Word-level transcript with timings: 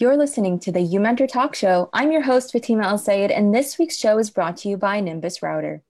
You're 0.00 0.16
listening 0.16 0.58
to 0.60 0.72
the 0.72 0.80
You 0.80 0.98
Mentor 0.98 1.26
Talk 1.26 1.54
Show. 1.54 1.90
I'm 1.92 2.10
your 2.10 2.22
host, 2.22 2.52
Fatima 2.52 2.84
El 2.84 2.96
Sayed, 2.96 3.30
and 3.30 3.54
this 3.54 3.76
week's 3.76 3.98
show 3.98 4.16
is 4.16 4.30
brought 4.30 4.56
to 4.56 4.68
you 4.70 4.78
by 4.78 4.98
Nimbus 4.98 5.42
Router. 5.42 5.82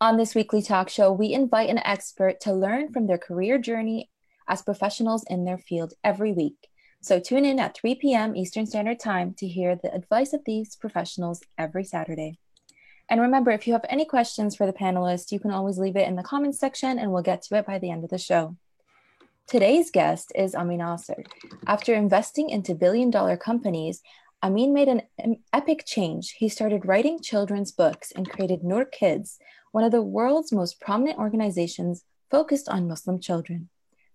On 0.00 0.16
this 0.16 0.34
weekly 0.34 0.62
talk 0.62 0.88
show, 0.88 1.12
we 1.12 1.34
invite 1.34 1.68
an 1.68 1.76
expert 1.84 2.40
to 2.40 2.54
learn 2.54 2.90
from 2.90 3.06
their 3.06 3.18
career 3.18 3.58
journey 3.58 4.08
as 4.48 4.62
professionals 4.62 5.26
in 5.28 5.44
their 5.44 5.58
field 5.58 5.92
every 6.02 6.32
week. 6.32 6.70
So 7.02 7.20
tune 7.20 7.44
in 7.44 7.60
at 7.60 7.76
3 7.76 7.96
p.m. 7.96 8.34
Eastern 8.34 8.64
Standard 8.64 8.98
Time 8.98 9.34
to 9.34 9.46
hear 9.46 9.76
the 9.76 9.94
advice 9.94 10.32
of 10.32 10.40
these 10.46 10.74
professionals 10.74 11.42
every 11.58 11.84
Saturday. 11.84 12.38
And 13.10 13.20
remember, 13.20 13.50
if 13.50 13.66
you 13.66 13.74
have 13.74 13.84
any 13.90 14.06
questions 14.06 14.56
for 14.56 14.64
the 14.64 14.72
panelists, 14.72 15.32
you 15.32 15.38
can 15.38 15.50
always 15.50 15.76
leave 15.76 15.96
it 15.96 16.08
in 16.08 16.16
the 16.16 16.22
comments 16.22 16.58
section 16.58 16.98
and 16.98 17.12
we'll 17.12 17.22
get 17.22 17.42
to 17.42 17.56
it 17.56 17.66
by 17.66 17.78
the 17.78 17.90
end 17.90 18.04
of 18.04 18.10
the 18.10 18.16
show. 18.16 18.56
Today's 19.50 19.90
guest 19.90 20.30
is 20.36 20.54
Amin 20.54 20.80
Aaser. 20.80 21.24
After 21.66 21.92
investing 21.92 22.50
into 22.50 22.72
billion 22.72 23.10
dollar 23.10 23.36
companies, 23.36 24.00
Amin 24.44 24.72
made 24.72 24.86
an, 24.86 25.02
epic 25.52 25.82
change. 25.84 26.36
He 26.38 26.48
started 26.48 26.86
writing 26.86 27.18
children's 27.20 27.72
books 27.72 28.12
and 28.12 28.30
created 28.30 28.62
Noor 28.62 28.84
Kids, 28.84 29.40
one 29.72 29.82
of 29.82 29.90
the 29.90 30.02
world's 30.02 30.52
most 30.52 30.80
prominent 30.80 31.18
organizations 31.18 32.04
focused 32.30 32.68
on 32.68 32.86
Muslim 32.86 33.18
children. 33.18 33.68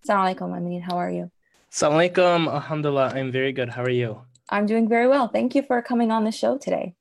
Assalamu 0.08 0.36
alaikum, 0.36 0.56
Amin. 0.56 0.80
How 0.80 0.96
are 0.96 1.10
you? 1.10 1.30
Assalamu 1.70 2.08
alaikum. 2.08 2.50
Alhamdulillah. 2.50 3.12
I'm 3.14 3.30
very 3.30 3.52
good. 3.52 3.68
How 3.68 3.82
are 3.82 3.90
you? 3.90 4.22
I'm 4.48 4.64
doing 4.64 4.88
very 4.88 5.06
well. 5.06 5.28
Thank 5.28 5.54
you 5.54 5.60
for 5.60 5.82
coming 5.82 6.10
on 6.10 6.24
the 6.24 6.32
show 6.32 6.56
today. 6.56 6.94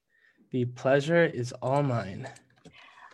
The 0.52 0.66
pleasure 0.66 1.24
is 1.24 1.54
all 1.62 1.84
mine. 1.84 2.28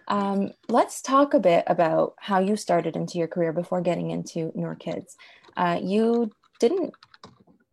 Um, 0.07 0.51
let's 0.67 1.01
talk 1.01 1.33
a 1.33 1.39
bit 1.39 1.63
about 1.67 2.13
how 2.19 2.39
you 2.39 2.55
started 2.55 2.95
into 2.95 3.17
your 3.17 3.27
career 3.27 3.53
before 3.53 3.81
getting 3.81 4.11
into 4.11 4.51
Noor 4.55 4.75
Kids. 4.75 5.15
Uh, 5.55 5.79
you 5.81 6.31
didn't 6.59 6.93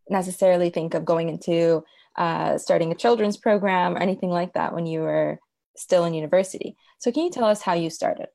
necessarily 0.09 0.71
think 0.71 0.95
of 0.95 1.05
going 1.05 1.29
into 1.29 1.85
uh, 2.17 2.59
starting 2.59 2.91
a 2.93 2.97
children's 2.97 3.37
program 3.37 3.95
or 3.95 3.99
anything 3.99 4.31
like 4.31 4.55
that 4.55 4.75
when 4.75 4.87
you 4.87 5.01
were 5.01 5.39
still 5.77 6.05
in 6.05 6.15
university. 6.15 6.77
So, 6.99 7.13
can 7.13 7.25
you 7.25 7.31
tell 7.31 7.45
us 7.45 7.63
how 7.63 7.75
you 7.75 7.91
started? 7.91 8.29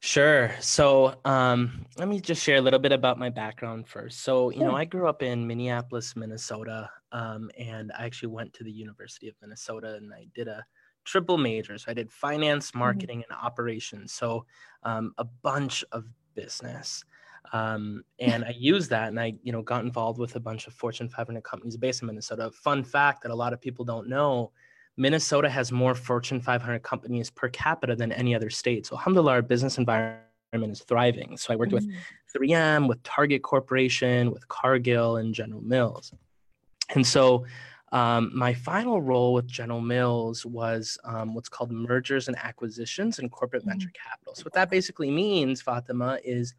Sure. 0.00 0.50
So, 0.60 1.14
um, 1.26 1.84
let 1.98 2.08
me 2.08 2.20
just 2.20 2.42
share 2.42 2.56
a 2.56 2.60
little 2.60 2.78
bit 2.78 2.92
about 2.92 3.18
my 3.18 3.28
background 3.28 3.86
first. 3.86 4.22
So, 4.22 4.50
you 4.50 4.60
know, 4.60 4.74
I 4.74 4.86
grew 4.86 5.06
up 5.06 5.22
in 5.22 5.46
Minneapolis, 5.46 6.16
Minnesota, 6.16 6.88
um, 7.12 7.50
and 7.58 7.92
I 7.98 8.06
actually 8.06 8.30
went 8.30 8.54
to 8.54 8.64
the 8.64 8.72
University 8.72 9.28
of 9.28 9.34
Minnesota 9.42 9.94
and 9.96 10.12
I 10.12 10.26
did 10.34 10.48
a 10.48 10.64
triple 11.04 11.38
majors. 11.38 11.84
I 11.88 11.94
did 11.94 12.10
finance, 12.10 12.68
mm-hmm. 12.68 12.80
marketing, 12.80 13.24
and 13.28 13.38
operations. 13.38 14.12
So 14.12 14.46
um, 14.82 15.14
a 15.18 15.24
bunch 15.24 15.84
of 15.92 16.04
business. 16.34 17.04
Um, 17.52 18.04
and 18.18 18.44
I 18.44 18.54
used 18.56 18.90
that 18.90 19.08
and 19.08 19.18
I, 19.18 19.34
you 19.42 19.52
know, 19.52 19.62
got 19.62 19.84
involved 19.84 20.18
with 20.18 20.36
a 20.36 20.40
bunch 20.40 20.66
of 20.66 20.74
Fortune 20.74 21.08
500 21.08 21.42
companies 21.42 21.76
based 21.76 22.02
in 22.02 22.06
Minnesota. 22.06 22.50
Fun 22.52 22.84
fact 22.84 23.22
that 23.22 23.30
a 23.30 23.34
lot 23.34 23.52
of 23.52 23.60
people 23.60 23.84
don't 23.84 24.08
know, 24.08 24.52
Minnesota 24.96 25.48
has 25.48 25.72
more 25.72 25.94
Fortune 25.94 26.40
500 26.40 26.82
companies 26.82 27.30
per 27.30 27.48
capita 27.48 27.96
than 27.96 28.12
any 28.12 28.34
other 28.34 28.50
state. 28.50 28.86
So 28.86 28.96
alhamdulillah, 28.96 29.32
our 29.32 29.42
business 29.42 29.78
environment 29.78 30.20
is 30.52 30.82
thriving. 30.82 31.36
So 31.36 31.52
I 31.52 31.56
worked 31.56 31.72
mm-hmm. 31.72 31.86
with 31.86 32.48
3M, 32.50 32.88
with 32.88 33.02
Target 33.02 33.42
Corporation, 33.42 34.30
with 34.30 34.46
Cargill 34.48 35.16
and 35.16 35.34
General 35.34 35.62
Mills. 35.62 36.12
And 36.94 37.06
so 37.06 37.46
um, 37.92 38.30
my 38.34 38.54
final 38.54 39.02
role 39.02 39.34
with 39.34 39.46
General 39.46 39.80
Mills 39.80 40.46
was 40.46 40.96
um, 41.04 41.34
what's 41.34 41.48
called 41.48 41.72
mergers 41.72 42.28
and 42.28 42.36
acquisitions 42.38 43.18
and 43.18 43.30
corporate 43.30 43.62
mm-hmm. 43.62 43.70
venture 43.70 43.90
capital. 43.90 44.34
So, 44.34 44.44
what 44.44 44.52
that 44.54 44.70
basically 44.70 45.10
means, 45.10 45.60
Fatima, 45.60 46.18
is 46.24 46.54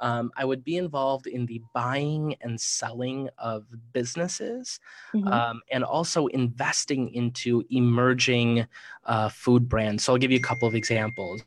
um, 0.00 0.30
I 0.36 0.44
would 0.44 0.64
be 0.64 0.76
involved 0.76 1.26
in 1.26 1.46
the 1.46 1.62
buying 1.72 2.36
and 2.40 2.60
selling 2.60 3.28
of 3.38 3.64
businesses 3.92 4.80
mm-hmm. 5.14 5.26
um, 5.28 5.62
and 5.70 5.84
also 5.84 6.26
investing 6.26 7.12
into 7.14 7.64
emerging 7.70 8.66
uh, 9.04 9.28
food 9.28 9.68
brands. 9.68 10.04
So 10.04 10.12
I'll 10.12 10.18
give 10.18 10.30
you 10.30 10.38
a 10.38 10.42
couple 10.42 10.68
of 10.68 10.74
examples. 10.74 11.42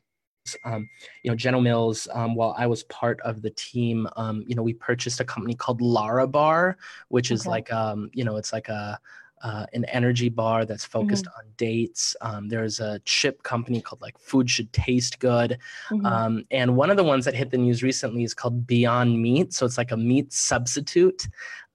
Um, 0.64 0.90
you 1.24 1.30
know, 1.30 1.36
General 1.36 1.62
Mills, 1.62 2.08
um, 2.14 2.34
while 2.34 2.56
I 2.58 2.68
was 2.68 2.84
part 2.86 3.20
of 3.22 3.42
the 3.42 3.50
team, 3.50 4.08
um, 4.16 4.46
you 4.48 4.56
know, 4.56 4.64
we 4.64 4.74
purchased 4.74 5.20
a 5.20 5.26
company 5.26 5.54
called 5.54 5.82
Larabar, 5.82 6.76
which 7.10 7.28
okay. 7.28 7.36
is 7.36 7.46
like, 7.46 7.72
um, 7.74 8.10
you 8.14 8.24
know, 8.24 8.38
it's 8.38 8.54
like 8.54 8.70
a, 8.70 8.98
uh, 9.44 9.66
an 9.74 9.86
energy 9.86 10.30
bar 10.30 10.66
that's 10.66 10.86
focused 10.86 11.26
mm-hmm. 11.26 11.40
on 11.40 11.54
dates. 11.58 12.16
Um, 12.22 12.50
there's 12.50 12.80
a 12.80 13.00
chip 13.06 13.44
company 13.44 13.82
called 13.82 14.02
like 14.02 14.18
Food 14.18 14.50
Should 14.50 14.72
Taste 14.74 15.20
Good. 15.20 15.60
Mm-hmm. 15.90 16.06
Um, 16.06 16.46
and 16.52 16.76
one 16.76 16.90
of 16.90 16.98
the 16.98 17.04
ones 17.04 17.26
that 17.26 17.36
hit 17.36 17.52
the 17.52 17.58
news 17.58 17.84
recently 17.84 18.24
is 18.24 18.34
called 18.34 18.66
Beyond 18.66 19.22
Meat. 19.22 19.54
So 19.54 19.66
it's 19.66 19.78
like 19.78 19.92
a 19.92 19.98
meat 19.98 20.34
substitute. 20.34 21.28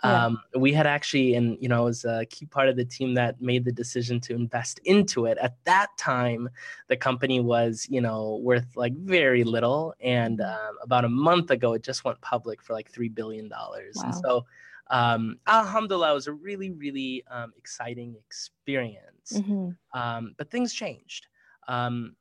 Yeah. 0.05 0.27
Um, 0.27 0.41
we 0.56 0.73
had 0.73 0.87
actually, 0.87 1.34
and 1.34 1.56
you 1.61 1.69
know, 1.69 1.84
was 1.84 2.05
a 2.05 2.27
key 2.27 2.47
part 2.47 2.69
of 2.69 2.77
the 2.77 2.84
team 2.84 3.15
that 3.15 3.41
made 3.41 3.65
the 3.65 3.71
decision 3.71 4.19
to 4.23 4.34
invest 4.34 4.81
into 4.84 5.27
it. 5.27 5.39
At 5.39 5.56
that 5.65 5.97
time, 5.97 6.49
the 6.89 6.97
company 6.97 7.39
was, 7.39 7.87
you 7.89 8.00
know, 8.00 8.41
worth 8.43 8.77
like 8.77 8.94
very 8.97 9.44
little. 9.44 9.94
And 10.00 10.41
mm-hmm. 10.41 10.69
um, 10.69 10.79
about 10.83 11.05
a 11.05 11.09
month 11.09 11.53
ago, 11.53 11.75
it 11.75 11.84
just 11.84 12.05
went 12.05 12.21
public 12.21 12.61
for 12.62 12.73
like 12.73 12.91
$3 12.91 13.15
billion. 13.15 13.49
Wow. 13.49 13.77
And 14.03 14.15
so, 14.15 14.44
um, 14.92 15.38
alhamdulillah, 15.47 16.12
it 16.12 16.14
was 16.14 16.26
a 16.26 16.32
really, 16.32 16.70
really 16.70 17.25
um, 17.30 17.53
exciting 17.56 18.14
experience. 18.26 19.32
Mm-hmm. 19.32 19.70
Um, 19.98 20.34
but 20.36 20.50
things 20.50 20.72
changed. 20.75 21.26
Um, 21.66 22.14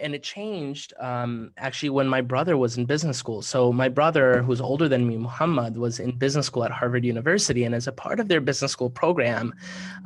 and 0.00 0.14
it 0.14 0.22
changed 0.22 0.94
um, 0.98 1.52
actually 1.58 1.90
when 1.90 2.08
my 2.08 2.22
brother 2.22 2.56
was 2.56 2.78
in 2.78 2.86
business 2.86 3.18
school. 3.18 3.42
So, 3.42 3.70
my 3.70 3.90
brother, 3.90 4.42
who's 4.42 4.62
older 4.62 4.88
than 4.88 5.06
me, 5.06 5.18
Muhammad, 5.18 5.76
was 5.76 6.00
in 6.00 6.16
business 6.16 6.46
school 6.46 6.64
at 6.64 6.70
Harvard 6.70 7.04
University. 7.04 7.64
And 7.64 7.74
as 7.74 7.86
a 7.86 7.92
part 7.92 8.18
of 8.18 8.28
their 8.28 8.40
business 8.40 8.72
school 8.72 8.88
program, 8.88 9.52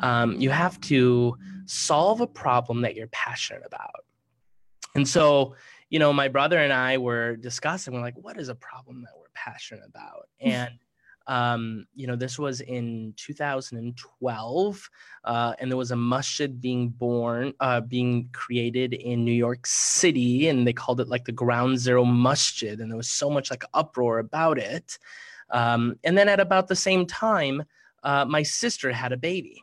um, 0.01 0.33
you 0.41 0.51
have 0.51 0.81
to 0.83 1.37
solve 1.67 2.21
a 2.21 2.27
problem 2.27 2.81
that 2.81 2.97
you're 2.97 3.07
passionate 3.09 3.63
about. 3.65 4.05
And 4.97 5.07
so, 5.07 5.55
you 5.89 6.01
know, 6.01 6.13
my 6.13 6.27
brother 6.27 6.59
and 6.59 6.73
I 6.73 6.99
were 6.99 7.37
discussing, 7.37 7.95
we're 7.95 8.01
like, 8.01 8.19
what 8.19 8.41
is 8.41 8.49
a 8.49 8.57
problem 8.57 9.03
that 9.03 9.13
we're 9.17 9.27
passionate 9.35 9.85
about? 9.87 10.29
And 10.41 10.71
um, 11.27 11.87
you 11.95 12.07
know, 12.07 12.17
this 12.17 12.39
was 12.39 12.61
in 12.61 13.15
2012, 13.17 14.91
uh, 15.25 15.55
and 15.59 15.71
there 15.71 15.77
was 15.77 15.91
a 15.91 15.97
masjid 15.97 16.61
being 16.61 16.89
born, 16.89 17.53
uh, 17.61 17.81
being 17.81 18.29
created 18.33 18.95
in 18.95 19.25
New 19.25 19.33
York 19.33 19.67
City, 19.67 20.49
and 20.49 20.67
they 20.67 20.73
called 20.73 21.01
it 21.01 21.09
like 21.09 21.25
the 21.25 21.33
Ground 21.33 21.79
Zero 21.79 22.05
Masjid, 22.05 22.81
and 22.81 22.91
there 22.91 22.97
was 22.97 23.11
so 23.11 23.31
much 23.31 23.51
like 23.51 23.65
uproar 23.75 24.19
about 24.19 24.59
it. 24.59 24.99
Um, 25.51 25.97
and 26.05 26.17
then 26.17 26.29
at 26.29 26.41
about 26.41 26.69
the 26.69 26.77
same 26.77 27.07
time, 27.07 27.65
uh, 28.03 28.25
my 28.25 28.43
sister 28.43 28.93
had 28.93 29.13
a 29.13 29.17
baby. 29.17 29.63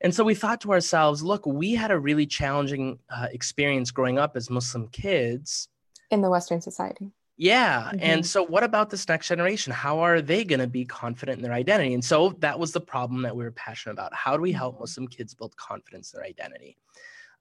And 0.00 0.14
so 0.14 0.22
we 0.22 0.34
thought 0.34 0.60
to 0.62 0.72
ourselves, 0.72 1.22
look, 1.22 1.46
we 1.46 1.74
had 1.74 1.90
a 1.90 1.98
really 1.98 2.26
challenging 2.26 2.98
uh, 3.08 3.28
experience 3.32 3.90
growing 3.90 4.18
up 4.18 4.36
as 4.36 4.50
Muslim 4.50 4.88
kids 4.88 5.68
in 6.10 6.20
the 6.20 6.30
Western 6.30 6.60
society. 6.60 7.10
Yeah. 7.36 7.84
Mm-hmm. 7.88 7.98
And 8.00 8.26
so, 8.26 8.44
what 8.44 8.62
about 8.62 8.90
this 8.90 9.08
next 9.08 9.28
generation? 9.28 9.72
How 9.72 10.00
are 10.00 10.20
they 10.20 10.44
going 10.44 10.60
to 10.60 10.66
be 10.66 10.84
confident 10.84 11.38
in 11.38 11.42
their 11.42 11.52
identity? 11.52 11.94
And 11.94 12.04
so, 12.04 12.30
that 12.38 12.58
was 12.58 12.72
the 12.72 12.80
problem 12.80 13.22
that 13.22 13.34
we 13.34 13.44
were 13.44 13.50
passionate 13.50 13.94
about. 13.94 14.14
How 14.14 14.36
do 14.36 14.42
we 14.42 14.52
help 14.52 14.74
mm-hmm. 14.74 14.82
Muslim 14.82 15.08
kids 15.08 15.34
build 15.34 15.56
confidence 15.56 16.12
in 16.12 16.18
their 16.18 16.26
identity? 16.28 16.76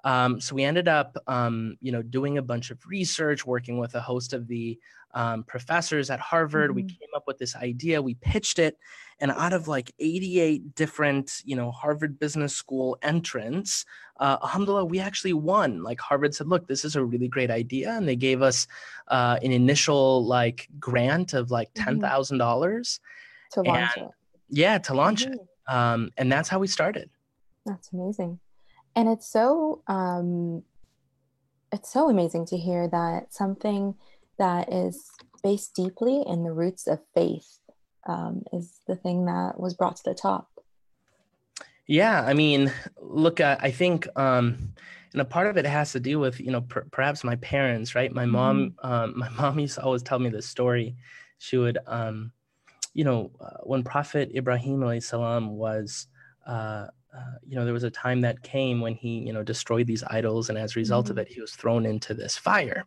Um, 0.03 0.41
so 0.41 0.55
we 0.55 0.63
ended 0.63 0.87
up, 0.87 1.17
um, 1.27 1.77
you 1.81 1.91
know, 1.91 2.01
doing 2.01 2.37
a 2.37 2.41
bunch 2.41 2.71
of 2.71 2.79
research, 2.85 3.45
working 3.45 3.77
with 3.77 3.95
a 3.95 4.01
host 4.01 4.33
of 4.33 4.47
the 4.47 4.77
um, 5.13 5.43
professors 5.43 6.09
at 6.09 6.19
Harvard. 6.19 6.71
Mm-hmm. 6.71 6.75
We 6.75 6.83
came 6.83 7.09
up 7.15 7.23
with 7.27 7.37
this 7.37 7.55
idea, 7.55 8.01
we 8.01 8.15
pitched 8.15 8.59
it, 8.59 8.77
and 9.19 9.31
out 9.31 9.53
of 9.53 9.67
like 9.67 9.93
88 9.99 10.75
different, 10.75 11.41
you 11.45 11.55
know, 11.55 11.71
Harvard 11.71 12.19
Business 12.19 12.53
School 12.55 12.97
entrants, 13.01 13.85
uh, 14.19 14.37
alhamdulillah, 14.41 14.85
we 14.85 14.99
actually 14.99 15.33
won. 15.33 15.83
Like 15.83 15.99
Harvard 15.99 16.35
said, 16.35 16.47
look, 16.47 16.67
this 16.67 16.83
is 16.83 16.95
a 16.95 17.03
really 17.03 17.27
great 17.27 17.51
idea, 17.51 17.91
and 17.91 18.07
they 18.07 18.15
gave 18.15 18.41
us 18.41 18.67
uh, 19.07 19.37
an 19.41 19.51
initial 19.51 20.25
like 20.25 20.67
grant 20.79 21.33
of 21.33 21.51
like 21.51 21.69
ten 21.75 21.99
mm-hmm. 21.99 22.05
mm-hmm. 22.05 22.37
dollars 22.37 22.99
to 23.51 23.61
launch 23.61 23.91
and, 23.97 24.05
it. 24.07 24.11
Yeah, 24.49 24.77
to 24.79 24.93
launch 24.93 25.25
mm-hmm. 25.25 25.33
it, 25.33 25.73
um, 25.73 26.09
and 26.17 26.31
that's 26.31 26.49
how 26.49 26.59
we 26.59 26.67
started. 26.67 27.09
That's 27.65 27.91
amazing 27.93 28.39
and 28.95 29.09
it's 29.09 29.27
so 29.27 29.81
um, 29.87 30.63
it's 31.71 31.91
so 31.91 32.09
amazing 32.09 32.45
to 32.47 32.57
hear 32.57 32.87
that 32.87 33.33
something 33.33 33.95
that 34.37 34.71
is 34.71 35.09
based 35.43 35.75
deeply 35.75 36.23
in 36.25 36.43
the 36.43 36.51
roots 36.51 36.87
of 36.87 36.99
faith 37.13 37.59
um, 38.07 38.43
is 38.51 38.79
the 38.87 38.95
thing 38.95 39.25
that 39.25 39.59
was 39.59 39.73
brought 39.73 39.95
to 39.97 40.03
the 40.05 40.13
top. 40.13 40.49
Yeah, 41.85 42.21
I 42.21 42.33
mean, 42.33 42.71
look, 43.01 43.41
I, 43.41 43.57
I 43.59 43.71
think, 43.71 44.07
um, 44.15 44.73
and 45.11 45.21
a 45.21 45.25
part 45.25 45.47
of 45.47 45.57
it 45.57 45.65
has 45.65 45.91
to 45.91 45.99
do 45.99 46.17
with 46.17 46.39
you 46.39 46.51
know 46.51 46.61
per- 46.61 46.87
perhaps 46.91 47.23
my 47.23 47.35
parents, 47.37 47.93
right? 47.95 48.11
My 48.11 48.25
mom, 48.25 48.75
mm-hmm. 48.83 48.91
um, 48.91 49.13
my 49.17 49.29
mom 49.37 49.59
used 49.59 49.75
to 49.75 49.83
always 49.83 50.03
tell 50.03 50.19
me 50.19 50.29
this 50.29 50.47
story. 50.47 50.95
She 51.39 51.57
would, 51.57 51.77
um, 51.87 52.31
you 52.93 53.03
know, 53.03 53.31
uh, 53.41 53.57
when 53.63 53.83
Prophet 53.83 54.31
Ibrahim 54.33 55.01
salam 55.01 55.57
was 55.57 56.07
uh, 56.47 56.87
uh, 57.15 57.37
you 57.47 57.55
know, 57.55 57.65
there 57.65 57.73
was 57.73 57.83
a 57.83 57.91
time 57.91 58.21
that 58.21 58.41
came 58.41 58.81
when 58.81 58.95
he, 58.95 59.19
you 59.19 59.33
know, 59.33 59.43
destroyed 59.43 59.87
these 59.87 60.03
idols, 60.07 60.49
and 60.49 60.57
as 60.57 60.75
a 60.75 60.79
result 60.79 61.05
mm-hmm. 61.05 61.11
of 61.13 61.17
it, 61.19 61.27
he 61.27 61.41
was 61.41 61.53
thrown 61.53 61.85
into 61.85 62.13
this 62.13 62.37
fire. 62.37 62.85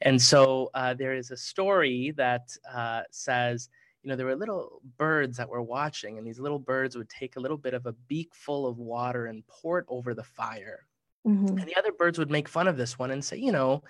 And 0.00 0.20
so 0.20 0.70
uh, 0.74 0.94
there 0.94 1.14
is 1.14 1.30
a 1.30 1.36
story 1.36 2.12
that 2.16 2.56
uh, 2.72 3.02
says, 3.10 3.68
you 4.02 4.08
know, 4.08 4.16
there 4.16 4.26
were 4.26 4.36
little 4.36 4.80
birds 4.96 5.36
that 5.36 5.48
were 5.48 5.62
watching, 5.62 6.18
and 6.18 6.26
these 6.26 6.38
little 6.38 6.58
birds 6.58 6.96
would 6.96 7.08
take 7.08 7.36
a 7.36 7.40
little 7.40 7.56
bit 7.56 7.74
of 7.74 7.86
a 7.86 7.92
beak 7.92 8.34
full 8.34 8.66
of 8.66 8.78
water 8.78 9.26
and 9.26 9.46
pour 9.48 9.78
it 9.78 9.86
over 9.88 10.14
the 10.14 10.22
fire. 10.22 10.86
Mm-hmm. 11.26 11.58
And 11.58 11.66
the 11.66 11.76
other 11.76 11.92
birds 11.92 12.18
would 12.18 12.30
make 12.30 12.48
fun 12.48 12.68
of 12.68 12.76
this 12.76 12.98
one 12.98 13.10
and 13.10 13.24
say, 13.24 13.36
you 13.36 13.52
know, 13.52 13.82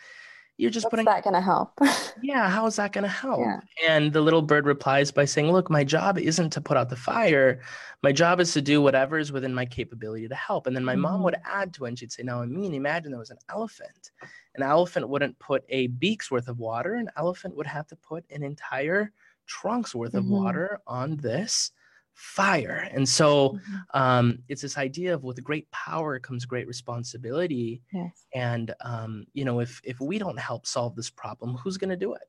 you're 0.59 0.73
just 0.73 0.87
What's 0.87 0.91
putting 0.91 1.05
that 1.07 1.23
going 1.23 1.35
to 1.35 1.41
help? 1.41 1.79
yeah, 2.23 2.51
how 2.51 2.67
is 2.67 2.77
that 2.77 2.93
going 2.93 3.05
to 3.05 3.09
help? 3.09 3.41
Yeah. 3.41 3.61
And 3.89 4.13
the 4.13 4.21
little 4.21 4.43
bird 4.43 4.67
replies 4.67 5.13
by 5.13 5.25
saying, 5.25 5.53
Look, 5.53 5.71
my 5.71 5.85
job 5.85 6.19
isn't 6.19 6.51
to 6.51 6.61
put 6.61 6.77
out 6.77 6.91
the 6.91 6.97
fire. 6.97 7.61
My 8.03 8.11
job 8.11 8.41
is 8.41 8.53
to 8.55 8.61
do 8.61 8.83
whatever 8.83 9.19
is 9.19 9.31
within 9.31 9.55
my 9.55 9.65
capability 9.65 10.27
to 10.27 10.35
help. 10.35 10.67
And 10.67 10.75
then 10.75 10.85
my 10.85 10.95
mm-hmm. 10.95 11.03
mom 11.03 11.23
would 11.23 11.35
mm-hmm. 11.35 11.61
add 11.61 11.73
to 11.75 11.85
it 11.85 11.89
and 11.89 11.99
she'd 11.99 12.11
say, 12.11 12.25
Now, 12.25 12.43
I 12.43 12.47
mean, 12.47 12.75
imagine 12.75 13.13
there 13.13 13.21
was 13.21 13.31
an 13.31 13.39
elephant. 13.49 14.11
An 14.57 14.65
elephant 14.65 15.09
wouldn't 15.09 15.39
put 15.39 15.65
a 15.69 15.87
beak's 15.87 16.31
worth 16.31 16.49
of 16.49 16.59
water, 16.59 16.97
an 16.97 17.09
elephant 17.17 17.55
would 17.57 17.69
have 17.69 17.87
to 17.87 17.97
put 17.97 18.25
an 18.31 18.43
entire 18.43 19.13
trunk's 19.47 19.95
worth 19.95 20.11
mm-hmm. 20.11 20.19
of 20.19 20.27
water 20.27 20.81
on 20.89 21.17
this 21.17 21.71
fire. 22.19 22.89
And 22.93 23.09
so 23.09 23.51
mm-hmm. 23.51 23.77
um, 23.95 24.39
it's 24.49 24.61
this 24.61 24.77
idea 24.77 25.15
of 25.15 25.23
with 25.23 25.43
great 25.45 25.71
power 25.71 26.19
comes 26.19 26.45
great 26.45 26.67
responsibility. 26.67 27.81
Yes. 27.93 28.25
And 28.35 28.75
um, 28.81 29.27
you 29.35 29.45
know, 29.45 29.61
if 29.61 29.81
if 29.85 30.01
we 30.01 30.19
don't 30.19 30.39
help 30.39 30.67
solve 30.67 30.97
this 30.97 31.11
problem, 31.11 31.57
who's 31.57 31.77
going 31.77 31.91
to 31.91 31.97
do 31.97 32.15
it? 32.15 32.23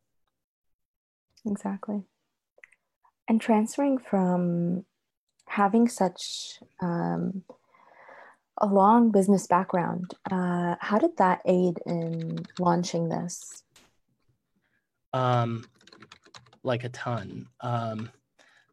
Exactly. 1.45 2.03
And 3.27 3.41
transferring 3.41 3.97
from 3.97 4.85
having 5.47 5.87
such 5.87 6.59
um, 6.81 7.43
a 8.57 8.67
long 8.67 9.11
business 9.11 9.47
background, 9.47 10.13
uh, 10.31 10.75
how 10.79 10.99
did 10.99 11.17
that 11.17 11.41
aid 11.45 11.79
in 11.87 12.45
launching 12.59 13.09
this? 13.09 13.63
Um, 15.13 15.65
like 16.61 16.83
a 16.83 16.89
ton. 16.89 17.47
Um, 17.61 18.11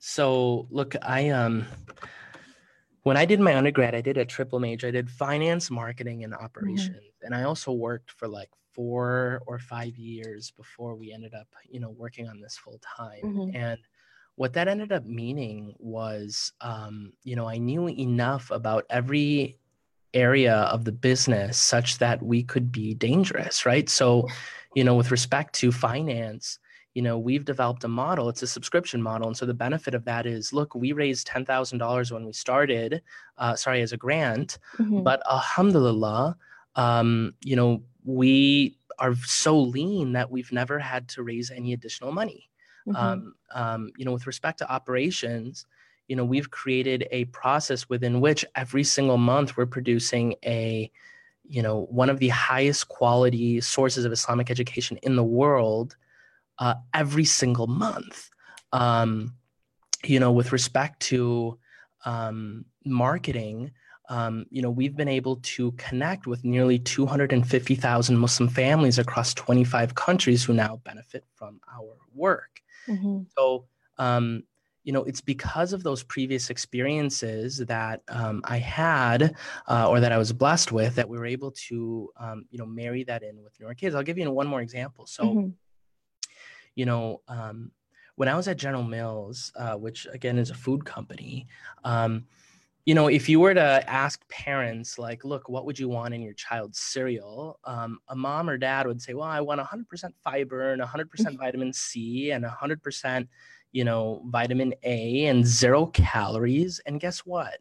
so 0.06 0.68
look, 0.70 0.94
I 1.02 1.30
um 1.30 1.66
when 3.02 3.16
I 3.16 3.24
did 3.24 3.40
my 3.40 3.56
undergrad, 3.56 3.94
I 3.94 4.00
did 4.00 4.16
a 4.16 4.24
triple 4.24 4.60
major. 4.60 4.86
I 4.86 4.92
did 4.92 5.10
finance, 5.10 5.68
marketing, 5.68 6.22
and 6.22 6.32
mm-hmm. 6.32 6.44
operations. 6.44 6.96
Mm-hmm. 6.96 7.26
And 7.26 7.34
I 7.34 7.42
also 7.42 7.72
worked 7.72 8.12
for 8.12 8.28
like 8.28 8.48
four 8.72 9.42
or 9.46 9.58
five 9.58 9.96
years 9.96 10.52
before 10.52 10.94
we 10.94 11.12
ended 11.12 11.34
up, 11.34 11.48
you 11.68 11.80
know, 11.80 11.90
working 11.90 12.28
on 12.28 12.40
this 12.40 12.56
full 12.56 12.80
time. 12.96 13.20
Mm-hmm. 13.24 13.56
And 13.56 13.80
what 14.36 14.52
that 14.52 14.68
ended 14.68 14.92
up 14.92 15.04
meaning 15.04 15.74
was, 15.78 16.52
um, 16.60 17.12
you 17.24 17.34
know, 17.34 17.48
I 17.48 17.58
knew 17.58 17.88
enough 17.88 18.52
about 18.52 18.84
every 18.88 19.58
area 20.14 20.54
of 20.54 20.84
the 20.84 20.92
business 20.92 21.58
such 21.58 21.98
that 21.98 22.22
we 22.22 22.44
could 22.44 22.70
be 22.70 22.94
dangerous, 22.94 23.66
right? 23.66 23.88
So, 23.88 24.28
you 24.76 24.84
know, 24.84 24.94
with 24.94 25.10
respect 25.10 25.54
to 25.56 25.72
finance, 25.72 26.60
you 26.96 27.02
know 27.02 27.18
we've 27.18 27.44
developed 27.44 27.84
a 27.84 27.88
model 27.88 28.30
it's 28.30 28.42
a 28.42 28.46
subscription 28.46 29.02
model 29.02 29.28
and 29.28 29.36
so 29.36 29.44
the 29.44 29.52
benefit 29.52 29.94
of 29.94 30.06
that 30.06 30.24
is 30.24 30.54
look 30.54 30.74
we 30.74 30.92
raised 30.92 31.28
$10000 31.28 32.10
when 32.10 32.24
we 32.24 32.32
started 32.32 33.02
uh, 33.36 33.54
sorry 33.54 33.82
as 33.82 33.92
a 33.92 33.98
grant 33.98 34.58
mm-hmm. 34.78 35.02
but 35.02 35.22
alhamdulillah 35.30 36.34
um, 36.74 37.34
you 37.42 37.54
know 37.54 37.82
we 38.04 38.78
are 38.98 39.14
so 39.16 39.60
lean 39.60 40.12
that 40.12 40.30
we've 40.30 40.52
never 40.52 40.78
had 40.78 41.06
to 41.06 41.22
raise 41.22 41.50
any 41.50 41.74
additional 41.74 42.12
money 42.12 42.48
mm-hmm. 42.88 42.96
um, 42.96 43.34
um, 43.54 43.90
you 43.98 44.06
know 44.06 44.12
with 44.12 44.26
respect 44.26 44.58
to 44.58 44.72
operations 44.72 45.66
you 46.08 46.16
know 46.16 46.24
we've 46.24 46.50
created 46.50 47.06
a 47.10 47.26
process 47.26 47.90
within 47.90 48.22
which 48.22 48.42
every 48.54 48.84
single 48.84 49.18
month 49.18 49.58
we're 49.58 49.66
producing 49.66 50.34
a 50.46 50.90
you 51.46 51.60
know 51.60 51.86
one 51.90 52.08
of 52.08 52.20
the 52.20 52.28
highest 52.28 52.88
quality 52.88 53.60
sources 53.60 54.06
of 54.06 54.12
islamic 54.12 54.50
education 54.50 54.96
in 55.02 55.14
the 55.14 55.22
world 55.22 55.94
uh, 56.58 56.74
every 56.94 57.24
single 57.24 57.66
month. 57.66 58.30
Um, 58.72 59.34
you 60.04 60.20
know, 60.20 60.32
with 60.32 60.52
respect 60.52 61.00
to 61.00 61.58
um, 62.04 62.64
marketing, 62.84 63.72
um, 64.08 64.46
you 64.50 64.62
know, 64.62 64.70
we've 64.70 64.96
been 64.96 65.08
able 65.08 65.36
to 65.36 65.72
connect 65.72 66.26
with 66.26 66.44
nearly 66.44 66.78
250,000 66.78 68.16
Muslim 68.16 68.48
families 68.48 68.98
across 68.98 69.34
25 69.34 69.94
countries 69.94 70.44
who 70.44 70.52
now 70.52 70.80
benefit 70.84 71.24
from 71.34 71.60
our 71.72 71.96
work. 72.14 72.60
Mm-hmm. 72.86 73.22
So, 73.36 73.66
um, 73.98 74.44
you 74.84 74.92
know, 74.92 75.02
it's 75.02 75.20
because 75.20 75.72
of 75.72 75.82
those 75.82 76.04
previous 76.04 76.50
experiences 76.50 77.58
that 77.58 78.02
um, 78.06 78.42
I 78.44 78.58
had 78.58 79.34
uh, 79.66 79.88
or 79.88 79.98
that 79.98 80.12
I 80.12 80.18
was 80.18 80.32
blessed 80.32 80.70
with 80.70 80.94
that 80.94 81.08
we 81.08 81.18
were 81.18 81.26
able 81.26 81.50
to, 81.68 82.10
um, 82.16 82.44
you 82.50 82.58
know, 82.58 82.66
marry 82.66 83.02
that 83.04 83.24
in 83.24 83.42
with 83.42 83.58
Noor 83.58 83.74
Kids. 83.74 83.96
I'll 83.96 84.04
give 84.04 84.18
you 84.18 84.30
one 84.30 84.46
more 84.46 84.60
example. 84.60 85.06
So, 85.06 85.24
mm-hmm 85.24 85.48
you 86.76 86.86
know, 86.86 87.22
um, 87.26 87.72
when 88.14 88.28
I 88.28 88.36
was 88.36 88.46
at 88.46 88.56
General 88.56 88.84
Mills, 88.84 89.52
uh, 89.56 89.74
which 89.74 90.06
again 90.12 90.38
is 90.38 90.50
a 90.50 90.54
food 90.54 90.84
company, 90.84 91.48
um, 91.84 92.26
you 92.84 92.94
know, 92.94 93.08
if 93.08 93.28
you 93.28 93.40
were 93.40 93.52
to 93.52 93.90
ask 93.90 94.26
parents, 94.28 94.96
like, 94.96 95.24
look, 95.24 95.48
what 95.48 95.66
would 95.66 95.76
you 95.76 95.88
want 95.88 96.14
in 96.14 96.22
your 96.22 96.34
child's 96.34 96.78
cereal? 96.78 97.58
Um, 97.64 97.98
a 98.08 98.14
mom 98.14 98.48
or 98.48 98.56
dad 98.56 98.86
would 98.86 99.02
say, 99.02 99.12
well, 99.12 99.26
I 99.26 99.40
want 99.40 99.60
100% 99.60 100.12
fiber 100.22 100.72
and 100.72 100.80
100% 100.80 101.08
mm-hmm. 101.08 101.36
vitamin 101.36 101.72
C 101.72 102.30
and 102.30 102.44
100%, 102.44 103.26
you 103.72 103.84
know, 103.84 104.22
vitamin 104.26 104.72
A 104.84 105.26
and 105.26 105.44
zero 105.44 105.86
calories. 105.86 106.80
And 106.86 107.00
guess 107.00 107.20
what? 107.20 107.58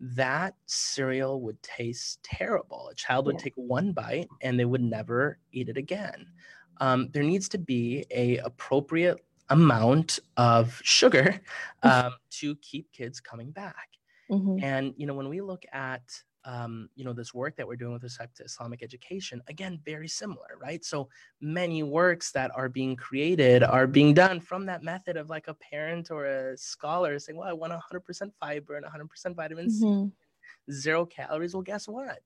That 0.00 0.54
cereal 0.66 1.40
would 1.42 1.62
taste 1.62 2.18
terrible. 2.24 2.88
A 2.90 2.94
child 2.96 3.26
would 3.26 3.36
yeah. 3.36 3.44
take 3.44 3.54
one 3.54 3.92
bite 3.92 4.28
and 4.42 4.58
they 4.58 4.64
would 4.64 4.82
never 4.82 5.38
eat 5.52 5.68
it 5.68 5.76
again 5.76 6.26
um, 6.80 7.08
there 7.12 7.22
needs 7.22 7.48
to 7.50 7.58
be 7.58 8.04
a 8.10 8.38
appropriate 8.38 9.18
amount 9.50 10.18
of 10.36 10.80
sugar 10.82 11.40
um, 11.82 12.14
to 12.30 12.56
keep 12.56 12.90
kids 12.92 13.20
coming 13.20 13.50
back. 13.50 13.88
Mm-hmm. 14.30 14.62
And 14.62 14.94
you 14.96 15.06
know, 15.06 15.14
when 15.14 15.28
we 15.28 15.40
look 15.40 15.64
at 15.72 16.02
um, 16.44 16.88
you 16.94 17.04
know 17.04 17.12
this 17.12 17.34
work 17.34 17.56
that 17.56 17.66
we're 17.66 17.76
doing 17.76 17.92
with 17.92 18.04
respect 18.04 18.36
to 18.36 18.44
Islamic 18.44 18.82
education, 18.82 19.42
again, 19.48 19.80
very 19.84 20.08
similar, 20.08 20.58
right? 20.60 20.84
So 20.84 21.08
many 21.40 21.82
works 21.82 22.30
that 22.32 22.50
are 22.54 22.68
being 22.68 22.96
created 22.96 23.62
are 23.62 23.86
being 23.86 24.14
done 24.14 24.40
from 24.40 24.66
that 24.66 24.82
method 24.82 25.16
of 25.16 25.28
like 25.28 25.48
a 25.48 25.54
parent 25.54 26.10
or 26.10 26.26
a 26.26 26.56
scholar 26.56 27.18
saying, 27.18 27.36
"Well, 27.36 27.48
I 27.48 27.52
want 27.52 27.72
100% 27.72 28.32
fiber 28.38 28.76
and 28.76 28.86
100% 28.86 29.34
vitamin 29.34 29.66
mm-hmm. 29.66 30.06
C, 30.06 30.72
zero 30.72 31.04
calories." 31.04 31.54
Well, 31.54 31.62
guess 31.62 31.88
what? 31.88 32.20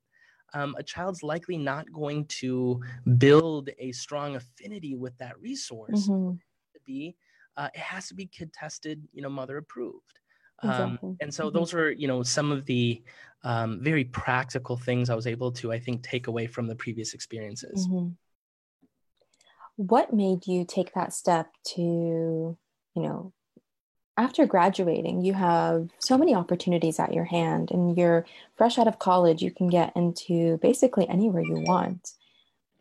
Um, 0.55 0.75
a 0.79 0.83
child's 0.83 1.23
likely 1.23 1.57
not 1.57 1.91
going 1.93 2.27
to 2.27 2.81
build 3.19 3.71
a 3.79 3.93
strong 3.93 4.37
affinity 4.37 4.95
with 4.97 5.17
that 5.19 5.39
resource. 5.41 6.09
Mm-hmm. 6.09 6.37
To 6.75 6.81
be, 6.87 7.17
uh, 7.57 7.69
it 7.75 7.81
has 7.81 8.09
to 8.09 8.15
be 8.15 8.27
kid 8.27 8.53
tested, 8.53 9.03
you 9.13 9.23
know, 9.23 9.29
mother 9.29 9.57
approved. 9.57 10.19
Um, 10.63 10.71
exactly. 10.71 11.17
And 11.21 11.35
so 11.35 11.47
mm-hmm. 11.47 11.59
those 11.59 11.75
are, 11.75 11.91
you 11.91 12.07
know, 12.09 12.23
some 12.23 12.53
of 12.53 12.67
the 12.67 13.03
um, 13.43 13.81
very 13.83 14.05
practical 14.05 14.77
things 14.77 15.09
I 15.09 15.15
was 15.15 15.27
able 15.27 15.53
to, 15.53 15.73
I 15.73 15.79
think, 15.79 16.03
take 16.03 16.27
away 16.27 16.47
from 16.47 16.67
the 16.67 16.75
previous 16.75 17.15
experiences. 17.15 17.87
Mm-hmm. 17.89 18.11
What 19.77 20.13
made 20.13 20.47
you 20.47 20.67
take 20.67 20.93
that 20.95 21.15
step 21.15 21.47
to, 21.75 21.81
you 21.81 23.03
know, 23.03 23.30
after 24.21 24.45
graduating, 24.45 25.25
you 25.25 25.33
have 25.33 25.89
so 25.99 26.19
many 26.19 26.35
opportunities 26.35 27.01
at 27.01 27.15
your 27.15 27.25
hand, 27.25 27.71
and 27.71 27.97
you're 27.97 28.27
fresh 28.55 28.79
out 28.79 28.87
of 28.87 28.99
college. 28.99 29.41
You 29.41 29.51
can 29.51 29.69
get 29.69 29.97
into 29.97 30.59
basically 30.59 31.09
anywhere 31.09 31.43
you 31.43 31.61
want. 31.61 32.13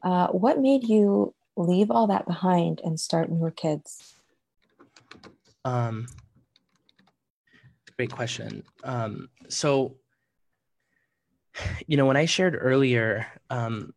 Uh, 0.03 0.27
what 0.27 0.60
made 0.60 0.84
you 0.84 1.34
leave 1.55 1.91
all 1.91 2.08
that 2.08 2.25
behind 2.25 2.81
and 2.84 3.00
start 3.00 3.31
Noor 3.31 3.51
Kids? 3.51 4.15
Um, 5.63 6.08
great 7.96 8.12
question. 8.12 8.63
Um, 8.84 9.29
so, 9.48 9.96
you 11.88 11.96
know, 11.96 12.05
when 12.05 12.17
I 12.17 12.25
shared 12.25 12.58
earlier, 12.60 13.27
um, 13.50 13.93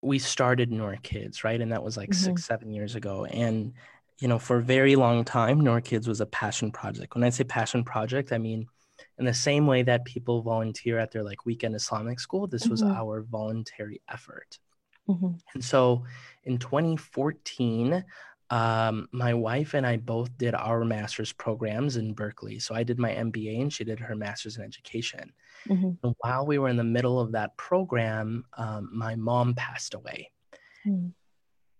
we 0.00 0.18
started 0.18 0.72
Noor 0.72 0.96
Kids, 1.02 1.44
right? 1.44 1.60
And 1.60 1.72
that 1.72 1.82
was 1.82 1.98
like 1.98 2.10
mm-hmm. 2.10 2.24
six, 2.24 2.46
seven 2.46 2.72
years 2.72 2.94
ago. 2.94 3.26
And 3.26 3.74
you 4.20 4.28
know, 4.28 4.38
for 4.38 4.58
a 4.58 4.62
very 4.62 4.96
long 4.96 5.24
time, 5.24 5.60
Noor 5.60 5.80
Kids 5.80 6.06
was 6.06 6.20
a 6.20 6.26
passion 6.26 6.70
project. 6.70 7.14
When 7.14 7.24
I 7.24 7.30
say 7.30 7.44
passion 7.44 7.84
project, 7.84 8.32
I 8.32 8.38
mean 8.38 8.66
in 9.18 9.26
the 9.26 9.34
same 9.34 9.66
way 9.66 9.82
that 9.82 10.04
people 10.04 10.42
volunteer 10.42 10.98
at 10.98 11.10
their 11.10 11.22
like 11.22 11.44
weekend 11.44 11.74
Islamic 11.74 12.20
school, 12.20 12.46
this 12.46 12.62
mm-hmm. 12.62 12.70
was 12.70 12.82
our 12.82 13.22
voluntary 13.22 14.00
effort. 14.10 14.58
Mm-hmm. 15.08 15.32
And 15.54 15.64
so 15.64 16.04
in 16.44 16.58
2014, 16.58 18.04
um, 18.50 19.08
my 19.12 19.34
wife 19.34 19.74
and 19.74 19.86
I 19.86 19.96
both 19.98 20.36
did 20.38 20.54
our 20.54 20.84
master's 20.84 21.32
programs 21.32 21.96
in 21.96 22.14
Berkeley. 22.14 22.58
So 22.58 22.74
I 22.74 22.82
did 22.82 22.98
my 22.98 23.10
MBA 23.12 23.60
and 23.60 23.72
she 23.72 23.84
did 23.84 24.00
her 24.00 24.16
master's 24.16 24.56
in 24.56 24.64
education. 24.64 25.32
Mm-hmm. 25.68 25.90
And 26.02 26.14
while 26.20 26.46
we 26.46 26.58
were 26.58 26.68
in 26.68 26.76
the 26.76 26.84
middle 26.84 27.20
of 27.20 27.32
that 27.32 27.56
program, 27.56 28.44
um, 28.56 28.90
my 28.92 29.14
mom 29.16 29.54
passed 29.54 29.94
away. 29.94 30.30
Mm 30.86 31.12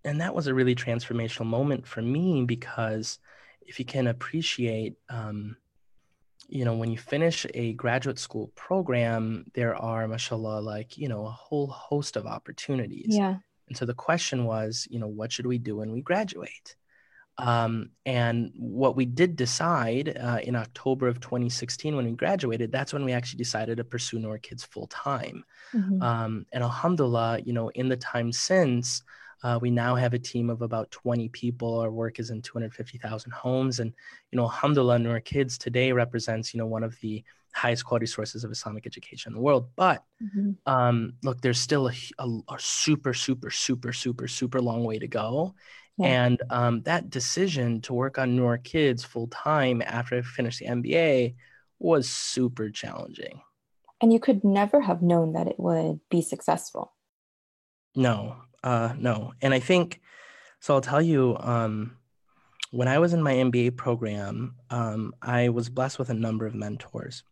and 0.05 0.21
that 0.21 0.35
was 0.35 0.47
a 0.47 0.55
really 0.55 0.75
transformational 0.75 1.47
moment 1.47 1.87
for 1.87 2.03
me 2.03 2.45
because 2.45 3.19
if 3.61 3.79
you 3.79 3.85
can 3.85 4.07
appreciate 4.07 4.97
um, 5.09 5.57
you 6.49 6.65
know 6.65 6.75
when 6.75 6.91
you 6.91 6.99
finish 6.99 7.47
a 7.55 7.73
graduate 7.75 8.19
school 8.19 8.51
program 8.57 9.45
there 9.55 9.77
are 9.77 10.09
mashallah 10.09 10.61
like 10.61 10.99
you 10.99 11.09
know 11.09 11.27
a 11.27 11.31
whole 11.31 11.69
host 11.69 12.17
of 12.17 12.27
opportunities 12.27 13.17
yeah 13.17 13.37
and 13.69 13.77
so 13.77 13.87
the 13.87 13.95
question 13.95 14.45
was 14.45 14.87
you 14.91 14.99
know 14.99 15.07
what 15.07 15.31
should 15.31 15.47
we 15.47 15.59
do 15.59 15.77
when 15.77 15.93
we 15.93 16.01
graduate 16.01 16.75
Um, 17.39 17.91
and 18.05 18.53
what 18.57 18.97
we 18.97 19.07
did 19.07 19.35
decide 19.37 20.17
uh, 20.21 20.41
in 20.43 20.57
October 20.57 21.09
of 21.09 21.21
2016 21.21 21.97
when 21.97 22.05
we 22.05 22.13
graduated, 22.13 22.71
that's 22.71 22.93
when 22.93 23.05
we 23.05 23.13
actually 23.13 23.39
decided 23.39 23.79
to 23.79 23.85
pursue 23.85 24.19
Noor 24.19 24.39
Kids 24.39 24.65
full 24.65 24.89
time. 24.89 25.45
Mm-hmm. 25.73 26.03
Um, 26.03 26.47
and 26.53 26.63
Alhamdulillah, 26.63 27.41
you 27.45 27.53
know, 27.53 27.71
in 27.71 27.89
the 27.89 27.97
time 27.97 28.31
since, 28.33 29.03
uh, 29.43 29.59
we 29.61 29.71
now 29.71 29.95
have 29.95 30.15
a 30.15 30.19
team 30.19 30.51
of 30.51 30.63
about 30.63 30.91
20 30.91 31.29
people. 31.31 31.81
Our 31.81 31.91
work 31.91 32.19
is 32.19 32.31
in 32.31 32.43
250,000 32.43 33.33
homes. 33.33 33.81
And, 33.81 33.93
you 34.31 34.37
know, 34.37 34.45
alhamdulillah, 34.45 34.99
Noor 34.99 35.21
Kids 35.21 35.57
today 35.57 35.93
represents, 35.93 36.53
you 36.53 36.59
know, 36.59 36.67
one 36.67 36.83
of 36.83 36.99
the 37.01 37.25
highest 37.53 37.85
quality 37.85 38.07
sources 38.07 38.45
of 38.45 38.51
Islamic 38.51 38.87
education 38.87 39.31
in 39.31 39.35
the 39.35 39.41
world. 39.41 39.71
But 39.77 40.05
mm-hmm. 40.23 40.51
um, 40.67 41.15
look, 41.23 41.41
there's 41.41 41.59
still 41.59 41.89
a, 41.89 41.93
a, 42.19 42.29
a, 42.51 42.59
super, 42.59 43.15
super, 43.15 43.51
super, 43.51 43.93
super, 43.93 44.29
super 44.29 44.61
long 44.61 44.85
way 44.85 44.99
to 44.99 45.09
go. 45.09 45.55
Yeah. 45.97 46.25
And 46.25 46.43
um, 46.51 46.83
that 46.83 47.11
decision 47.11 47.81
to 47.83 47.95
work 47.95 48.19
on 48.19 48.37
Noor 48.37 48.59
Kids 48.59 49.05
full 49.05 49.29
time 49.29 49.83
after 49.85 50.19
I 50.19 50.23
finished 50.23 50.61
the 50.61 50.67
MBA 50.67 51.35
was 51.79 52.09
super 52.09 52.71
challenging. 52.71 53.41
And 54.03 54.13
you 54.13 54.21
could 54.21 54.45
never 54.45 54.81
have 54.81 55.03
known 55.03 55.33
that 55.33 55.47
it 55.47 55.59
would 55.59 56.01
be 56.11 56.23
successful. 56.23 56.93
No, 57.95 58.37
uh, 58.63 58.93
no. 58.99 59.33
And 59.41 59.55
I 59.55 59.61
think, 59.61 60.01
so 60.61 60.75
I'll 60.75 60.81
tell 60.81 61.03
you, 61.03 61.37
um, 61.39 61.97
when 62.71 62.89
I 62.89 62.99
was 62.99 63.13
in 63.13 63.23
my 63.23 63.35
MBA 63.35 63.77
program, 63.77 64.55
um, 64.71 65.15
I 65.21 65.49
was 65.49 65.69
blessed 65.69 65.99
with 65.99 66.11
a 66.11 66.15
number 66.15 66.47
of 66.47 66.55
mentors. 66.55 67.25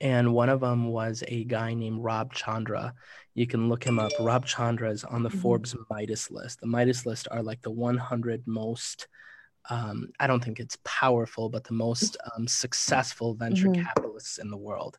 And 0.00 0.32
one 0.32 0.48
of 0.48 0.60
them 0.60 0.88
was 0.88 1.22
a 1.28 1.44
guy 1.44 1.74
named 1.74 2.02
Rob 2.02 2.32
Chandra. 2.32 2.94
You 3.34 3.46
can 3.46 3.68
look 3.68 3.84
him 3.84 3.98
up. 3.98 4.10
Rob 4.18 4.46
Chandra 4.46 4.90
is 4.90 5.04
on 5.04 5.22
the 5.22 5.28
mm-hmm. 5.28 5.38
Forbes 5.40 5.76
Midas 5.90 6.30
list. 6.30 6.60
The 6.60 6.66
Midas 6.66 7.06
list 7.06 7.28
are 7.30 7.42
like 7.42 7.62
the 7.62 7.70
100 7.70 8.42
most, 8.46 9.06
um, 9.70 10.08
I 10.18 10.26
don't 10.26 10.42
think 10.42 10.58
it's 10.58 10.78
powerful, 10.84 11.48
but 11.48 11.64
the 11.64 11.74
most 11.74 12.16
um, 12.34 12.48
successful 12.48 13.34
venture 13.34 13.68
mm-hmm. 13.68 13.82
capitalists 13.84 14.38
in 14.38 14.50
the 14.50 14.56
world. 14.56 14.98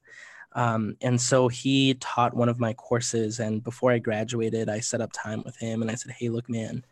Um, 0.56 0.96
and 1.02 1.20
so 1.20 1.50
he 1.50 1.96
taught 1.96 2.34
one 2.34 2.50
of 2.50 2.60
my 2.60 2.74
courses. 2.74 3.40
And 3.40 3.64
before 3.64 3.92
I 3.92 4.00
graduated, 4.00 4.70
I 4.70 4.80
set 4.80 5.02
up 5.02 5.12
time 5.14 5.44
with 5.46 5.58
him 5.58 5.82
and 5.82 5.92
I 5.92 5.96
said, 5.96 6.14
Hey, 6.14 6.30
look, 6.30 6.50
man, 6.50 6.84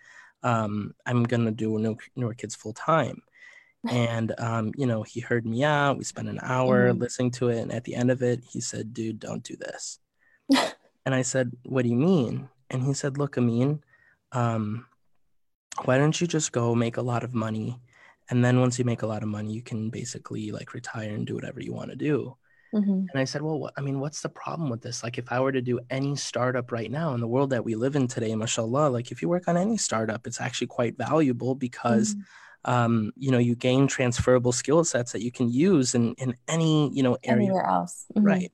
um, 0.44 0.94
I'm 1.06 1.24
going 1.24 1.46
to 1.46 1.52
do 1.52 1.80
Noor, 1.80 1.96
Noor 2.16 2.34
Kids 2.34 2.56
full 2.56 2.74
time. 2.74 3.22
And, 3.90 4.34
um, 4.38 4.72
you 4.78 4.86
know, 4.86 5.04
he 5.04 5.20
heard 5.20 5.46
me 5.46 5.66
out. 5.66 5.98
We 5.98 6.06
spent 6.06 6.30
an 6.30 6.40
hour 6.42 6.88
mm-hmm. 6.88 7.02
listening 7.02 7.32
to 7.32 7.50
it. 7.50 7.60
And 7.60 7.74
at 7.74 7.84
the 7.84 7.96
end 7.96 8.12
of 8.12 8.24
it, 8.24 8.42
he 8.50 8.62
said, 8.62 8.94
Dude, 8.94 9.20
don't 9.20 9.44
do 9.44 9.58
this. 9.58 10.00
and 11.06 11.14
I 11.14 11.22
said, 11.22 11.52
What 11.64 11.82
do 11.82 11.90
you 11.90 11.98
mean? 11.98 12.48
And 12.70 12.82
he 12.82 12.94
said, 12.94 13.18
Look, 13.18 13.38
Amin, 13.38 13.84
um, 14.32 14.86
why 15.84 15.98
don't 15.98 16.20
you 16.22 16.28
just 16.28 16.54
go 16.54 16.74
make 16.74 16.96
a 16.96 17.02
lot 17.02 17.26
of 17.26 17.34
money? 17.34 17.78
And 18.30 18.44
then 18.46 18.62
once 18.62 18.80
you 18.80 18.86
make 18.86 19.02
a 19.02 19.08
lot 19.08 19.22
of 19.22 19.28
money, 19.28 19.52
you 19.52 19.62
can 19.62 19.90
basically 19.90 20.52
like 20.52 20.74
retire 20.74 21.10
and 21.10 21.28
do 21.28 21.36
whatever 21.36 21.60
you 21.62 21.74
want 21.74 21.90
to 21.90 21.98
do. 21.98 22.38
Mm-hmm. 22.74 23.06
And 23.12 23.16
I 23.16 23.24
said, 23.24 23.42
well, 23.42 23.70
I 23.78 23.82
mean, 23.82 24.00
what's 24.00 24.22
the 24.22 24.30
problem 24.30 24.70
with 24.70 24.82
this? 24.82 25.04
Like, 25.04 25.18
if 25.18 25.32
I 25.32 25.40
were 25.40 25.52
to 25.52 25.62
do 25.62 25.80
any 25.90 26.16
startup 26.16 26.72
right 26.72 26.90
now 26.90 27.14
in 27.14 27.20
the 27.20 27.28
world 27.28 27.52
that 27.52 27.64
we 27.64 27.76
live 27.76 27.96
in 27.96 28.08
today, 28.08 28.34
mashallah, 28.36 28.90
like 28.90 29.12
if 29.12 29.22
you 29.22 29.30
work 29.30 29.48
on 29.48 29.58
any 29.58 29.78
startup, 29.78 30.26
it's 30.26 30.42
actually 30.42 30.68
quite 30.68 30.98
valuable 30.98 31.54
because, 31.54 32.16
mm-hmm. 32.16 32.72
um, 32.72 33.12
you 33.16 33.30
know, 33.30 33.38
you 33.38 33.56
gain 33.56 33.88
transferable 33.88 34.52
skill 34.52 34.84
sets 34.84 35.12
that 35.12 35.22
you 35.22 35.32
can 35.32 35.52
use 35.52 35.94
in, 35.94 36.16
in 36.16 36.36
any, 36.48 36.92
you 36.94 37.04
know, 37.04 37.18
area. 37.24 37.44
Anywhere 37.44 37.66
else. 37.66 38.06
Mm-hmm. 38.16 38.26
Right. 38.26 38.52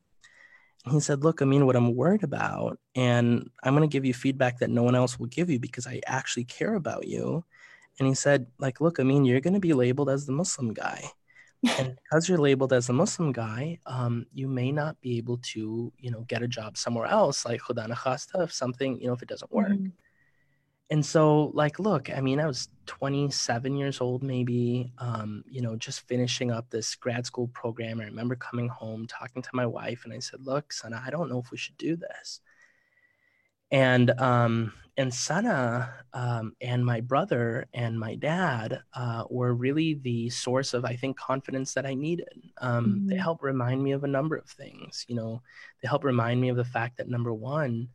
he 0.92 1.00
said, 1.00 1.24
look, 1.24 1.42
I 1.42 1.46
mean, 1.46 1.66
what 1.66 1.78
I'm 1.78 1.96
worried 1.96 2.24
about, 2.24 2.78
and 2.96 3.50
I'm 3.64 3.76
going 3.76 3.90
to 3.90 3.94
give 3.94 4.06
you 4.06 4.14
feedback 4.14 4.60
that 4.60 4.70
no 4.70 4.84
one 4.84 4.96
else 4.96 5.18
will 5.18 5.28
give 5.28 5.50
you 5.50 5.60
because 5.60 5.88
I 5.88 6.02
actually 6.06 6.46
care 6.46 6.76
about 6.76 7.08
you. 7.08 7.46
And 8.00 8.08
he 8.08 8.16
said, 8.16 8.48
like, 8.60 8.82
look, 8.82 9.00
I 9.00 9.04
mean, 9.04 9.24
you're 9.24 9.42
going 9.42 9.54
to 9.54 9.60
be 9.62 9.74
labeled 9.74 10.10
as 10.10 10.26
the 10.26 10.32
Muslim 10.34 10.74
guy 10.74 11.12
and 11.63 11.96
because 11.96 12.30
you're 12.30 12.38
labeled 12.38 12.74
as 12.74 12.89
a 12.89 12.94
Muslim 12.94 13.32
guy, 13.32 13.80
um, 13.86 14.25
you 14.34 14.48
may 14.48 14.72
not 14.72 15.00
be 15.01 15.18
able 15.18 15.38
to, 15.38 15.92
you 15.98 16.12
know, 16.12 16.22
get 16.28 16.42
a 16.42 16.48
job 16.48 16.78
somewhere 16.78 17.08
else, 17.08 17.46
like 17.46 17.62
Khudana 17.62 17.96
Khasta, 17.96 18.44
if 18.44 18.54
something, 18.54 19.00
you 19.00 19.08
know, 19.08 19.13
if 19.13 19.22
it 19.22 19.30
doesn't 19.30 19.51
work. 19.51 19.70
Mm-hmm. 19.70 19.88
And 20.92 21.06
so, 21.06 21.51
like, 21.54 21.78
look, 21.78 22.10
I 22.10 22.20
mean, 22.20 22.39
I 22.39 22.48
was 22.48 22.70
27 22.88 23.75
years 23.75 24.01
old, 24.01 24.24
maybe, 24.24 24.92
um, 24.98 25.44
you 25.48 25.62
know, 25.62 25.75
just 25.75 26.08
finishing 26.08 26.50
up 26.50 26.68
this 26.70 26.96
grad 26.96 27.28
school 27.28 27.48
program. 27.50 28.01
I 28.01 28.06
remember 28.06 28.36
coming 28.36 28.68
home, 28.70 29.06
talking 29.06 29.44
to 29.44 29.50
my 29.54 29.68
wife, 29.68 30.06
and 30.06 30.13
I 30.13 30.20
said, 30.20 30.46
look, 30.46 30.74
Sana, 30.74 31.04
I 31.06 31.12
don't 31.12 31.30
know 31.30 31.39
if 31.39 31.51
we 31.51 31.58
should 31.58 31.78
do 31.78 31.96
this. 31.96 32.42
And 33.72 34.12
um, 34.20 34.74
and 34.98 35.14
Sana 35.14 35.94
um, 36.14 36.56
and 36.60 36.86
my 36.86 37.00
brother 37.00 37.68
and 37.74 37.98
my 37.98 38.16
dad 38.16 38.82
uh, 38.94 39.24
were 39.30 39.54
really 39.54 39.94
the 39.94 40.30
source 40.30 40.74
of, 40.74 40.84
I 40.84 40.98
think, 40.98 41.18
confidence 41.18 41.74
that 41.74 41.86
I 41.86 41.94
needed. 41.94 42.52
Um, 42.58 42.86
mm-hmm. 42.86 43.08
They 43.08 43.16
help 43.16 43.42
remind 43.42 43.82
me 43.82 43.94
of 43.94 44.04
a 44.04 44.08
number 44.08 44.36
of 44.36 44.50
things. 44.50 45.06
You 45.08 45.16
know, 45.16 45.42
they 45.82 45.88
help 45.88 46.04
remind 46.04 46.42
me 46.42 46.50
of 46.50 46.58
the 46.58 46.66
fact 46.66 46.98
that 46.98 47.08
number 47.08 47.34
one, 47.34 47.88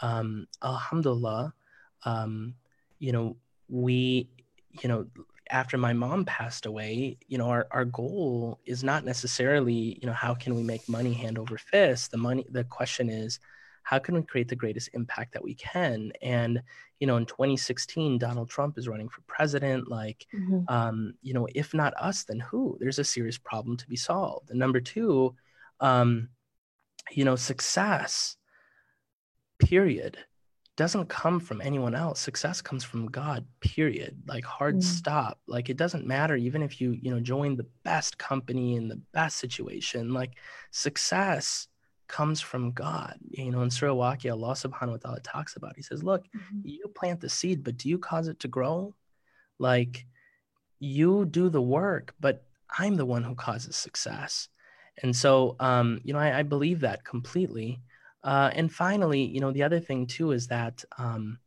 um, 0.00 0.46
Alhamdulillah, 0.62 1.54
um, 2.04 2.54
you 2.98 3.12
know, 3.12 3.36
we, 3.68 4.28
you 4.82 4.88
know, 4.88 5.06
after 5.50 5.78
my 5.78 5.94
mom 5.94 6.26
passed 6.26 6.66
away, 6.66 7.16
you 7.26 7.38
know, 7.38 7.48
our, 7.48 7.68
our 7.70 7.86
goal 7.86 8.60
is 8.66 8.84
not 8.84 9.04
necessarily, 9.04 9.98
you 10.00 10.06
know, 10.06 10.12
how 10.12 10.34
can 10.34 10.54
we 10.54 10.62
make 10.62 10.86
money 10.88 11.14
hand 11.14 11.38
over 11.38 11.56
fist? 11.56 12.10
The 12.10 12.18
money, 12.18 12.44
the 12.50 12.64
question 12.64 13.08
is, 13.08 13.40
how 13.90 13.98
can 13.98 14.14
we 14.14 14.22
create 14.22 14.46
the 14.46 14.54
greatest 14.54 14.88
impact 14.94 15.32
that 15.32 15.42
we 15.42 15.54
can? 15.54 16.12
And 16.22 16.62
you 17.00 17.08
know 17.08 17.16
in 17.16 17.26
2016 17.26 18.18
donald 18.18 18.50
trump 18.50 18.76
is 18.78 18.86
running 18.86 19.08
for 19.08 19.22
president 19.22 19.88
like 19.88 20.26
mm-hmm. 20.34 20.60
um, 20.68 21.14
you 21.22 21.32
know 21.32 21.48
if 21.54 21.74
not 21.74 21.92
us 21.94 22.22
then 22.22 22.38
who? 22.38 22.76
There's 22.78 23.00
a 23.00 23.04
serious 23.04 23.36
problem 23.36 23.76
to 23.78 23.88
be 23.88 23.96
solved. 23.96 24.50
And 24.50 24.60
number 24.60 24.80
two 24.80 25.34
um, 25.80 26.28
you 27.10 27.24
know 27.24 27.34
success 27.34 28.36
period 29.58 30.18
doesn't 30.76 31.08
come 31.08 31.40
from 31.40 31.60
anyone 31.60 31.94
else. 31.94 32.20
Success 32.20 32.62
comes 32.62 32.84
from 32.84 33.06
god 33.06 33.44
period. 33.60 34.22
Like 34.28 34.44
hard 34.44 34.76
mm. 34.76 34.82
stop. 34.84 35.40
Like 35.48 35.68
it 35.68 35.76
doesn't 35.76 36.06
matter 36.06 36.36
even 36.36 36.62
if 36.62 36.80
you 36.80 36.92
you 36.92 37.10
know 37.10 37.18
join 37.18 37.56
the 37.56 37.66
best 37.82 38.18
company 38.18 38.76
in 38.76 38.86
the 38.86 39.00
best 39.12 39.38
situation. 39.38 40.14
Like 40.14 40.34
success 40.70 41.66
comes 42.10 42.40
from 42.40 42.72
God. 42.72 43.14
You 43.30 43.52
know, 43.52 43.62
in 43.62 43.70
Surah 43.70 43.94
Waqia, 43.94 44.32
Allah 44.32 44.54
subhanahu 44.54 44.90
wa 44.90 44.96
ta'ala 44.96 45.20
talks 45.20 45.54
about, 45.56 45.76
he 45.76 45.82
says, 45.82 46.02
look, 46.02 46.24
mm-hmm. 46.24 46.60
you 46.64 46.88
plant 46.88 47.20
the 47.20 47.28
seed, 47.28 47.62
but 47.62 47.76
do 47.76 47.88
you 47.88 47.98
cause 47.98 48.26
it 48.26 48.40
to 48.40 48.48
grow? 48.48 48.94
Like 49.58 50.04
you 50.80 51.24
do 51.24 51.48
the 51.48 51.62
work, 51.62 52.14
but 52.18 52.44
I'm 52.78 52.96
the 52.96 53.06
one 53.06 53.22
who 53.22 53.34
causes 53.34 53.76
success. 53.76 54.48
And 55.02 55.14
so, 55.14 55.56
um, 55.60 56.00
you 56.02 56.12
know, 56.12 56.18
I, 56.18 56.40
I 56.40 56.42
believe 56.42 56.80
that 56.80 57.04
completely. 57.04 57.80
Uh, 58.24 58.50
and 58.54 58.72
finally, 58.72 59.22
you 59.24 59.40
know, 59.40 59.52
the 59.52 59.62
other 59.62 59.80
thing 59.80 60.06
too 60.06 60.32
is 60.32 60.48
that, 60.48 60.84
um, 60.98 61.38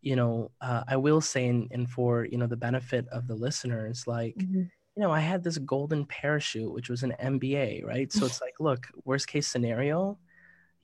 you 0.00 0.16
know, 0.16 0.52
uh, 0.60 0.84
I 0.86 0.96
will 0.96 1.20
say, 1.20 1.48
and, 1.48 1.68
and 1.72 1.90
for, 1.90 2.24
you 2.24 2.38
know, 2.38 2.46
the 2.46 2.56
benefit 2.56 3.08
of 3.08 3.26
the 3.26 3.34
listeners, 3.34 4.06
like, 4.06 4.36
mm-hmm 4.36 4.62
you 4.96 5.02
know, 5.02 5.10
I 5.10 5.20
had 5.20 5.42
this 5.42 5.58
golden 5.58 6.04
parachute, 6.04 6.72
which 6.72 6.90
was 6.90 7.02
an 7.02 7.14
MBA, 7.20 7.84
right? 7.84 8.12
So 8.12 8.26
it's 8.26 8.40
like, 8.42 8.54
look, 8.60 8.86
worst 9.04 9.26
case 9.26 9.48
scenario, 9.48 10.18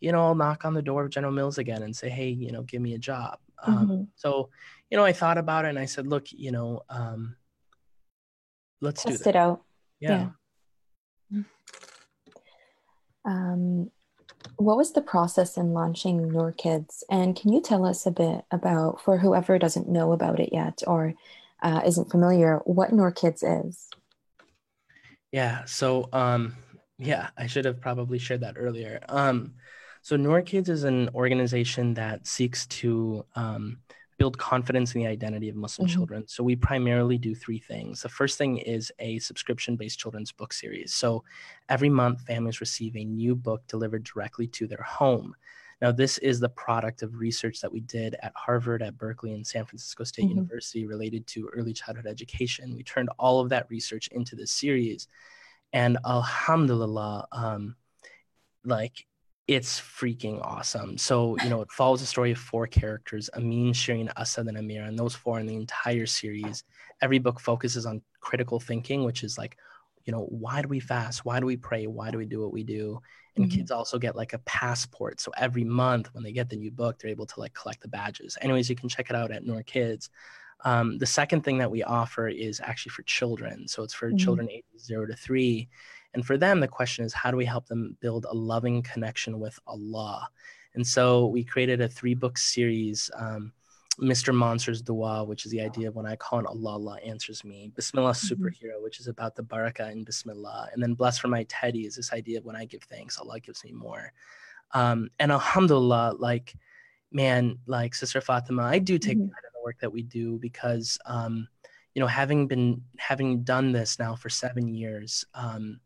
you 0.01 0.13
know, 0.13 0.25
I'll 0.25 0.35
knock 0.35 0.65
on 0.65 0.75
the 0.75 0.83
door 0.83 1.05
of 1.05 1.11
General 1.11 1.33
Mills 1.33 1.59
again 1.59 1.83
and 1.83 1.95
say, 1.95 2.09
hey, 2.09 2.29
you 2.29 2.53
know, 2.53 2.63
give 2.63 2.81
me 2.81 2.95
a 2.95 2.99
job. 2.99 3.39
Um, 3.63 3.75
mm-hmm. 3.75 3.91
Um, 3.91 4.09
so, 4.15 4.51
you 4.91 4.97
know, 4.97 5.05
I 5.05 5.13
thought 5.13 5.39
about 5.39 5.65
it 5.65 5.71
and 5.71 5.79
I 5.79 5.87
said, 5.87 6.07
look, 6.07 6.31
you 6.31 6.53
know, 6.53 6.83
um, 6.89 7.37
let's 8.81 9.03
Test 9.03 9.25
do 9.25 9.31
it 9.31 9.37
out. 9.37 9.63
Yeah. 10.01 10.31
yeah. 11.31 11.43
Um, 13.25 13.91
what 14.57 14.77
was 14.77 14.93
the 14.93 15.03
process 15.03 15.57
in 15.57 15.73
launching 15.73 16.29
Noor 16.29 16.53
Kids? 16.53 17.05
And 17.11 17.37
can 17.37 17.53
you 17.53 17.61
tell 17.61 17.85
us 17.85 18.07
a 18.07 18.11
bit 18.11 18.45
about, 18.51 19.01
for 19.01 19.19
whoever 19.19 19.59
doesn't 19.59 19.89
know 19.89 20.13
about 20.13 20.41
it 20.41 20.51
yet 20.53 20.83
or 20.87 21.15
uh, 21.63 21.83
isn't 21.87 22.11
familiar, 22.11 22.61
what 22.65 22.93
Noor 22.93 23.11
Kids 23.11 23.43
is? 23.43 23.89
Yeah. 25.33 25.65
So, 25.67 26.09
um, 26.13 26.57
yeah, 26.99 27.29
I 27.37 27.47
should 27.47 27.65
have 27.65 27.81
probably 27.81 28.19
shared 28.19 28.41
that 28.41 28.55
earlier. 28.57 29.01
Um, 29.09 29.55
so, 30.03 30.17
Noor 30.17 30.43
Kids 30.43 30.69
is 30.69 30.85
an 30.85 31.11
organization 31.15 31.95
that 31.95 32.27
seeks 32.27 32.67
to 32.67 33.25
um, 33.35 33.79
build 34.19 34.39
confidence 34.39 34.95
in 34.95 35.03
the 35.03 35.07
identity 35.07 35.49
of 35.49 35.57
Muslim 35.57 35.87
mm-hmm. 35.87 35.97
children. 35.97 36.25
So, 36.27 36.43
we 36.43 36.57
primarily 36.57 37.19
do 37.19 37.35
three 37.35 37.59
things. 37.59 38.03
The 38.03 38.09
first 38.09 38.39
thing 38.39 38.59
is 38.59 38.91
a 38.99 39.19
subscription 39.19 39.77
based 39.77 39.99
children's 39.99 40.33
book 40.33 40.53
series. 40.53 40.95
So, 40.95 41.25
every 41.69 41.91
month, 41.91 42.23
families 42.23 42.61
receive 42.61 42.97
a 42.97 43.05
new 43.05 43.37
book 43.37 43.63
delivered 43.69 44.05
directly 44.05 44.47
to 44.49 44.67
their 44.67 44.83
home. 44.83 45.35
Now, 45.81 45.93
this 45.93 46.19
is 46.19 46.41
the 46.41 46.49
product 46.49 47.03
of 47.03 47.15
research 47.15 47.61
that 47.61 47.73
we 47.73 47.81
did 47.81 48.17
at 48.23 48.33
Harvard, 48.35 48.83
at 48.83 48.99
Berkeley, 48.99 49.33
and 49.33 49.47
San 49.47 49.65
Francisco 49.65 50.05
State 50.05 50.25
mm-hmm. 50.25 50.37
University 50.37 50.87
related 50.87 51.27
to 51.29 51.49
early 51.53 51.73
childhood 51.73 52.07
education. 52.07 52.75
We 52.75 52.83
turned 52.83 53.11
all 53.19 53.41
of 53.41 53.51
that 53.51 53.71
research 53.71 54.09
into 54.09 54.35
this 54.35 54.51
series. 54.51 55.07
And 55.73 55.99
Alhamdulillah, 56.05 57.29
um, 57.31 57.77
like 58.65 59.07
it's 59.47 59.81
freaking 59.81 60.45
awesome. 60.45 60.99
So, 60.99 61.37
you 61.43 61.49
know, 61.49 61.63
it 61.63 61.71
follows 61.71 62.01
the 62.01 62.07
story 62.07 62.33
of 62.33 62.39
four 62.39 62.67
characters 62.67 63.31
Amin, 63.35 63.73
Shireen, 63.73 64.13
Asad, 64.17 64.47
and 64.47 64.59
Amira, 64.59 64.87
and 64.87 64.99
those 64.99 65.15
four 65.15 65.41
in 65.41 65.47
the 65.47 65.57
entire 65.57 66.07
series. 66.07 66.65
Every 67.01 67.19
book 67.19 67.41
focuses 67.41 67.87
on 67.87 68.03
critical 68.21 68.61
thinking, 68.61 69.05
which 69.05 69.23
is 69.25 69.39
like, 69.39 69.57
you 70.05 70.13
know, 70.13 70.27
why 70.31 70.63
do 70.63 70.69
we 70.69 70.81
fast? 70.81 71.25
Why 71.25 71.41
do 71.41 71.47
we 71.47 71.57
pray? 71.57 71.87
Why 71.87 72.11
do 72.11 72.19
we 72.19 72.27
do 72.27 72.41
what 72.41 72.53
we 72.53 72.65
do? 72.65 73.01
And 73.37 73.47
mm-hmm. 73.47 73.57
kids 73.59 73.71
also 73.71 73.99
get 73.99 74.17
like 74.17 74.33
a 74.33 74.39
passport. 74.41 75.21
So 75.21 75.33
every 75.37 75.65
month 75.65 76.13
when 76.13 76.25
they 76.25 76.33
get 76.33 76.49
the 76.49 76.57
new 76.57 76.71
book, 76.71 76.99
they're 76.99 77.11
able 77.11 77.27
to 77.27 77.41
like 77.41 77.55
collect 77.55 77.83
the 77.83 77.89
badges. 77.89 78.37
Anyways, 78.41 78.69
you 78.69 78.77
can 78.77 78.89
check 78.89 79.11
it 79.11 79.17
out 79.17 79.31
at 79.31 79.45
Noor 79.45 79.63
Kids. 79.63 80.11
Um, 80.65 80.99
the 80.99 81.07
second 81.07 81.43
thing 81.43 81.59
that 81.59 81.71
we 81.71 81.85
offer 81.85 82.29
is 82.29 82.61
actually 82.61 82.91
for 82.91 83.03
children. 83.03 83.69
So 83.69 83.83
it's 83.83 83.95
for 83.95 84.09
mm-hmm. 84.09 84.17
children 84.17 84.51
ages 84.51 84.85
zero 84.85 85.07
to 85.07 85.15
three. 85.15 85.69
And 86.15 86.27
for 86.27 86.37
them, 86.37 86.61
the 86.61 86.69
question 86.69 87.05
is 87.05 87.13
how 87.13 87.31
do 87.31 87.37
we 87.37 87.45
help 87.45 87.67
them 87.67 87.97
build 88.01 88.27
a 88.29 88.35
loving 88.35 88.83
connection 88.83 89.39
with 89.39 89.59
Allah? 89.67 90.29
And 90.75 90.87
so 90.87 91.27
we 91.27 91.45
created 91.45 91.81
a 91.81 91.89
three 91.89 92.15
book 92.15 92.39
series. 92.39 93.11
Um, 93.17 93.53
Mr. 94.01 94.35
Monster's 94.35 94.81
Dua, 94.81 95.25
which 95.25 95.45
is 95.45 95.51
the 95.51 95.61
idea 95.61 95.89
of 95.89 95.97
when 95.97 96.07
I 96.07 96.15
call 96.15 96.39
on 96.39 96.47
Allah, 96.47 96.73
Allah 96.73 96.99
answers 97.05 97.45
me. 97.45 97.73
Bismillah 97.75 98.13
mm-hmm. 98.13 98.45
Superhero, 98.45 98.83
which 98.83 99.01
is 99.01 99.09
about 99.09 99.35
the 99.35 99.43
barakah 99.43 99.91
in 99.91 100.05
Bismillah. 100.05 100.69
And 100.73 100.83
then 100.83 100.95
Blessed 100.95 101.21
for 101.21 101.29
My 101.29 101.45
Teddy 101.45 101.85
is 101.85 101.97
this 101.97 102.13
idea 102.13 102.39
of 102.39 102.45
when 102.45 102.55
I 102.55 102.65
give 102.65 102.83
thanks, 102.85 103.19
Allah 103.19 103.41
gives 103.41 103.65
me 103.65 103.73
more. 103.73 104.13
Um, 104.73 105.11
and 105.19 105.33
Alhamdulillah, 105.33 106.17
like, 106.19 106.55
man, 107.11 107.59
like 107.67 107.95
Sister 107.95 108.21
Fatima, 108.21 108.63
I 108.63 108.79
do 108.79 108.99
take 108.99 109.19
mm-hmm. 109.19 109.29
pride 109.29 109.43
in 109.45 109.51
the 109.55 109.65
work 109.65 109.81
that 109.81 109.93
we 109.93 110.03
do 110.03 110.39
because, 110.39 110.99
um, 111.07 111.49
you 111.95 112.01
know, 112.01 112.07
having 112.07 112.47
been, 112.47 112.83
having 112.99 113.43
done 113.43 113.73
this 113.73 113.99
now 113.99 114.15
for 114.15 114.29
seven 114.29 114.69
years, 114.69 115.25
um, 115.35 115.81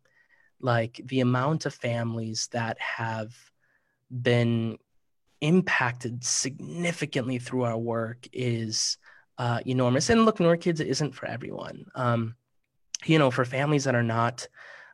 like 0.60 1.00
the 1.06 1.20
amount 1.20 1.64
of 1.64 1.72
families 1.72 2.48
that 2.52 2.78
have 2.78 3.34
been 4.10 4.76
impacted 5.42 6.24
significantly 6.24 7.38
through 7.38 7.64
our 7.64 7.76
work 7.76 8.26
is 8.32 8.96
uh, 9.38 9.58
enormous. 9.66 10.08
And 10.08 10.24
look, 10.24 10.40
Noor 10.40 10.56
Kids 10.56 10.80
isn't 10.80 11.14
for 11.14 11.26
everyone. 11.26 11.84
Um, 11.94 12.36
you 13.04 13.18
know, 13.18 13.30
for 13.30 13.44
families 13.44 13.84
that 13.84 13.96
are 13.96 14.04
not, 14.04 14.46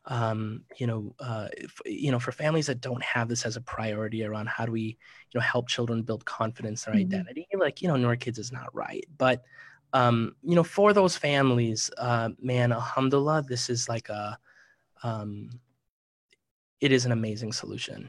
um, 0.06 0.64
you 0.78 0.86
know, 0.86 1.14
uh, 1.20 1.48
if, 1.52 1.78
you 1.84 2.10
know, 2.10 2.18
for 2.18 2.32
families 2.32 2.66
that 2.66 2.80
don't 2.80 3.02
have 3.02 3.28
this 3.28 3.44
as 3.44 3.56
a 3.56 3.60
priority 3.60 4.24
around 4.24 4.48
how 4.48 4.64
do 4.64 4.72
we, 4.72 4.80
you 4.80 5.34
know, 5.34 5.42
help 5.42 5.68
children 5.68 6.02
build 6.02 6.24
confidence 6.24 6.84
their 6.84 6.94
mm-hmm. 6.94 7.14
identity, 7.14 7.46
like, 7.58 7.82
you 7.82 7.88
know, 7.88 7.96
Noor 7.96 8.16
Kids 8.16 8.38
is 8.38 8.50
not 8.50 8.74
right. 8.74 9.06
But, 9.18 9.44
um, 9.92 10.34
you 10.42 10.54
know, 10.54 10.64
for 10.64 10.94
those 10.94 11.14
families, 11.14 11.90
uh, 11.98 12.30
man, 12.40 12.72
alhamdulillah, 12.72 13.44
this 13.46 13.68
is 13.68 13.86
like 13.86 14.08
a, 14.08 14.38
um, 15.02 15.50
it 16.80 16.90
is 16.90 17.04
an 17.04 17.12
amazing 17.12 17.52
solution. 17.52 18.08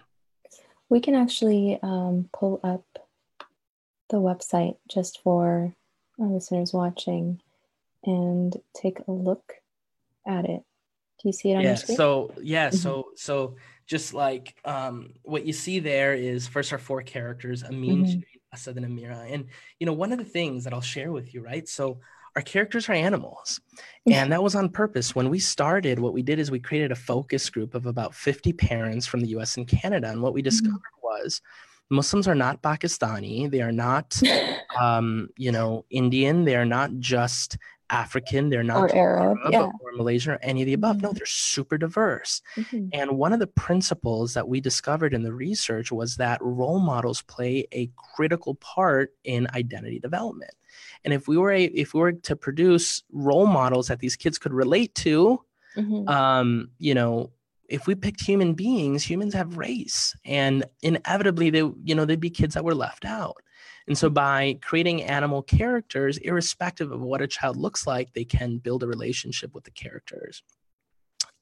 We 0.90 1.00
can 1.00 1.16
actually 1.16 1.80
um, 1.82 2.30
pull 2.34 2.60
up 2.64 2.84
the 4.10 4.18
website 4.18 4.78
just 4.88 5.22
for 5.22 5.76
our 6.20 6.28
listeners 6.28 6.74
watching 6.74 7.42
and 8.04 8.56
take 8.76 9.00
a 9.08 9.12
look 9.12 9.54
at 10.28 10.46
it. 10.46 10.64
Do 11.22 11.28
you 11.28 11.34
see 11.34 11.52
it 11.52 11.56
on 11.56 11.62
yeah, 11.62 11.70
your 11.70 11.78
screen? 11.78 11.98
So 11.98 12.34
yeah, 12.42 12.68
mm-hmm. 12.70 12.78
so 12.78 13.10
so 13.16 13.56
just 13.86 14.14
like 14.14 14.56
um, 14.66 15.14
what 15.24 15.46
you 15.46 15.54
see 15.54 15.80
there 15.80 16.14
is 16.14 16.48
first 16.48 16.72
our 16.72 16.80
four 16.80 17.02
characters, 17.02 17.64
Amin, 17.64 18.06
mm-hmm. 18.06 18.20
Asad, 18.54 18.78
and 18.78 18.86
Amira. 18.86 19.32
And 19.32 19.46
you 19.80 19.86
know, 19.86 19.94
one 19.94 20.12
of 20.12 20.18
the 20.18 20.26
things 20.26 20.64
that 20.64 20.74
I'll 20.74 20.82
share 20.82 21.12
with 21.12 21.34
you, 21.34 21.44
right? 21.44 21.68
So 21.68 22.00
our 22.36 22.42
characters 22.42 22.90
are 22.90 22.94
animals. 22.94 23.60
And 24.12 24.32
that 24.32 24.42
was 24.42 24.56
on 24.56 24.70
purpose. 24.70 25.14
When 25.14 25.30
we 25.30 25.40
started, 25.40 26.00
what 26.00 26.14
we 26.14 26.24
did 26.24 26.40
is 26.40 26.50
we 26.50 26.60
created 26.60 26.92
a 26.92 26.96
focus 26.96 27.50
group 27.50 27.76
of 27.76 27.86
about 27.86 28.16
50 28.16 28.54
parents 28.54 29.06
from 29.06 29.22
the 29.22 29.28
US 29.30 29.58
and 29.58 29.68
Canada. 29.68 30.10
And 30.10 30.22
what 30.22 30.34
we 30.34 30.42
mm-hmm. 30.42 30.46
discovered 30.46 30.78
mm-hmm. 30.78 31.24
was 31.24 31.42
Muslims 31.90 32.28
are 32.28 32.36
not 32.36 32.62
Pakistani. 32.62 33.50
They 33.50 33.62
are 33.62 33.72
not, 33.72 34.20
um, 34.80 35.30
you 35.38 35.52
know, 35.52 35.86
Indian. 35.90 36.46
They 36.46 36.56
are 36.56 36.66
not 36.66 36.92
just 37.00 37.58
African, 37.90 38.50
they're 38.50 38.64
not 38.64 38.92
or 38.92 38.96
Arab, 38.96 39.38
Arab 39.42 39.52
yeah. 39.52 39.70
or 39.82 39.92
Malaysian 39.94 40.34
or 40.34 40.40
any 40.42 40.62
of 40.62 40.66
the 40.66 40.74
above. 40.74 40.98
Mm-hmm. 40.98 41.08
No, 41.08 41.14
they're 41.14 41.26
super 41.26 41.78
diverse. 41.78 42.42
Mm-hmm. 42.56 42.90
And 42.94 43.18
one 43.18 43.34
of 43.34 43.40
the 43.40 43.48
principles 43.48 44.34
that 44.34 44.48
we 44.48 44.62
discovered 44.62 45.14
in 45.14 45.24
the 45.24 45.34
research 45.34 45.92
was 45.92 46.18
that 46.18 46.42
role 46.42 46.80
models 46.80 47.22
play 47.24 47.68
a 47.74 47.90
critical 48.16 48.56
part 48.56 49.14
in 49.24 49.48
identity 49.54 50.00
development. 50.00 50.52
And 51.04 51.14
if 51.14 51.28
we 51.28 51.38
were 51.38 51.52
a, 51.52 51.64
if 51.66 51.94
we 51.94 52.00
were 52.00 52.14
to 52.14 52.36
produce 52.36 53.04
role 53.12 53.48
models 53.48 53.88
that 53.88 54.00
these 54.00 54.16
kids 54.16 54.38
could 54.38 54.54
relate 54.54 54.94
to, 54.96 55.42
mm-hmm. 55.76 56.08
um, 56.08 56.70
you 56.78 56.94
know, 56.94 57.32
if 57.70 57.88
we 57.88 57.96
picked 57.96 58.22
human 58.22 58.54
beings, 58.54 59.04
humans 59.04 59.34
have 59.34 59.58
race, 59.58 60.16
and 60.26 60.66
inevitably 60.82 61.52
they, 61.52 61.60
you 61.60 61.96
know, 61.96 62.04
they'd 62.04 62.20
be 62.20 62.30
kids 62.30 62.56
that 62.56 62.66
were 62.66 62.76
left 62.76 63.06
out. 63.06 63.38
And 63.90 63.98
so 63.98 64.08
by 64.08 64.60
creating 64.62 65.02
animal 65.02 65.42
characters, 65.42 66.20
irrespective 66.20 66.92
of 66.92 67.02
what 67.02 67.22
a 67.22 67.28
child 67.28 67.58
looks 67.58 67.88
like, 67.88 68.14
they 68.14 68.24
can 68.24 68.60
build 68.60 68.84
a 68.84 68.88
relationship 68.88 69.56
with 69.56 69.64
the 69.64 69.72
characters. 69.72 70.44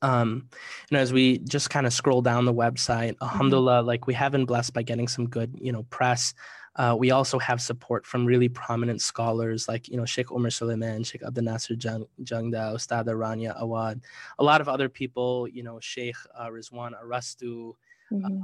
Um, 0.01 0.47
know, 0.89 0.99
as 0.99 1.11
we 1.11 1.39
just 1.39 1.69
kind 1.69 1.85
of 1.85 1.91
scroll 1.91 2.21
down 2.21 2.45
the 2.45 2.53
website, 2.53 3.15
mm-hmm. 3.15 3.23
alhamdulillah, 3.23 3.81
like 3.81 4.07
we 4.07 4.13
have 4.13 4.31
been 4.31 4.45
blessed 4.45 4.73
by 4.73 4.81
getting 4.81 5.09
some 5.09 5.27
good, 5.27 5.57
you 5.61 5.73
know, 5.73 5.83
press. 5.89 6.33
Uh, 6.77 6.95
we 6.97 7.11
also 7.11 7.37
have 7.37 7.59
support 7.59 8.05
from 8.05 8.25
really 8.25 8.47
prominent 8.47 9.01
scholars 9.01 9.67
like, 9.67 9.89
you 9.89 9.97
know, 9.97 10.05
Sheikh 10.05 10.31
Omar 10.31 10.51
Suleiman, 10.51 11.03
Sheikh 11.03 11.23
Abdel 11.23 11.43
Nasser 11.43 11.75
Jangda, 11.75 12.07
Ustada 12.75 13.09
Rania 13.09 13.59
Awad, 13.59 13.99
a 14.39 14.43
lot 14.43 14.61
of 14.61 14.69
other 14.69 14.87
people, 14.87 15.49
you 15.49 15.63
know, 15.63 15.79
Sheikh 15.81 16.15
uh, 16.33 16.47
Rizwan 16.47 16.93
Arastu, 17.03 17.73
mm-hmm. 18.13 18.43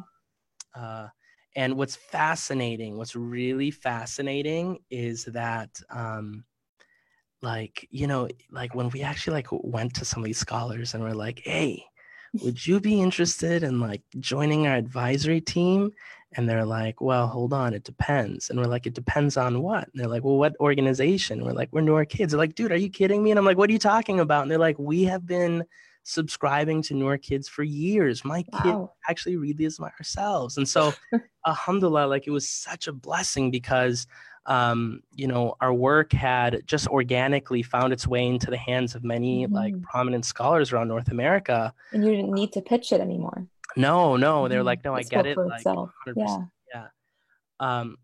uh 0.76 1.08
and 1.56 1.76
what's 1.78 1.96
fascinating, 1.96 2.98
what's 2.98 3.16
really 3.16 3.72
fascinating 3.72 4.80
is 4.90 5.26
that, 5.26 5.70
um, 5.90 6.44
like, 7.42 7.88
you 7.92 8.08
know, 8.08 8.28
like 8.52 8.74
when 8.74 8.90
we 8.90 9.02
actually 9.02 9.36
like 9.36 9.48
went 9.52 9.94
to 9.96 10.06
some 10.06 10.24
of 10.24 10.26
these 10.26 10.38
scholars 10.38 10.94
and 10.94 11.04
we're 11.04 11.12
like, 11.12 11.42
hey, 11.44 11.84
would 12.42 12.66
you 12.66 12.80
be 12.80 13.02
interested 13.02 13.64
in 13.64 13.80
like 13.80 14.02
joining 14.20 14.66
our 14.66 14.76
advisory 14.76 15.42
team? 15.42 15.92
And 16.36 16.50
they're 16.50 16.66
like, 16.66 17.00
well, 17.00 17.28
hold 17.28 17.54
on, 17.54 17.76
it 17.76 17.84
depends. 17.84 18.50
And 18.50 18.60
we're 18.60 18.66
like, 18.66 18.88
it 18.88 18.96
depends 18.96 19.38
on 19.38 19.62
what? 19.62 19.84
And 19.84 20.02
they're 20.02 20.08
like, 20.08 20.24
well, 20.24 20.38
what 20.38 20.56
organization? 20.60 21.44
We're 21.44 21.52
like, 21.52 21.70
we're 21.72 21.82
Noor 21.82 22.06
Kids. 22.06 22.32
They're 22.32 22.40
like, 22.40 22.56
dude, 22.56 22.72
are 22.72 22.78
you 22.78 22.90
kidding 22.90 23.22
me? 23.22 23.30
And 23.30 23.38
I'm 23.38 23.46
like, 23.46 23.58
what 23.58 23.70
are 23.70 23.74
you 23.74 23.80
talking 23.80 24.20
about? 24.20 24.42
And 24.44 24.50
they're 24.50 24.58
like, 24.58 24.80
we 24.80 25.04
have 25.04 25.28
been 25.28 25.64
subscribing 26.04 26.82
to 26.84 26.94
Noor 26.94 27.18
Kids 27.18 27.48
for 27.48 27.64
years. 27.64 28.24
My 28.24 28.44
wow. 28.52 28.60
kid 28.62 29.10
actually 29.10 29.38
read 29.38 29.58
these 29.58 29.80
ourselves. 29.80 30.58
And 30.58 30.68
so, 30.68 30.94
alhamdulillah, 31.48 32.08
like 32.08 32.28
it 32.28 32.32
was 32.32 32.48
such 32.48 32.88
a 32.88 32.94
blessing 32.94 33.52
because, 33.52 34.06
um, 34.46 35.02
you 35.16 35.28
know, 35.28 35.56
our 35.62 35.74
work 35.74 36.12
had 36.12 36.62
just 36.66 36.88
organically 36.88 37.64
found 37.64 37.94
its 37.94 38.08
way 38.08 38.28
into 38.28 38.52
the 38.52 38.58
hands 38.58 38.96
of 38.96 39.04
many 39.04 39.46
mm-hmm. 39.46 39.56
like 39.56 39.82
prominent 39.82 40.26
scholars 40.26 40.72
around 40.72 40.90
North 40.90 41.10
America. 41.10 41.74
And 41.92 42.04
you 42.04 42.12
didn't 42.12 42.34
need 42.34 42.52
to 42.54 42.62
pitch 42.62 42.92
it 42.92 43.02
anymore. 43.02 43.48
No, 43.76 44.18
no, 44.18 44.48
they're 44.48 44.60
mm-hmm. 44.60 44.66
like, 44.66 44.84
no, 44.84 44.94
I 44.94 45.04
get 45.04 45.26
it. 45.26 45.38
Like, 45.38 45.64
yeah. 46.16 46.38
yeah. 46.74 46.88
Um, 47.60 47.98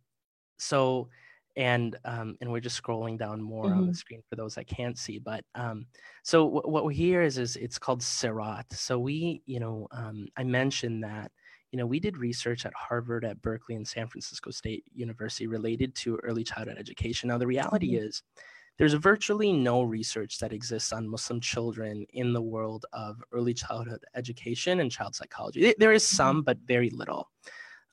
so 0.57 1.09
and 1.59 1.97
um, 2.05 2.37
and 2.39 2.49
we're 2.49 2.61
just 2.61 2.81
scrolling 2.81 3.19
down 3.19 3.41
more 3.41 3.65
mm-hmm. 3.65 3.73
on 3.73 3.81
the 3.81 3.87
mm-hmm. 3.87 3.93
screen 3.93 4.23
for 4.29 4.37
those 4.37 4.55
that 4.55 4.65
can't 4.65 4.97
see. 4.97 5.19
But 5.19 5.43
um, 5.55 5.85
so 6.23 6.45
w- 6.45 6.61
what 6.63 6.85
we 6.85 6.95
hear 6.95 7.21
is 7.21 7.37
is 7.37 7.57
it's 7.57 7.77
called 7.77 8.01
Sirat. 8.01 8.71
So 8.71 8.97
we, 8.97 9.41
you 9.45 9.59
know, 9.59 9.85
um, 9.91 10.29
I 10.37 10.45
mentioned 10.45 11.03
that 11.03 11.33
you 11.71 11.77
know 11.77 11.85
we 11.85 11.99
did 11.99 12.17
research 12.17 12.65
at 12.65 12.73
Harvard, 12.73 13.25
at 13.25 13.41
Berkeley, 13.41 13.75
and 13.75 13.85
San 13.85 14.07
Francisco 14.07 14.51
State 14.51 14.85
University 14.95 15.47
related 15.47 15.93
to 15.95 16.15
early 16.23 16.45
childhood 16.45 16.77
education. 16.79 17.27
Now 17.27 17.37
the 17.37 17.47
reality 17.47 17.95
mm-hmm. 17.95 18.07
is. 18.07 18.23
There's 18.77 18.93
virtually 18.93 19.51
no 19.51 19.83
research 19.83 20.39
that 20.39 20.53
exists 20.53 20.93
on 20.93 21.05
Muslim 21.05 21.41
children 21.41 22.05
in 22.13 22.31
the 22.31 22.41
world 22.41 22.85
of 22.93 23.21
early 23.33 23.53
childhood 23.53 24.01
education 24.15 24.79
and 24.79 24.89
child 24.89 25.15
psychology. 25.15 25.75
There 25.77 25.91
is 25.91 26.05
mm-hmm. 26.05 26.15
some, 26.15 26.41
but 26.43 26.59
very 26.65 26.89
little. 26.89 27.27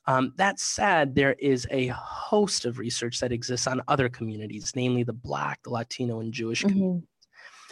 Um, 0.07 0.33
that 0.37 0.59
said, 0.59 1.15
there 1.15 1.33
is 1.33 1.67
a 1.69 1.87
host 1.87 2.65
of 2.65 2.79
research 2.79 3.19
that 3.19 3.33
exists 3.33 3.67
on 3.67 3.81
other 3.87 4.07
communities, 4.07 4.71
namely 4.75 5.03
the 5.03 5.13
Black, 5.13 5.61
the 5.63 5.69
Latino, 5.69 6.21
and 6.21 6.33
Jewish 6.33 6.61
mm-hmm. 6.61 6.69
communities. 6.69 7.09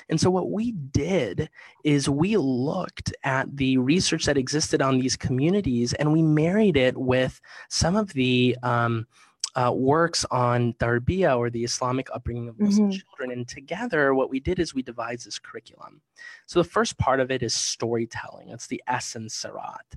And 0.09 0.21
so, 0.21 0.29
what 0.29 0.51
we 0.51 0.71
did 0.71 1.49
is 1.83 2.07
we 2.09 2.37
looked 2.37 3.13
at 3.23 3.55
the 3.55 3.77
research 3.77 4.25
that 4.25 4.37
existed 4.37 4.81
on 4.81 4.99
these 4.99 5.15
communities 5.15 5.93
and 5.93 6.13
we 6.13 6.21
married 6.21 6.77
it 6.77 6.95
with 6.95 7.41
some 7.69 7.95
of 7.95 8.13
the 8.13 8.55
um, 8.61 9.07
uh, 9.55 9.71
works 9.73 10.25
on 10.29 10.73
tarbiyah 10.73 11.37
or 11.37 11.49
the 11.49 11.63
Islamic 11.63 12.07
upbringing 12.13 12.49
of 12.49 12.59
Muslim 12.59 12.91
mm-hmm. 12.91 12.99
children. 12.99 13.31
And 13.31 13.47
together, 13.47 14.13
what 14.13 14.29
we 14.29 14.39
did 14.39 14.59
is 14.59 14.75
we 14.75 14.83
devised 14.83 15.25
this 15.25 15.39
curriculum. 15.39 16.01
So, 16.45 16.61
the 16.61 16.69
first 16.69 16.97
part 16.99 17.19
of 17.19 17.31
it 17.31 17.41
is 17.41 17.55
storytelling, 17.55 18.49
it's 18.49 18.67
the 18.67 18.83
essence, 18.87 19.33
Sirat. 19.33 19.95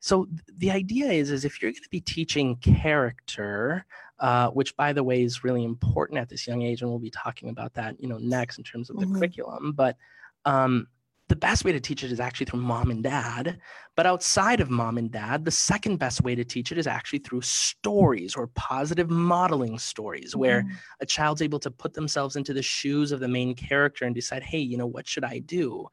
So 0.00 0.26
the 0.56 0.70
idea 0.70 1.06
is, 1.06 1.30
is 1.30 1.44
if 1.44 1.60
you're 1.60 1.70
going 1.70 1.82
to 1.82 1.90
be 1.90 2.00
teaching 2.00 2.56
character, 2.56 3.84
uh, 4.18 4.48
which 4.48 4.74
by 4.76 4.92
the 4.92 5.04
way 5.04 5.22
is 5.22 5.44
really 5.44 5.64
important 5.64 6.18
at 6.18 6.28
this 6.28 6.46
young 6.46 6.62
age, 6.62 6.80
and 6.80 6.90
we'll 6.90 6.98
be 6.98 7.10
talking 7.10 7.50
about 7.50 7.74
that, 7.74 8.00
you 8.00 8.08
know, 8.08 8.18
next 8.18 8.58
in 8.58 8.64
terms 8.64 8.90
of 8.90 8.96
the 8.96 9.04
mm-hmm. 9.04 9.16
curriculum. 9.16 9.72
But 9.72 9.96
um, 10.46 10.88
the 11.30 11.36
best 11.36 11.64
way 11.64 11.70
to 11.70 11.80
teach 11.80 12.02
it 12.02 12.10
is 12.10 12.18
actually 12.18 12.46
through 12.46 12.60
mom 12.60 12.90
and 12.90 13.04
dad. 13.04 13.58
But 13.96 14.04
outside 14.04 14.60
of 14.60 14.68
mom 14.68 14.98
and 14.98 15.10
dad, 15.10 15.44
the 15.44 15.50
second 15.50 15.98
best 15.98 16.22
way 16.22 16.34
to 16.34 16.44
teach 16.44 16.72
it 16.72 16.78
is 16.78 16.88
actually 16.88 17.20
through 17.20 17.42
stories 17.42 18.34
or 18.34 18.48
positive 18.48 19.08
modeling 19.08 19.78
stories, 19.78 20.34
where 20.34 20.62
Mm-hmm. 20.62 20.74
a 21.00 21.06
child's 21.06 21.40
able 21.42 21.60
to 21.60 21.70
put 21.70 21.94
themselves 21.94 22.34
into 22.36 22.52
the 22.52 22.62
shoes 22.62 23.12
of 23.12 23.20
the 23.20 23.28
main 23.28 23.54
character 23.54 24.04
and 24.04 24.14
decide, 24.14 24.42
hey, 24.42 24.58
you 24.58 24.76
know, 24.76 24.86
what 24.86 25.06
should 25.06 25.24
I 25.24 25.38
do? 25.38 25.86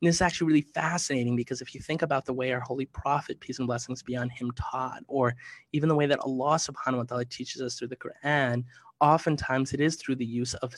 And 0.00 0.08
this 0.08 0.16
is 0.16 0.22
actually 0.22 0.48
really 0.48 0.66
fascinating 0.74 1.36
because 1.36 1.60
if 1.60 1.74
you 1.74 1.80
think 1.80 2.02
about 2.02 2.24
the 2.26 2.32
way 2.32 2.52
our 2.52 2.60
holy 2.60 2.86
prophet, 2.86 3.38
peace 3.38 3.58
and 3.58 3.68
blessings 3.68 4.02
be 4.02 4.16
on 4.16 4.28
him, 4.28 4.50
taught, 4.56 5.04
or 5.06 5.36
even 5.72 5.88
the 5.88 5.94
way 5.94 6.06
that 6.06 6.18
Allah 6.20 6.56
subhanahu 6.56 6.96
wa 6.96 7.02
ta'ala 7.04 7.24
teaches 7.26 7.62
us 7.62 7.78
through 7.78 7.88
the 7.88 7.96
Quran, 7.96 8.64
oftentimes 9.00 9.72
it 9.72 9.80
is 9.80 9.96
through 9.96 10.16
the 10.16 10.26
use 10.26 10.54
of 10.54 10.74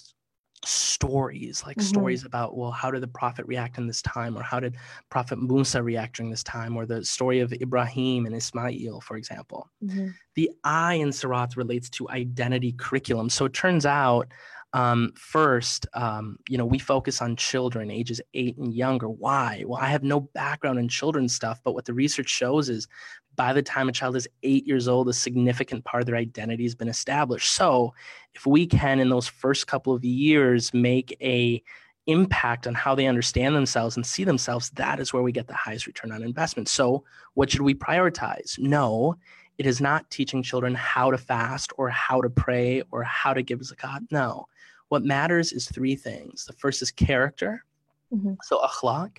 stories 0.64 1.62
like 1.66 1.78
Mhm. 1.78 1.84
stories 1.84 2.24
about 2.24 2.56
well 2.56 2.70
how 2.70 2.90
did 2.90 3.02
the 3.02 3.08
prophet 3.08 3.44
react 3.46 3.78
in 3.78 3.86
this 3.88 4.00
time 4.02 4.36
or 4.38 4.42
how 4.42 4.60
did 4.60 4.76
prophet 5.10 5.36
musa 5.40 5.82
react 5.82 6.16
during 6.16 6.30
this 6.30 6.44
time 6.44 6.76
or 6.76 6.86
the 6.86 7.04
story 7.04 7.40
of 7.40 7.52
ibrahim 7.54 8.26
and 8.26 8.34
ismail 8.36 9.00
for 9.00 9.16
example 9.16 9.68
Mhm. 9.82 10.14
the 10.34 10.50
i 10.64 10.94
in 10.94 11.08
Sirat 11.10 11.56
relates 11.56 11.90
to 11.90 12.08
identity 12.10 12.72
curriculum 12.72 13.28
so 13.28 13.44
it 13.46 13.52
turns 13.54 13.84
out 13.86 14.32
um, 14.74 15.12
first 15.16 15.86
um, 15.94 16.38
you 16.48 16.56
know 16.56 16.64
we 16.64 16.78
focus 16.78 17.20
on 17.20 17.36
children 17.36 17.90
ages 17.90 18.20
eight 18.34 18.56
and 18.56 18.74
younger. 18.74 19.08
Why? 19.08 19.64
Well 19.66 19.80
i 19.80 19.86
have 19.86 20.02
no 20.02 20.20
background 20.20 20.78
in 20.78 20.88
children's 20.88 21.34
stuff 21.34 21.60
but 21.64 21.74
what 21.74 21.84
the 21.84 21.94
research 21.94 22.28
shows 22.28 22.68
is 22.68 22.88
by 23.36 23.52
the 23.52 23.62
time 23.62 23.88
a 23.88 23.92
child 23.92 24.16
is 24.16 24.28
eight 24.42 24.66
years 24.66 24.88
old 24.88 25.08
a 25.08 25.12
significant 25.12 25.84
part 25.84 26.02
of 26.02 26.06
their 26.06 26.16
identity 26.16 26.64
has 26.64 26.74
been 26.74 26.88
established. 26.88 27.52
So 27.52 27.94
if 28.34 28.46
we 28.46 28.66
can 28.66 29.00
in 29.00 29.08
those 29.08 29.28
first 29.28 29.66
couple 29.66 29.94
of 29.94 30.04
years 30.04 30.72
make 30.74 31.16
a 31.20 31.62
impact 32.06 32.66
on 32.66 32.74
how 32.74 32.94
they 32.94 33.06
understand 33.06 33.54
themselves 33.54 33.96
and 33.96 34.04
see 34.04 34.24
themselves 34.24 34.70
that 34.70 34.98
is 34.98 35.12
where 35.12 35.22
we 35.22 35.32
get 35.32 35.46
the 35.46 35.54
highest 35.54 35.86
return 35.86 36.12
on 36.12 36.22
investment. 36.22 36.68
So 36.68 37.04
what 37.34 37.50
should 37.50 37.62
we 37.62 37.74
prioritize? 37.74 38.58
No 38.58 39.16
it 39.58 39.66
is 39.66 39.80
not 39.80 40.10
teaching 40.10 40.42
children 40.42 40.74
how 40.74 41.10
to 41.10 41.18
fast 41.18 41.72
or 41.76 41.88
how 41.90 42.20
to 42.20 42.30
pray 42.30 42.82
or 42.90 43.02
how 43.02 43.34
to 43.34 43.42
give 43.42 43.60
zakat 43.60 44.00
no 44.10 44.46
what 44.92 45.02
matters 45.16 45.48
is 45.56 45.64
three 45.76 45.96
things. 45.96 46.44
The 46.44 46.52
first 46.62 46.82
is 46.84 46.90
character 46.92 47.64
Mhm. 48.12 48.36
so 48.44 48.60
akhlaq. 48.70 49.12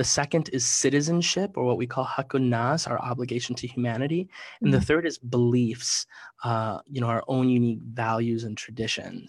The 0.00 0.04
second 0.04 0.44
is 0.56 0.64
citizenship 0.64 1.50
or 1.58 1.64
what 1.68 1.78
we 1.82 1.86
call 1.94 2.06
hakun 2.16 2.44
nas 2.54 2.86
our 2.86 3.00
obligation 3.10 3.54
to 3.56 3.66
humanity. 3.66 4.22
And 4.62 4.72
the 4.72 4.80
third 4.88 5.04
is 5.10 5.18
beliefs 5.18 6.06
uh, 6.48 6.78
you 6.94 7.00
know 7.00 7.10
our 7.16 7.24
own 7.34 7.46
unique 7.60 7.82
values 8.04 8.44
and 8.46 8.54
traditions 8.64 9.28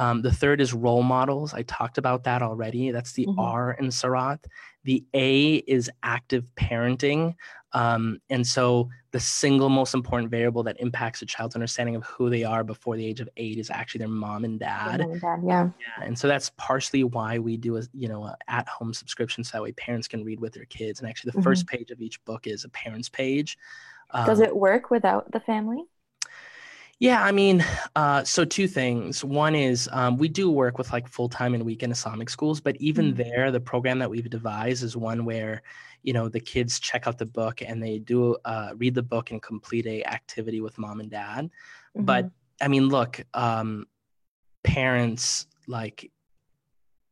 um, 0.00 0.22
the 0.22 0.32
third 0.32 0.60
is 0.60 0.72
role 0.86 1.02
models 1.16 1.52
i 1.54 1.62
talked 1.78 1.98
about 1.98 2.24
that 2.24 2.40
already 2.42 2.90
that's 2.90 3.12
the 3.12 3.26
Mhm. 3.26 3.38
r 3.38 3.76
in 3.80 3.86
Sirat 3.90 4.40
the 4.84 5.04
a 5.14 5.56
is 5.76 5.90
active 6.02 6.44
parenting 6.56 7.34
um, 7.72 8.04
and 8.30 8.44
so 8.44 8.88
the 9.12 9.20
single 9.20 9.68
most 9.68 9.92
important 9.94 10.28
variable 10.30 10.62
that 10.64 10.80
impacts 10.80 11.22
a 11.22 11.26
child's 11.26 11.54
understanding 11.54 11.94
of 11.96 12.02
who 12.04 12.30
they 12.30 12.42
are 12.44 12.64
before 12.64 12.96
the 12.96 13.06
age 13.10 13.20
of 13.20 13.28
eight 13.36 13.58
is 13.58 13.70
actually 13.70 14.00
their 14.00 14.08
mom 14.24 14.44
and 14.44 14.58
dad 14.58 15.00
Mom 15.00 15.10
and 15.12 15.20
dad, 15.20 15.40
yeah. 15.46 15.68
yeah, 15.84 16.04
and 16.06 16.18
so 16.18 16.26
that's 16.26 16.50
partially 16.56 17.04
why 17.04 17.38
we 17.38 17.56
do 17.56 17.76
a 17.76 17.82
you 17.92 18.08
know 18.08 18.34
at-home 18.48 18.92
subscription 18.94 19.44
so 19.44 19.50
that 19.58 19.62
way 19.62 19.72
parents 19.72 20.08
can 20.08 20.24
read 20.24 20.40
with 20.40 20.52
their 20.54 20.64
kids 20.78 21.00
and 21.00 21.08
actually 21.08 21.30
the 21.32 21.38
Mhm. 21.38 21.44
first 21.48 21.66
page 21.66 21.90
of 21.90 22.00
each 22.00 22.18
book 22.24 22.46
is 22.46 22.64
a 22.64 22.68
parent's 22.70 23.08
page 23.08 23.58
Does 24.24 24.40
Um, 24.40 24.46
it 24.48 24.56
work 24.56 24.90
without 24.90 25.30
the 25.30 25.40
family? 25.40 25.84
Yeah, 27.00 27.24
I 27.24 27.32
mean, 27.32 27.64
uh, 27.96 28.22
so 28.24 28.44
two 28.44 28.68
things. 28.68 29.24
One 29.24 29.54
is 29.54 29.88
um, 29.90 30.18
we 30.18 30.28
do 30.28 30.50
work 30.50 30.76
with 30.78 30.92
like 30.92 31.08
full 31.08 31.30
time 31.30 31.54
and 31.54 31.64
weekend 31.64 31.92
Islamic 31.92 32.28
schools, 32.28 32.60
but 32.60 32.76
even 32.76 33.14
Mhm. 33.14 33.16
there, 33.16 33.50
the 33.50 33.60
program 33.60 33.98
that 34.00 34.10
we've 34.10 34.28
devised 34.28 34.82
is 34.84 34.96
one 34.98 35.24
where, 35.24 35.62
you 36.02 36.12
know, 36.12 36.28
the 36.28 36.40
kids 36.40 36.78
check 36.78 37.06
out 37.06 37.16
the 37.16 37.24
book 37.26 37.62
and 37.62 37.82
they 37.82 37.98
do 37.98 38.36
uh, 38.44 38.72
read 38.76 38.94
the 38.94 39.02
book 39.02 39.30
and 39.30 39.40
complete 39.42 39.86
a 39.86 40.04
activity 40.04 40.60
with 40.60 40.78
mom 40.78 41.00
and 41.00 41.10
dad. 41.10 41.50
But 41.94 42.26
Mhm. 42.26 42.32
I 42.60 42.68
mean, 42.68 42.88
look, 42.88 43.24
um, 43.32 43.86
parents 44.62 45.46
like 45.66 46.10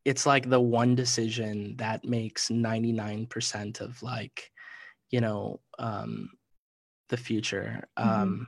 it's 0.05 0.27
like 0.27 0.49
the 0.49 0.61
one 0.61 0.95
decision 0.95 1.77
that 1.77 2.05
makes 2.05 2.51
99% 2.51 3.81
of 3.81 4.03
like, 4.03 4.51
you 5.11 5.21
know, 5.21 5.61
um, 5.79 6.31
the 7.09 7.17
future. 7.17 7.85
Mhm. 7.99 8.47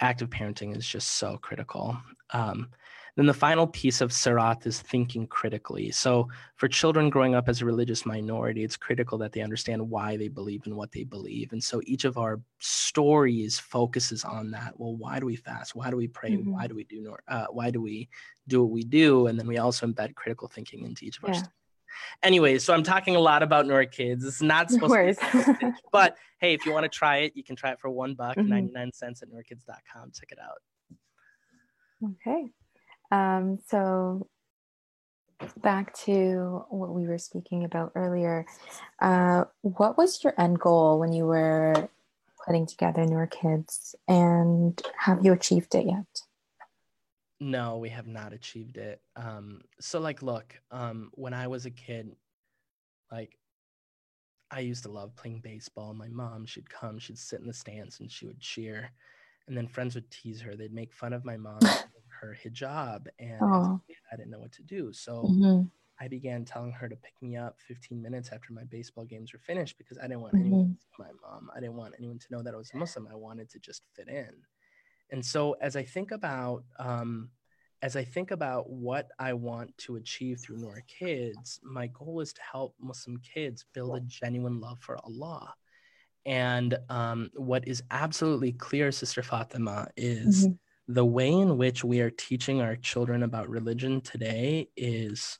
Active 0.00 0.30
parenting 0.30 0.76
is 0.76 0.86
just 0.86 1.12
so 1.12 1.36
critical. 1.38 2.00
Um, 2.30 2.70
then 3.16 3.26
the 3.26 3.34
final 3.34 3.66
piece 3.66 4.00
of 4.00 4.12
Sirat 4.12 4.66
is 4.66 4.80
thinking 4.80 5.26
critically. 5.26 5.90
So 5.90 6.28
for 6.56 6.68
children 6.68 7.10
growing 7.10 7.34
up 7.34 7.48
as 7.48 7.60
a 7.60 7.66
religious 7.66 8.06
minority, 8.06 8.64
it's 8.64 8.76
critical 8.78 9.18
that 9.18 9.32
they 9.32 9.42
understand 9.42 9.90
why 9.90 10.16
they 10.16 10.28
believe 10.28 10.66
in 10.66 10.76
what 10.76 10.92
they 10.92 11.04
believe. 11.04 11.52
And 11.52 11.62
so 11.62 11.82
each 11.84 12.04
of 12.04 12.16
our 12.16 12.40
stories 12.60 13.58
focuses 13.58 14.24
on 14.24 14.52
that. 14.52 14.78
Well, 14.78 14.96
why 14.96 15.20
do 15.20 15.26
we 15.26 15.36
fast? 15.36 15.74
Why 15.74 15.90
do 15.90 15.96
we 15.96 16.08
pray? 16.08 16.36
Mhm. 16.36 16.52
Why 16.52 16.66
do 16.66 16.74
we 16.74 16.84
do 16.84 17.00
nor- 17.02 17.22
uh, 17.28 17.46
why 17.50 17.70
do 17.70 17.82
we 17.82 18.08
do 18.48 18.62
what 18.62 18.70
we 18.72 18.84
do? 18.84 19.26
And 19.26 19.38
then 19.38 19.46
we 19.46 19.58
also 19.58 19.86
embed 19.86 20.14
critical 20.14 20.48
thinking 20.48 20.84
into 20.84 21.04
each 21.04 21.18
of 21.18 21.24
our 21.24 21.32
stories. 21.32 21.59
Anyway, 22.22 22.58
so 22.58 22.72
I'm 22.74 22.82
talking 22.82 23.16
a 23.16 23.20
lot 23.20 23.42
about 23.42 23.66
Noor 23.66 23.84
Kids. 23.84 24.24
It's 24.24 24.42
not 24.42 24.70
supposed 24.70 25.20
to 25.20 25.56
be 25.60 25.72
but 25.92 26.16
hey, 26.38 26.54
if 26.54 26.64
you 26.64 26.72
want 26.72 26.84
to 26.84 26.88
try 26.88 27.18
it, 27.18 27.32
you 27.34 27.44
can 27.44 27.56
try 27.56 27.70
it 27.72 27.80
for 27.80 27.90
one 27.90 28.14
buck, 28.14 28.36
Mhm. 28.36 28.48
99 28.48 28.92
cents 28.92 29.22
at 29.22 29.28
noorkids.com. 29.30 30.12
Check 30.12 30.32
it 30.32 30.38
out. 30.38 30.62
Okay. 32.12 32.50
Um, 33.10 33.58
so 33.66 34.26
back 35.58 35.94
to 35.94 36.64
what 36.70 36.90
we 36.90 37.06
were 37.06 37.18
speaking 37.18 37.64
about 37.64 37.92
earlier. 37.94 38.46
Uh, 39.00 39.44
what 39.62 39.96
was 39.98 40.22
your 40.22 40.34
end 40.38 40.58
goal 40.60 40.98
when 40.98 41.12
you 41.12 41.24
were 41.26 41.88
putting 42.46 42.66
together 42.66 43.04
Noor 43.04 43.26
Kids, 43.26 43.94
and 44.08 44.80
have 44.96 45.24
you 45.24 45.32
achieved 45.32 45.74
it 45.74 45.86
yet? 45.86 46.22
No, 47.40 47.78
we 47.78 47.88
have 47.88 48.06
not 48.06 48.32
achieved 48.34 48.76
it. 48.76 49.02
Um, 49.16 49.62
so 49.80 49.98
like, 49.98 50.22
look, 50.22 50.60
um, 50.70 51.10
when 51.14 51.32
I 51.32 51.46
was 51.46 51.64
a 51.64 51.70
kid, 51.70 52.16
like 53.12 53.38
I 54.50 54.60
used 54.60 54.82
to 54.84 54.90
love 54.90 55.14
playing 55.14 55.40
baseball. 55.40 55.94
My 55.94 56.08
mom, 56.08 56.44
she'd 56.46 56.68
come, 56.68 56.98
she'd 56.98 57.18
sit 57.18 57.40
in 57.40 57.46
the 57.46 57.52
stands 57.52 58.00
and 58.00 58.10
she 58.10 58.26
would 58.26 58.40
cheer. 58.40 58.90
And 59.46 59.56
then 59.56 59.68
friends 59.68 59.94
would 59.94 60.10
tease 60.10 60.40
her. 60.42 60.56
They'd 60.56 60.72
make 60.72 60.92
fun 60.92 61.12
of 61.12 61.24
my 61.24 61.36
mom, 61.36 61.60
her 62.20 62.36
hijab. 62.42 63.06
And 63.18 63.40
Oh. 63.40 63.80
I 64.12 64.16
didn't 64.16 64.30
know 64.30 64.40
what 64.40 64.52
to 64.52 64.62
do. 64.62 64.92
So 64.92 65.36
Mhm. 65.38 65.70
I 66.00 66.08
began 66.08 66.44
telling 66.44 66.72
her 66.72 66.88
to 66.88 66.96
pick 66.96 67.20
me 67.22 67.36
up 67.36 67.60
15 67.60 68.02
minutes 68.02 68.30
after 68.32 68.52
my 68.52 68.64
baseball 68.64 69.04
games 69.04 69.32
were 69.32 69.40
finished 69.40 69.78
because 69.78 69.98
I 69.98 70.02
didn't 70.04 70.22
want 70.22 70.36
anyone 70.40 70.60
to 70.60 70.80
see 70.80 70.90
my 70.98 71.12
mom. 71.22 71.50
I 71.54 71.60
didn't 71.60 71.76
want 71.76 71.94
anyone 71.98 72.18
to 72.20 72.26
know 72.32 72.42
that 72.42 72.54
I 72.54 72.58
was 72.58 72.74
Muslim. 72.74 73.08
I 73.08 73.16
wanted 73.16 73.50
to 73.50 73.60
just 73.60 73.84
fit 73.94 74.08
in. 74.08 74.44
And 75.12 75.24
so 75.24 75.52
as 75.60 75.76
I 75.76 75.82
think 75.82 76.10
about 76.12 76.64
um, 76.78 77.30
as 77.82 77.96
I 77.96 78.04
think 78.04 78.30
about 78.30 78.68
what 78.68 79.08
I 79.18 79.32
want 79.32 79.76
to 79.78 79.96
achieve 79.96 80.40
through 80.40 80.58
Noor 80.58 80.82
Kids, 80.86 81.58
my 81.62 81.86
goal 81.86 82.20
is 82.20 82.32
to 82.34 82.42
help 82.42 82.74
Muslim 82.78 83.16
kids 83.18 83.64
build 83.72 83.96
a 83.96 84.00
genuine 84.00 84.60
love 84.60 84.78
for 84.80 84.98
Allah. 84.98 85.54
And 86.26 86.76
um, 86.90 87.30
what 87.34 87.66
is 87.66 87.82
absolutely 87.90 88.52
clear, 88.52 88.92
Sister 88.92 89.22
Fatima, 89.22 89.88
is 89.96 90.46
Mhm. 90.46 90.58
the 90.88 91.04
way 91.06 91.32
in 91.32 91.56
which 91.56 91.82
we 91.82 92.00
are 92.00 92.10
teaching 92.10 92.60
our 92.60 92.76
children 92.76 93.22
about 93.22 93.48
religion 93.48 94.02
today 94.02 94.68
is 94.76 95.38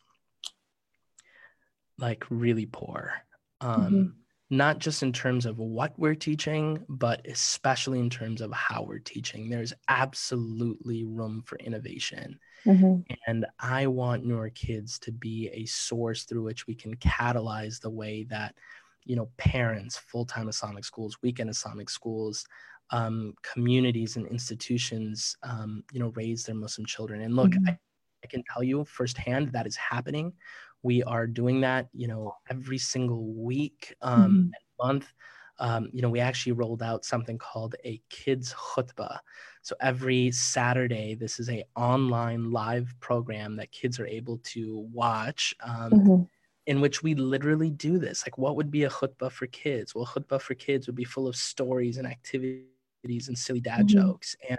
like 1.99 2.25
really 2.31 2.67
poor. 2.67 3.13
Um, 3.61 3.93
Mhm. 3.93 4.15
Not 4.53 4.81
just 4.81 5.03
in 5.05 5.13
terms 5.13 5.47
of 5.47 5.59
what 5.59 5.97
we're 5.97 6.17
teaching, 6.17 6.85
but 6.89 7.25
especially 7.27 8.01
in 8.01 8.11
terms 8.11 8.41
of 8.41 8.53
how 8.53 8.83
we're 8.83 8.99
teaching. 8.99 9.49
There's 9.49 9.73
absolutely 9.89 11.05
room 11.05 11.43
for 11.43 11.57
innovation. 11.59 12.41
Mhm. 12.65 13.05
And 13.27 13.47
I 13.61 13.87
want 13.89 14.25
Noor 14.25 14.51
Kids 14.51 14.99
to 15.01 15.13
be 15.13 15.49
a 15.53 15.67
source 15.67 16.25
through 16.25 16.45
which 16.45 16.67
we 16.67 16.75
can 16.75 16.97
catalyze 16.97 17.81
the 17.81 17.91
way 17.91 18.25
that, 18.25 18.57
you 19.05 19.17
know, 19.17 19.31
parents, 19.39 19.97
full-time 19.99 20.49
Islamic 20.49 20.85
schools, 20.85 21.19
weekend 21.23 21.51
Islamic 21.51 21.91
schools, 21.91 22.47
um, 22.91 23.35
communities 23.43 24.17
and 24.17 24.27
institutions, 24.29 25.37
um, 25.43 25.85
you 25.93 26.01
know, 26.01 26.11
raise 26.11 26.45
their 26.45 26.57
Muslim 26.57 26.87
children. 26.87 27.23
And 27.23 27.35
look, 27.37 27.55
Mhm. 27.55 27.67
I, 27.69 27.79
I 28.25 28.29
can 28.29 28.43
tell 28.53 28.63
you 28.65 28.85
firsthand 28.85 29.53
that 29.53 29.67
is 29.67 29.77
happening. 29.77 30.35
We 30.83 31.03
are 31.03 31.27
doing 31.27 31.61
that, 31.63 31.89
you 31.93 32.09
know, 32.09 32.37
every 32.49 32.79
single 32.79 33.33
week 33.35 33.95
um, 34.03 34.13
Mhm. 34.15 34.55
and 34.55 34.65
month. 34.89 35.13
Um, 35.59 35.91
you 35.93 36.01
know, 36.01 36.09
we 36.09 36.21
actually 36.21 36.53
rolled 36.53 36.83
out 36.83 37.05
something 37.05 37.37
called 37.37 37.75
a 37.85 38.01
kids 38.09 38.55
khutbah. 38.55 39.19
So 39.63 39.77
every 39.81 40.31
Saturday, 40.33 41.15
this 41.15 41.39
is 41.39 41.51
a 41.51 41.65
online 41.77 42.51
live 42.51 42.95
program 43.01 43.57
that 43.57 43.73
kids 43.73 44.01
are 44.01 44.07
able 44.07 44.39
to 44.39 44.79
watch. 44.93 45.55
Um, 45.61 46.09
Mhm. 46.09 46.29
in 46.67 46.81
which 46.81 47.03
we 47.03 47.15
literally 47.15 47.71
do 47.71 47.99
this. 47.99 48.25
Like, 48.27 48.39
what 48.39 48.57
would 48.57 48.71
be 48.71 48.85
a 48.85 48.91
khutbah 48.91 49.33
for 49.33 49.47
kids? 49.47 49.95
Well, 49.95 50.07
khutbah 50.07 50.41
for 50.41 50.55
kids 50.55 50.87
would 50.87 50.95
be 50.97 51.05
full 51.05 51.27
of 51.27 51.37
stories 51.37 51.97
and 51.97 52.07
activities 52.07 53.29
and 53.29 53.37
silly 53.39 53.61
dad 53.61 53.87
Mhm. 53.87 53.89
jokes. 53.89 54.37
And 54.49 54.59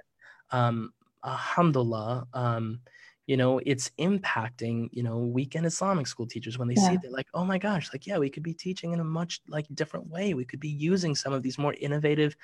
um, 0.51 0.93
alhamdulillah, 1.23 2.27
um, 2.33 2.81
you 3.27 3.37
know 3.37 3.59
it's 3.65 3.91
impacting 3.99 4.89
you 4.91 5.03
know 5.03 5.17
weekend 5.17 5.65
islamic 5.65 6.07
school 6.07 6.25
teachers 6.25 6.57
when 6.57 6.67
they 6.67 6.73
yeah. 6.75 6.87
see 6.87 6.93
it 6.95 6.99
they're 7.01 7.11
like 7.11 7.27
oh 7.33 7.45
my 7.45 7.57
gosh 7.57 7.89
like 7.93 8.07
yeah 8.07 8.17
we 8.17 8.29
could 8.29 8.43
be 8.43 8.53
teaching 8.53 8.93
in 8.93 8.99
a 8.99 9.03
much 9.03 9.41
like 9.47 9.65
different 9.73 10.07
way 10.09 10.33
we 10.33 10.45
could 10.45 10.59
be 10.59 10.69
using 10.69 11.15
some 11.15 11.33
of 11.33 11.43
these 11.43 11.57
more 11.57 11.75
innovative 11.79 12.35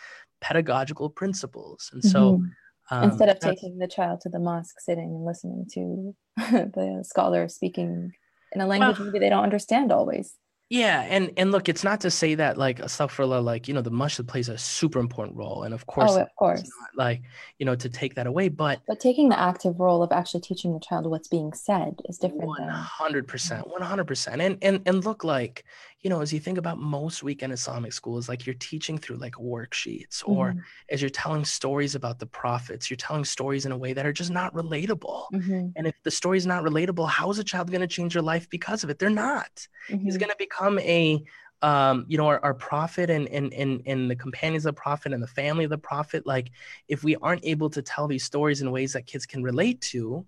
pedagogical 0.42 1.10
principles 1.10 1.90
and 1.94 2.04
so 2.04 2.38
mm-hmm. 2.38 2.96
um, 2.96 3.04
instead 3.10 3.30
of 3.30 3.40
taking 3.40 3.78
the 3.78 3.88
child 3.88 4.22
to 4.22 4.30
the 4.30 4.40
mosque 4.40 4.80
sitting 4.80 5.10
and 5.16 5.26
listening 5.26 5.66
to 5.72 6.16
the 6.38 7.04
scholar 7.04 7.48
speaking 7.48 8.12
in 8.54 8.62
a 8.62 8.68
language 8.68 8.98
well, 8.98 9.08
maybe 9.08 9.20
they 9.20 9.30
don't 9.30 9.44
understand 9.44 9.92
always 9.92 10.36
yeah, 10.70 11.06
and 11.10 11.32
and 11.38 11.52
look, 11.52 11.70
it's 11.70 11.84
not 11.84 12.02
to 12.02 12.12
say 12.12 12.36
that 12.36 12.58
like 12.58 12.80
astaghfirullah, 12.80 13.42
like 13.42 13.68
you 13.70 13.74
know, 13.74 13.82
the 13.82 13.92
masjid 13.92 14.28
plays 14.28 14.50
a 14.50 14.58
super 14.58 15.00
important 15.00 15.38
role, 15.38 15.64
and 15.64 15.74
of 15.74 15.86
oh, 15.88 15.92
course, 15.94 16.12
oh, 16.12 16.22
of 16.22 16.36
course, 16.36 16.62
not, 16.62 16.90
like 16.96 17.22
you 17.58 17.66
know, 17.66 17.76
to 17.76 17.88
take 17.88 18.16
that 18.16 18.28
away, 18.28 18.50
but 18.50 18.82
but 18.86 19.00
taking 19.00 19.30
the 19.30 19.40
active 19.40 19.80
role 19.80 20.04
of 20.04 20.12
actually 20.12 20.42
teaching 20.42 20.74
the 20.74 20.80
child 20.80 21.06
what's 21.06 21.30
being 21.30 21.54
said 21.54 22.02
is 22.10 22.18
different. 22.18 22.48
One 22.48 22.68
hundred 22.68 23.28
percent, 23.28 23.68
one 23.70 23.82
hundred 23.82 24.08
percent, 24.08 24.42
and 24.42 24.58
and 24.62 24.82
and 24.86 25.06
look, 25.06 25.24
like 25.24 25.64
you 26.02 26.10
know, 26.10 26.22
as 26.22 26.32
you 26.32 26.40
think 26.40 26.58
about 26.58 26.78
most 26.78 27.24
weekend 27.24 27.52
Islamic 27.52 27.92
schools, 27.92 28.30
like 28.30 28.46
you're 28.46 28.56
teaching 28.56 28.98
through 28.98 29.18
like 29.18 29.34
worksheets, 29.34 30.24
or 30.26 30.52
mm-hmm. 30.52 30.60
as 30.90 31.02
you're 31.02 31.10
telling 31.10 31.44
stories 31.44 31.96
about 31.96 32.20
the 32.20 32.26
prophets, 32.28 32.90
you're 32.90 32.98
telling 32.98 33.26
stories 33.26 33.66
in 33.66 33.72
a 33.72 33.78
way 33.78 33.94
that 33.94 34.06
are 34.06 34.14
just 34.14 34.30
not 34.30 34.54
relatable. 34.54 35.26
Mm-hmm. 35.34 35.70
And 35.76 35.88
if 35.88 35.96
the 36.04 36.12
story 36.12 36.38
is 36.38 36.46
not 36.46 36.64
relatable, 36.64 37.10
how 37.10 37.30
is 37.32 37.40
a 37.40 37.44
child 37.44 37.72
going 37.72 37.82
to 37.82 37.88
change 37.88 38.14
their 38.14 38.22
life 38.22 38.48
because 38.50 38.84
of 38.84 38.90
it? 38.92 39.00
They're 39.00 39.10
not. 39.10 39.68
Mm-hmm. 39.90 40.04
He's 40.06 40.18
going 40.18 40.30
to 40.30 40.36
become 40.38 40.78
a 40.80 41.24
um, 41.64 42.06
you 42.08 42.18
know, 42.18 42.28
our, 42.28 42.40
our 42.44 42.54
prophet 42.54 43.10
and, 43.10 43.28
and 43.30 43.52
and 43.54 43.82
and 43.86 44.12
the 44.12 44.16
companions 44.16 44.66
of 44.66 44.76
the 44.76 44.80
prophet 44.80 45.12
and 45.12 45.24
the 45.24 45.28
family 45.28 45.64
of 45.64 45.72
the 45.72 45.78
prophet, 45.78 46.28
like 46.28 46.52
if 46.88 47.04
we 47.04 47.16
aren't 47.16 47.44
able 47.44 47.70
to 47.72 47.82
tell 47.82 48.08
these 48.08 48.24
stories 48.24 48.62
in 48.62 48.72
ways 48.72 48.94
that 48.94 49.08
kids 49.08 49.26
can 49.26 49.42
relate 49.42 49.82
to, 49.82 50.26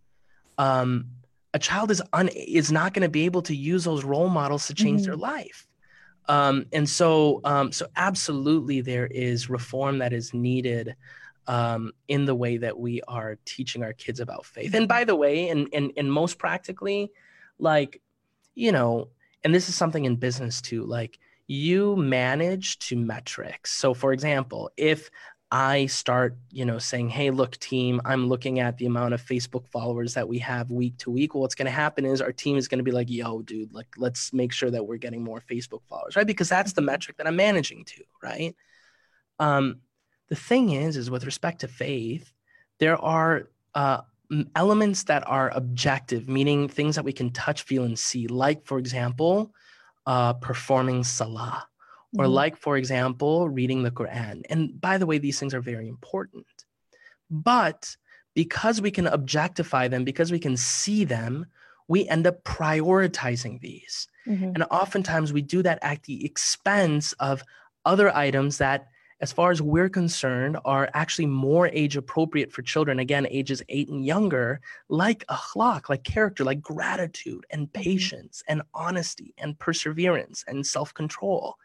um, 0.58 1.06
a 1.54 1.60
child 1.60 1.92
is 1.92 2.02
un 2.14 2.30
is 2.30 2.72
not 2.72 2.94
going 2.94 3.04
to 3.04 3.10
be 3.10 3.26
able 3.26 3.42
to 3.44 3.56
use 3.56 3.84
those 3.84 4.04
role 4.04 4.30
models 4.30 4.68
to 4.68 4.74
change 4.74 5.02
mm-hmm. 5.02 5.12
their 5.12 5.18
life. 5.18 5.68
Um, 6.28 6.68
and 6.72 6.88
so, 6.88 7.42
um, 7.44 7.72
so 7.72 7.88
absolutely, 7.96 8.82
there 8.82 9.08
is 9.08 9.50
reform 9.50 9.98
that 9.98 10.14
is 10.14 10.34
needed 10.34 10.96
um, 11.48 11.92
in 12.08 12.26
the 12.26 12.36
way 12.36 12.58
that 12.58 12.78
we 12.78 13.02
are 13.08 13.40
teaching 13.46 13.84
our 13.84 13.94
kids 13.94 14.20
about 14.20 14.46
faith. 14.46 14.76
And 14.76 14.88
by 14.88 15.04
the 15.06 15.16
way, 15.16 15.50
and 15.50 15.68
and 15.74 15.92
and 15.98 16.12
most 16.12 16.38
practically, 16.38 17.12
like, 17.58 18.02
you 18.54 18.72
know, 18.72 19.10
and 19.44 19.56
this 19.56 19.70
is 19.70 19.76
something 19.76 20.06
in 20.06 20.18
business 20.18 20.62
too, 20.62 20.86
like 20.86 21.18
you 21.48 21.96
manage 21.96 22.78
to 22.78 22.96
metrics. 22.96 23.72
So, 23.72 23.96
for 23.96 24.14
example, 24.14 24.70
if 24.78 25.10
I 25.52 25.88
start, 25.88 26.38
you 26.52 26.64
know, 26.64 26.78
saying, 26.78 27.10
"Hey, 27.10 27.32
look, 27.32 27.58
team, 27.58 28.02
I'm 28.06 28.28
looking 28.28 28.60
at 28.60 28.78
the 28.78 28.86
amount 28.86 29.16
of 29.16 29.22
Facebook 29.22 29.68
followers 29.68 30.14
that 30.14 30.28
we 30.28 30.40
have 30.40 30.70
week 30.70 30.98
to 31.00 31.12
week." 31.12 31.34
Well, 31.34 31.42
what's 31.42 31.56
going 31.56 31.66
to 31.66 31.72
happen 31.72 32.06
is 32.06 32.22
our 32.22 32.32
team 32.32 32.56
is 32.58 32.68
going 32.68 32.78
to 32.78 32.84
be 32.84 32.92
like, 32.92 33.10
"Yo, 33.10 33.42
dude, 33.42 33.74
like 33.74 33.88
let's 33.98 34.32
make 34.32 34.52
sure 34.54 34.70
that 34.70 34.86
we're 34.86 34.98
getting 34.98 35.24
more 35.24 35.42
Facebook 35.42 35.82
followers, 35.90 36.16
right? 36.16 36.28
Because 36.28 36.50
that's 36.50 36.74
the 36.74 36.82
metric 36.82 37.18
that 37.18 37.28
I'm 37.28 37.36
managing 37.36 37.84
to, 37.86 38.04
right?" 38.22 38.56
Um, 39.40 39.82
the 40.28 40.36
thing 40.36 40.72
is, 40.72 40.98
is 40.98 41.10
with 41.10 41.26
respect 41.26 41.62
to 41.62 41.68
faith, 41.68 42.32
there 42.80 42.98
are 42.98 43.50
uh, 43.74 44.02
elements 44.56 45.04
that 45.04 45.28
are 45.28 45.50
objective, 45.56 46.30
meaning 46.30 46.68
things 46.68 46.96
that 46.96 47.06
we 47.06 47.14
can 47.14 47.32
touch, 47.32 47.64
feel, 47.64 47.84
and 47.84 47.98
see. 47.98 48.28
Like, 48.28 48.66
for 48.66 48.78
example, 48.78 49.52
uh, 50.06 50.34
performing 50.34 51.04
salah 51.04 51.69
or 52.18 52.26
mm-hmm. 52.26 52.34
like 52.34 52.58
for 52.58 52.78
example 52.78 53.50
reading 53.50 53.84
the 53.84 53.92
quran 53.92 54.42
and 54.50 54.80
by 54.80 54.98
the 54.98 55.06
way 55.06 55.18
these 55.18 55.40
things 55.40 55.54
are 55.54 55.62
very 55.62 55.88
important 55.88 56.46
but 57.30 57.96
because 58.36 58.82
we 58.82 58.92
can 58.92 59.08
objectify 59.08 59.88
them 59.88 60.04
because 60.04 60.32
we 60.32 60.40
can 60.40 60.58
see 60.58 61.04
them 61.04 61.46
we 61.88 62.08
end 62.08 62.26
up 62.26 62.44
prioritizing 62.44 63.60
these 63.62 64.08
mm-hmm. 64.28 64.46
and 64.46 64.64
oftentimes 64.72 65.34
we 65.34 65.42
do 65.42 65.62
that 65.62 65.80
at 65.82 66.04
the 66.04 66.26
expense 66.26 67.14
of 67.14 67.44
other 67.86 68.16
items 68.16 68.58
that 68.58 68.88
as 69.22 69.34
far 69.34 69.52
as 69.52 69.62
we're 69.62 69.90
concerned 69.90 70.58
are 70.64 70.90
actually 70.94 71.26
more 71.26 71.68
age 71.68 71.98
appropriate 71.98 72.52
for 72.52 72.62
children 72.62 73.00
again 73.00 73.28
ages 73.30 73.62
8 73.70 73.90
and 73.90 74.06
younger 74.06 74.62
like 74.88 75.26
akhlaq 75.28 75.90
like 75.90 76.04
character 76.04 76.44
like 76.44 76.62
gratitude 76.62 77.46
and 77.52 77.68
mm-hmm. 77.68 77.82
patience 77.82 78.44
and 78.48 78.62
honesty 78.74 79.34
and 79.38 79.60
perseverance 79.60 80.44
and 80.48 80.66
self-control 80.66 81.56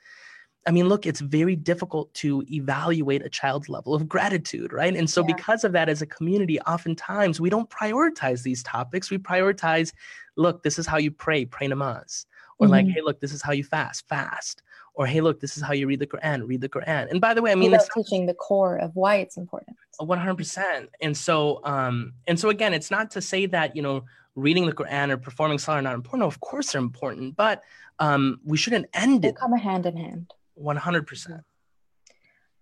I 0.67 0.71
mean, 0.71 0.89
look, 0.89 1.05
it's 1.05 1.21
very 1.21 1.57
difficult 1.57 2.13
to 2.15 2.43
evaluate 2.51 3.25
a 3.25 3.29
child's 3.29 3.69
level 3.69 3.95
of 3.95 4.09
gratitude, 4.09 4.73
right? 4.73 4.95
And 4.97 5.09
so, 5.09 5.21
yeah. 5.21 5.35
because 5.35 5.63
of 5.63 5.73
that, 5.73 5.89
as 5.91 6.01
a 6.01 6.07
community, 6.07 6.59
oftentimes 6.61 7.41
we 7.41 7.51
don't 7.51 7.69
prioritize 7.69 8.43
these 8.43 8.63
topics. 8.63 9.11
We 9.11 9.19
prioritize, 9.19 9.93
look, 10.37 10.63
this 10.63 10.79
is 10.79 10.87
how 10.87 10.97
you 10.97 11.11
pray, 11.11 11.45
pray 11.45 11.69
namaz. 11.69 12.25
Or, 12.59 12.67
mm-hmm. 12.67 12.73
like, 12.73 12.87
hey, 12.87 13.03
look, 13.03 13.21
this 13.21 13.33
is 13.33 13.43
how 13.43 13.53
you 13.53 13.65
fast, 13.65 14.09
fast. 14.09 14.63
Or, 14.95 15.07
hey, 15.07 15.21
look, 15.21 15.41
this 15.41 15.57
is 15.57 15.63
how 15.63 15.75
you 15.75 15.87
read 15.87 15.99
the 15.99 16.07
Quran, 16.07 16.47
read 16.47 16.63
the 16.63 16.69
Quran. 16.69 17.11
And 17.11 17.21
by 17.21 17.35
the 17.35 17.43
way, 17.43 17.53
I 17.53 17.57
mean, 17.57 17.75
it's 17.75 17.89
teaching 17.93 18.27
the 18.27 18.35
core 18.35 18.77
of 18.77 18.95
why 18.95 19.17
it's 19.17 19.37
important. 19.37 19.77
100%. 20.01 20.89
And 21.03 21.17
so, 21.17 21.61
um, 21.65 22.15
and 22.27 22.39
so 22.39 22.49
again, 22.49 22.73
it's 22.73 22.91
not 22.91 23.11
to 23.11 23.21
say 23.21 23.47
that, 23.47 23.77
you 23.77 23.83
know, 23.83 24.05
reading 24.35 24.67
the 24.67 24.73
Quran 24.73 25.11
or 25.11 25.17
performing 25.17 25.59
Salah 25.59 25.79
are 25.79 25.83
not 25.83 25.95
important. 25.95 26.21
No, 26.21 26.27
of 26.27 26.41
course 26.41 26.73
they're 26.73 26.81
important, 26.81 27.37
but 27.37 27.63
um, 27.99 28.41
we 28.45 28.57
shouldn't 28.57 28.87
end 28.95 29.23
they 29.23 29.29
it. 29.29 29.37
come 29.37 29.53
hand 29.53 29.87
in 29.87 29.97
hand. 29.97 30.33
100%. 30.61 31.43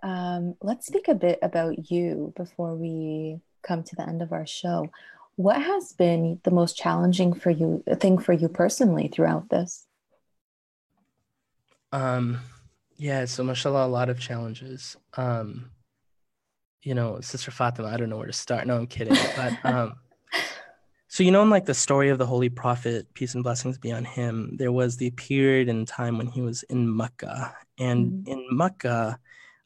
Um, 0.02 0.55
let's 0.61 0.87
speak 0.87 1.09
a 1.09 1.14
bit 1.14 1.38
about 1.42 1.90
you 1.90 2.33
before 2.37 2.74
we 2.74 3.40
come 3.62 3.83
to 3.85 3.96
the 3.96 4.09
end 4.09 4.22
of 4.22 4.33
our 4.33 4.46
show. 4.46 4.90
What 5.37 5.62
has 5.62 5.92
been 5.92 6.40
the 6.42 6.50
most 6.50 6.76
challenging 6.76 7.33
for 7.33 7.50
you 7.50 7.83
thing 8.00 8.18
for 8.18 8.33
you 8.33 8.48
personally 8.48 9.09
throughout 9.09 9.48
this? 9.48 9.87
Um, 11.92 12.40
yeah, 12.96 13.24
so 13.26 13.44
mashallah, 13.44 13.87
a 13.87 13.88
lot 13.88 14.09
of 14.09 14.18
challenges. 14.18 14.96
Um, 15.16 15.70
you 16.83 16.94
know, 16.94 17.20
Sister 17.20 17.50
Fatima, 17.50 17.88
I 17.88 17.96
don't 17.96 18.11
know 18.11 18.16
where 18.16 18.26
to 18.26 18.33
start. 18.33 18.66
No, 18.66 18.76
I'm 18.76 18.87
kidding. 18.87 19.16
But 19.37 19.52
um, 19.64 19.94
so, 21.12 21.22
you 21.22 21.31
know, 21.31 21.42
in 21.42 21.51
like 21.51 21.66
the 21.66 21.75
story 21.75 22.09
of 22.09 22.16
the 22.16 22.25
Holy 22.25 22.48
Prophet, 22.48 23.07
peace 23.12 23.35
and 23.35 23.44
blessings 23.44 23.77
be 23.77 23.92
on 23.92 24.03
him, 24.03 24.57
there 24.57 24.72
was 24.72 24.96
the 24.96 25.11
period 25.11 25.68
in 25.68 25.85
time 25.85 26.16
when 26.16 26.27
he 26.27 26.40
was 26.40 26.62
in 26.70 26.96
Mecca. 26.96 27.55
And 27.79 28.25
mm-hmm. 28.25 28.33
in 28.33 28.46
Mecca, 28.51 29.18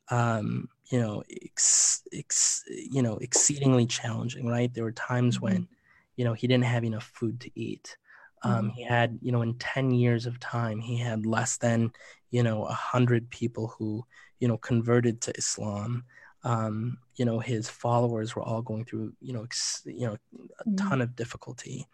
um, 0.08 0.68
you 0.90 0.98
know, 0.98 1.22
ex, 1.30 2.02
ex, 2.12 2.64
you 2.68 3.00
know, 3.00 3.18
exceedingly 3.18 3.86
challenging, 3.86 4.48
right? 4.48 4.74
There 4.74 4.82
were 4.82 4.90
times 4.90 5.36
mm-hmm. 5.36 5.44
when, 5.44 5.68
you 6.16 6.24
know, 6.24 6.32
he 6.32 6.48
didn't 6.48 6.64
have 6.64 6.82
enough 6.82 7.12
food 7.14 7.38
to 7.42 7.50
eat. 7.54 7.96
Um, 8.42 8.52
mm-hmm. 8.52 8.68
He 8.70 8.82
had, 8.82 9.16
you 9.22 9.30
know, 9.30 9.42
in 9.42 9.54
10 9.54 9.92
years 9.92 10.26
of 10.26 10.40
time, 10.40 10.80
he 10.80 10.96
had 10.96 11.26
less 11.26 11.58
than, 11.58 11.92
you 12.32 12.42
know, 12.42 12.64
a 12.64 12.72
hundred 12.72 13.30
people 13.30 13.68
who, 13.78 14.04
you 14.40 14.48
know, 14.48 14.58
converted 14.58 15.20
to 15.20 15.38
Islam 15.38 16.06
um, 16.46 16.98
you 17.16 17.24
know 17.24 17.40
his 17.40 17.68
followers 17.68 18.34
were 18.34 18.42
all 18.42 18.62
going 18.62 18.84
through 18.84 19.12
you 19.20 19.32
know 19.32 19.42
ex- 19.42 19.82
you 19.84 20.06
know 20.06 20.16
a 20.60 20.64
mm-hmm. 20.64 20.76
ton 20.76 21.00
of 21.00 21.16
difficulty 21.16 21.86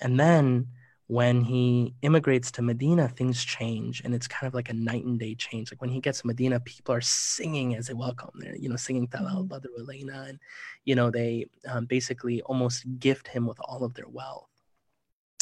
and 0.00 0.18
then 0.18 0.66
when 1.06 1.42
he 1.42 1.92
immigrates 2.02 2.52
to 2.52 2.62
Medina, 2.62 3.08
things 3.08 3.44
change, 3.44 4.00
and 4.04 4.14
it's 4.14 4.28
kind 4.28 4.46
of 4.46 4.54
like 4.54 4.68
a 4.68 4.72
night 4.72 5.04
and 5.04 5.18
day 5.18 5.34
change. 5.34 5.72
Like 5.72 5.80
when 5.80 5.90
he 5.90 5.98
gets 5.98 6.20
to 6.20 6.28
Medina, 6.28 6.60
people 6.60 6.94
are 6.94 7.00
singing 7.00 7.74
as 7.74 7.88
they 7.88 7.94
welcome. 7.94 8.30
They're, 8.36 8.54
you 8.54 8.68
know, 8.68 8.76
singing 8.76 9.08
Talal. 9.08 9.48
Badr 9.48 9.66
Elena, 9.76 10.26
and 10.28 10.38
you 10.84 10.94
know 10.94 11.10
they 11.10 11.46
um, 11.66 11.86
basically 11.86 12.42
almost 12.42 12.84
gift 13.00 13.26
him 13.26 13.44
with 13.44 13.58
all 13.64 13.82
of 13.82 13.94
their 13.94 14.06
wealth. 14.06 14.50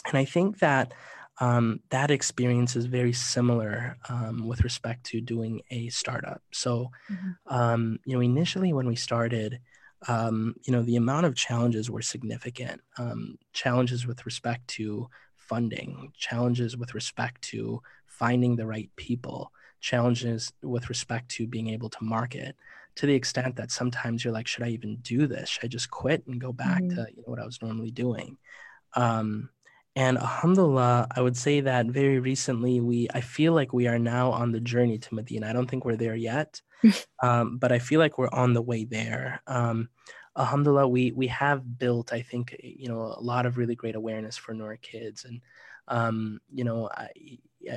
And 0.06 0.16
I 0.16 0.24
think 0.24 0.60
that 0.60 0.94
um, 1.40 1.80
that 1.90 2.10
experience 2.10 2.74
is 2.74 2.86
very 2.86 3.12
similar 3.12 3.96
um, 4.08 4.46
with 4.46 4.64
respect 4.64 5.04
to 5.06 5.20
doing 5.20 5.60
a 5.70 5.88
startup. 5.88 6.42
So, 6.52 6.90
mm-hmm. 7.10 7.54
um, 7.54 7.98
you 8.04 8.14
know, 8.14 8.20
initially 8.20 8.72
when 8.72 8.86
we 8.86 8.96
started, 8.96 9.60
um, 10.08 10.56
you 10.64 10.72
know, 10.72 10.82
the 10.82 10.96
amount 10.96 11.26
of 11.26 11.36
challenges 11.36 11.90
were 11.90 12.02
significant. 12.02 12.80
Um, 12.98 13.38
challenges 13.52 14.06
with 14.06 14.26
respect 14.26 14.66
to 14.68 15.08
funding, 15.36 16.12
challenges 16.16 16.76
with 16.76 16.94
respect 16.94 17.42
to 17.42 17.82
finding 18.06 18.56
the 18.56 18.66
right 18.66 18.90
people, 18.96 19.52
challenges 19.80 20.52
with 20.62 20.88
respect 20.88 21.28
to 21.30 21.46
being 21.46 21.68
able 21.68 21.88
to 21.90 22.04
market. 22.04 22.56
To 22.96 23.06
the 23.06 23.14
extent 23.14 23.54
that 23.56 23.70
sometimes 23.70 24.24
you're 24.24 24.34
like, 24.34 24.48
should 24.48 24.64
I 24.64 24.70
even 24.70 24.96
do 24.96 25.28
this? 25.28 25.50
Should 25.50 25.64
I 25.64 25.68
just 25.68 25.88
quit 25.88 26.26
and 26.26 26.40
go 26.40 26.52
back 26.52 26.82
mm-hmm. 26.82 26.96
to 26.96 27.06
you 27.14 27.18
know, 27.18 27.26
what 27.26 27.38
I 27.40 27.46
was 27.46 27.62
normally 27.62 27.92
doing? 27.92 28.36
Um, 28.94 29.50
and 29.98 30.18
alhamdulillah, 30.18 31.08
I 31.10 31.20
would 31.20 31.36
say 31.36 31.60
that 31.62 31.86
very 31.86 32.20
recently 32.20 32.80
we 32.80 33.08
I 33.14 33.20
feel 33.20 33.52
like 33.52 33.72
we 33.72 33.88
are 33.88 33.98
now 33.98 34.30
on 34.30 34.52
the 34.52 34.60
journey 34.60 34.98
to 35.00 35.14
Medina. 35.14 35.48
I 35.48 35.52
don't 35.52 35.68
think 35.68 35.84
we're 35.84 35.96
there 35.96 36.16
yet. 36.16 36.62
um, 37.22 37.58
but 37.58 37.72
I 37.72 37.80
feel 37.80 38.00
like 38.00 38.18
we're 38.18 38.30
on 38.32 38.54
the 38.54 38.62
way 38.62 38.84
there. 38.84 39.42
Um, 39.48 39.90
alhamdulillah, 40.38 40.88
we 40.88 41.12
we 41.12 41.28
have 41.28 41.78
built, 41.78 42.12
I 42.12 42.22
think, 42.22 42.56
you 42.62 42.88
know, 42.88 43.02
a 43.16 43.20
lot 43.22 43.46
of 43.46 43.58
really 43.58 43.76
great 43.76 43.96
awareness 43.96 44.36
for 44.38 44.54
Noor 44.54 44.76
kids. 44.78 45.24
And 45.24 45.42
um, 45.88 46.40
you 46.52 46.64
know, 46.64 46.90
I, 46.94 47.08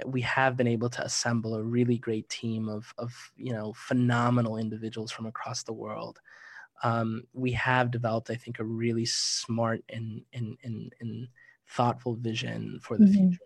we 0.05 0.21
have 0.21 0.57
been 0.57 0.67
able 0.67 0.89
to 0.91 1.03
assemble 1.03 1.55
a 1.55 1.63
really 1.63 1.97
great 1.97 2.29
team 2.29 2.69
of 2.69 2.93
of 2.99 3.31
you 3.37 3.53
know 3.53 3.73
phenomenal 3.73 4.57
individuals 4.57 5.11
from 5.11 5.25
across 5.27 5.63
the 5.63 5.73
world. 5.73 6.19
um, 6.83 7.23
we 7.33 7.51
have 7.51 7.91
developed, 7.91 8.29
I 8.31 8.35
think, 8.35 8.59
a 8.59 8.63
really 8.63 9.05
smart 9.05 9.83
and 9.89 10.23
and 10.33 10.57
and, 10.63 10.93
and 10.99 11.27
thoughtful 11.71 12.15
vision 12.15 12.79
for 12.81 12.97
the 12.97 13.05
mm-hmm. 13.05 13.29
future. 13.29 13.39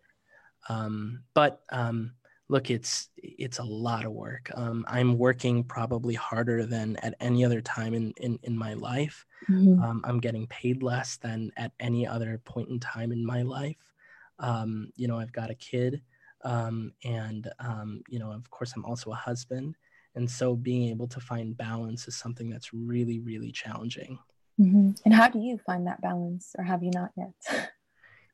Um, 0.70 1.24
but 1.34 1.62
um, 1.72 2.14
look, 2.50 2.70
it's 2.70 3.10
it's 3.18 3.60
a 3.60 3.64
lot 3.64 4.06
of 4.06 4.12
work. 4.12 4.52
Um, 4.56 4.86
I'm 4.88 5.18
working 5.18 5.64
probably 5.64 6.14
harder 6.14 6.66
than 6.66 6.98
at 6.98 7.16
any 7.20 7.46
other 7.46 7.62
time 7.62 7.94
in 7.94 8.14
in, 8.18 8.40
in 8.44 8.58
my 8.58 8.74
life. 8.74 9.26
Mm-hmm. 9.50 9.82
Um, 9.82 10.02
I'm 10.04 10.20
getting 10.20 10.48
paid 10.48 10.84
less 10.84 11.18
than 11.18 11.52
at 11.58 11.72
any 11.80 12.08
other 12.08 12.42
point 12.46 12.70
in 12.70 12.80
time 12.80 13.12
in 13.12 13.26
my 13.26 13.42
life. 13.42 13.94
Um, 14.40 14.92
you 14.96 15.08
know, 15.08 15.18
I've 15.18 15.32
got 15.32 15.50
a 15.50 15.56
kid, 15.56 16.02
um, 16.44 16.92
and 17.04 17.50
um, 17.60 18.02
you 18.10 18.20
know, 18.20 18.32
of 18.32 18.50
course, 18.50 18.74
I'm 18.76 18.86
also 18.86 19.12
a 19.12 19.16
husband, 19.16 19.76
and 20.16 20.30
so 20.30 20.56
being 20.56 20.90
able 20.90 21.08
to 21.08 21.20
find 21.20 21.58
balance 21.58 22.08
is 22.08 22.16
something 22.16 22.50
that's 22.50 22.74
really, 22.74 23.20
really 23.20 23.52
challenging. 23.52 24.20
Mm-hmm. 24.60 24.92
And 25.04 25.14
how 25.14 25.30
do 25.30 25.40
you 25.40 25.58
find 25.58 25.88
that 25.88 26.02
balance, 26.02 26.56
or 26.58 26.64
have 26.64 26.84
you 26.84 26.92
not 26.94 27.12
yet? 27.18 27.72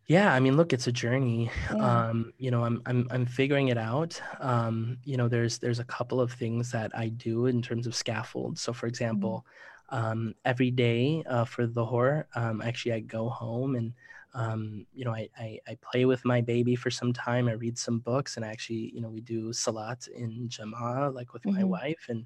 yeah 0.07 0.33
i 0.33 0.39
mean 0.39 0.57
look 0.57 0.73
it's 0.73 0.87
a 0.87 0.91
journey 0.91 1.49
yeah. 1.73 2.07
um 2.09 2.33
you 2.37 2.51
know 2.51 2.63
i'm 2.63 2.81
i'm 2.85 3.07
i'm 3.11 3.25
figuring 3.25 3.69
it 3.69 3.77
out 3.77 4.21
um 4.39 4.97
you 5.03 5.17
know 5.17 5.27
there's 5.27 5.57
there's 5.59 5.79
a 5.79 5.85
couple 5.85 6.19
of 6.19 6.31
things 6.31 6.71
that 6.71 6.91
i 6.95 7.07
do 7.07 7.45
in 7.45 7.61
terms 7.61 7.87
of 7.87 7.95
scaffold 7.95 8.57
so 8.57 8.73
for 8.73 8.87
mm-hmm. 8.87 8.89
example 8.89 9.45
um 9.89 10.33
every 10.45 10.71
day 10.71 11.23
uh, 11.29 11.45
for 11.45 11.67
the 11.67 11.85
horror 11.85 12.27
um 12.35 12.61
actually 12.61 12.93
i 12.93 12.99
go 12.99 13.29
home 13.29 13.75
and 13.75 13.93
um 14.33 14.85
you 14.93 15.03
know 15.03 15.11
I, 15.11 15.29
I 15.37 15.59
i 15.67 15.77
play 15.81 16.05
with 16.05 16.23
my 16.23 16.41
baby 16.41 16.75
for 16.75 16.89
some 16.89 17.13
time 17.13 17.47
i 17.47 17.53
read 17.53 17.77
some 17.77 17.99
books 17.99 18.37
and 18.37 18.45
actually 18.45 18.91
you 18.93 19.01
know 19.01 19.09
we 19.09 19.21
do 19.21 19.51
salat 19.51 20.07
in 20.07 20.47
jama 20.47 21.09
like 21.13 21.33
with 21.33 21.43
mm-hmm. 21.43 21.57
my 21.57 21.63
wife 21.63 22.05
and 22.09 22.25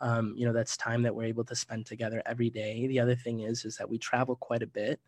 um, 0.00 0.34
you 0.36 0.46
know 0.46 0.52
that's 0.52 0.76
time 0.76 1.02
that 1.02 1.14
we're 1.14 1.24
able 1.24 1.44
to 1.44 1.56
spend 1.56 1.86
together 1.86 2.22
every 2.26 2.50
day 2.50 2.86
the 2.86 3.00
other 3.00 3.16
thing 3.16 3.40
is 3.40 3.64
is 3.64 3.78
that 3.78 3.88
we 3.88 3.96
travel 3.96 4.36
quite 4.36 4.62
a 4.62 4.66
bit 4.66 5.00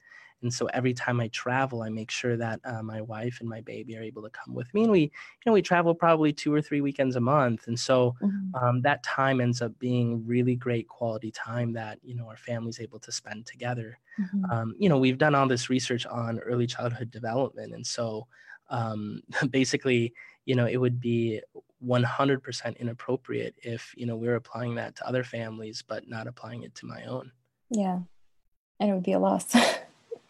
and 0.43 0.53
so 0.53 0.67
every 0.67 0.95
time 0.95 1.21
I 1.21 1.29
travel, 1.29 1.83
I 1.83 1.89
make 1.89 2.11
sure 2.11 2.37
that 2.37 2.61
uh, 2.65 2.83
my 2.83 3.01
wife 3.01 3.39
and 3.41 3.49
my 3.49 3.61
baby 3.61 3.97
are 3.97 4.03
able 4.03 4.23
to 4.23 4.31
come 4.31 4.55
with 4.55 4.73
me. 4.73 4.83
And 4.85 4.93
we, 4.93 5.01
you 5.01 5.11
know, 5.47 5.53
we 5.53 5.63
travel 5.63 5.95
probably 5.95 6.33
two 6.33 6.55
or 6.55 6.63
three 6.63 6.81
weekends 6.81 7.17
a 7.17 7.21
month. 7.21 7.67
And 7.67 7.79
so 7.79 8.15
mm-hmm. 8.23 8.55
um, 8.55 8.81
that 8.83 9.03
time 9.03 9.41
ends 9.41 9.61
up 9.61 9.77
being 9.79 10.25
really 10.25 10.55
great 10.55 10.87
quality 10.87 11.33
time 11.33 11.73
that, 11.73 11.99
you 12.03 12.15
know, 12.15 12.29
our 12.29 12.37
family's 12.37 12.79
able 12.81 13.01
to 13.01 13.11
spend 13.11 13.47
together. 13.47 13.99
Mm-hmm. 14.21 14.45
Um, 14.51 14.75
you 14.79 14.89
know, 14.89 14.99
we've 14.99 15.19
done 15.19 15.35
all 15.35 15.49
this 15.49 15.69
research 15.69 16.07
on 16.07 16.39
early 16.41 16.69
childhood 16.69 17.11
development. 17.11 17.75
And 17.75 17.87
so 17.87 18.29
um, 18.71 19.23
basically, 19.51 20.15
you 20.45 20.55
know, 20.55 20.67
it 20.67 20.77
would 20.77 21.01
be 21.01 21.41
100% 21.85 22.79
inappropriate 22.79 23.57
if, 23.63 23.93
you 23.97 24.07
know, 24.07 24.17
we're 24.17 24.37
applying 24.37 24.77
that 24.77 24.95
to 24.97 25.07
other 25.07 25.25
families, 25.25 25.83
but 25.87 26.09
not 26.09 26.29
applying 26.29 26.63
it 26.63 26.77
to 26.77 26.87
my 26.87 27.05
own. 27.05 27.33
Yeah. 27.71 27.99
And 28.81 28.91
it 28.91 28.95
would 28.95 29.03
be 29.03 29.13
a 29.13 29.19
loss. 29.19 29.53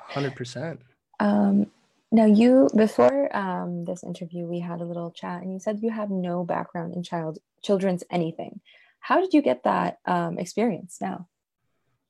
Hundred 0.08 0.34
percent. 0.36 0.80
Um, 1.20 1.70
now, 2.10 2.24
you 2.24 2.70
before 2.74 3.36
um, 3.36 3.84
this 3.84 4.02
interview, 4.02 4.46
we 4.46 4.60
had 4.60 4.80
a 4.80 4.84
little 4.84 5.10
chat, 5.10 5.42
and 5.42 5.52
you 5.52 5.60
said 5.60 5.80
you 5.82 5.90
have 5.90 6.10
no 6.10 6.44
background 6.44 6.94
in 6.94 7.02
child 7.02 7.38
children's 7.62 8.02
anything. 8.10 8.60
How 9.00 9.20
did 9.20 9.34
you 9.34 9.42
get 9.42 9.64
that 9.64 9.98
um, 10.06 10.38
experience? 10.38 10.96
Now, 11.00 11.28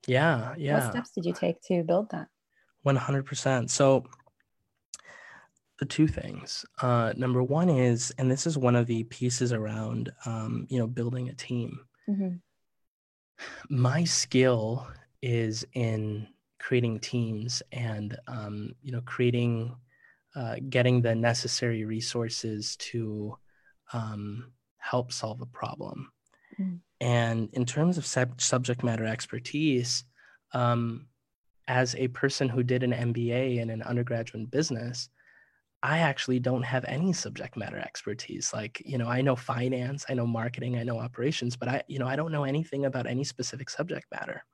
yeah, 0.06 0.54
yeah. 0.56 0.74
What 0.74 0.92
steps 0.92 1.10
did 1.10 1.24
you 1.24 1.32
take 1.32 1.60
to 1.62 1.82
build 1.82 2.10
that? 2.10 2.28
One 2.82 2.94
hundred 2.96 3.26
percent. 3.26 3.70
So, 3.72 4.04
the 5.80 5.86
two 5.86 6.06
things. 6.06 6.64
Uh, 6.80 7.12
number 7.16 7.42
one 7.42 7.68
is, 7.68 8.14
and 8.18 8.30
this 8.30 8.46
is 8.46 8.56
one 8.56 8.76
of 8.76 8.86
the 8.86 9.02
pieces 9.04 9.52
around, 9.52 10.12
um, 10.24 10.66
you 10.70 10.78
know, 10.78 10.86
building 10.86 11.28
a 11.28 11.34
team. 11.34 11.80
Mm-hmm. 12.08 12.36
My 13.68 14.04
skill 14.04 14.86
is 15.22 15.66
in 15.72 16.28
creating 16.58 17.00
teams 17.00 17.62
and 17.72 18.16
um, 18.26 18.72
you 18.82 18.92
know 18.92 19.00
creating 19.02 19.74
uh, 20.36 20.56
getting 20.68 21.00
the 21.00 21.14
necessary 21.14 21.84
resources 21.84 22.76
to 22.76 23.36
um, 23.92 24.52
help 24.78 25.12
solve 25.12 25.40
a 25.40 25.46
problem 25.46 26.10
mm. 26.60 26.78
and 27.00 27.48
in 27.52 27.64
terms 27.64 27.98
of 27.98 28.06
sub- 28.06 28.40
subject 28.40 28.82
matter 28.82 29.06
expertise 29.06 30.04
um, 30.52 31.06
as 31.66 31.94
a 31.96 32.08
person 32.08 32.48
who 32.48 32.62
did 32.62 32.82
an 32.82 32.92
mba 32.92 33.60
and 33.60 33.70
an 33.70 33.82
undergraduate 33.82 34.40
in 34.40 34.46
business 34.46 35.08
I 35.82 35.98
actually 35.98 36.40
don't 36.40 36.64
have 36.64 36.84
any 36.88 37.12
subject 37.12 37.56
matter 37.56 37.78
expertise. 37.78 38.52
Like, 38.52 38.82
you 38.84 38.98
know, 38.98 39.06
I 39.06 39.22
know 39.22 39.36
finance, 39.36 40.04
I 40.08 40.14
know 40.14 40.26
marketing, 40.26 40.76
I 40.76 40.82
know 40.82 40.98
operations, 40.98 41.56
but 41.56 41.68
I, 41.68 41.82
you 41.86 42.00
know, 42.00 42.06
I 42.06 42.16
don't 42.16 42.32
know 42.32 42.44
anything 42.44 42.84
about 42.84 43.06
any 43.06 43.22
specific 43.22 43.70
subject 43.70 44.06
matter. 44.10 44.44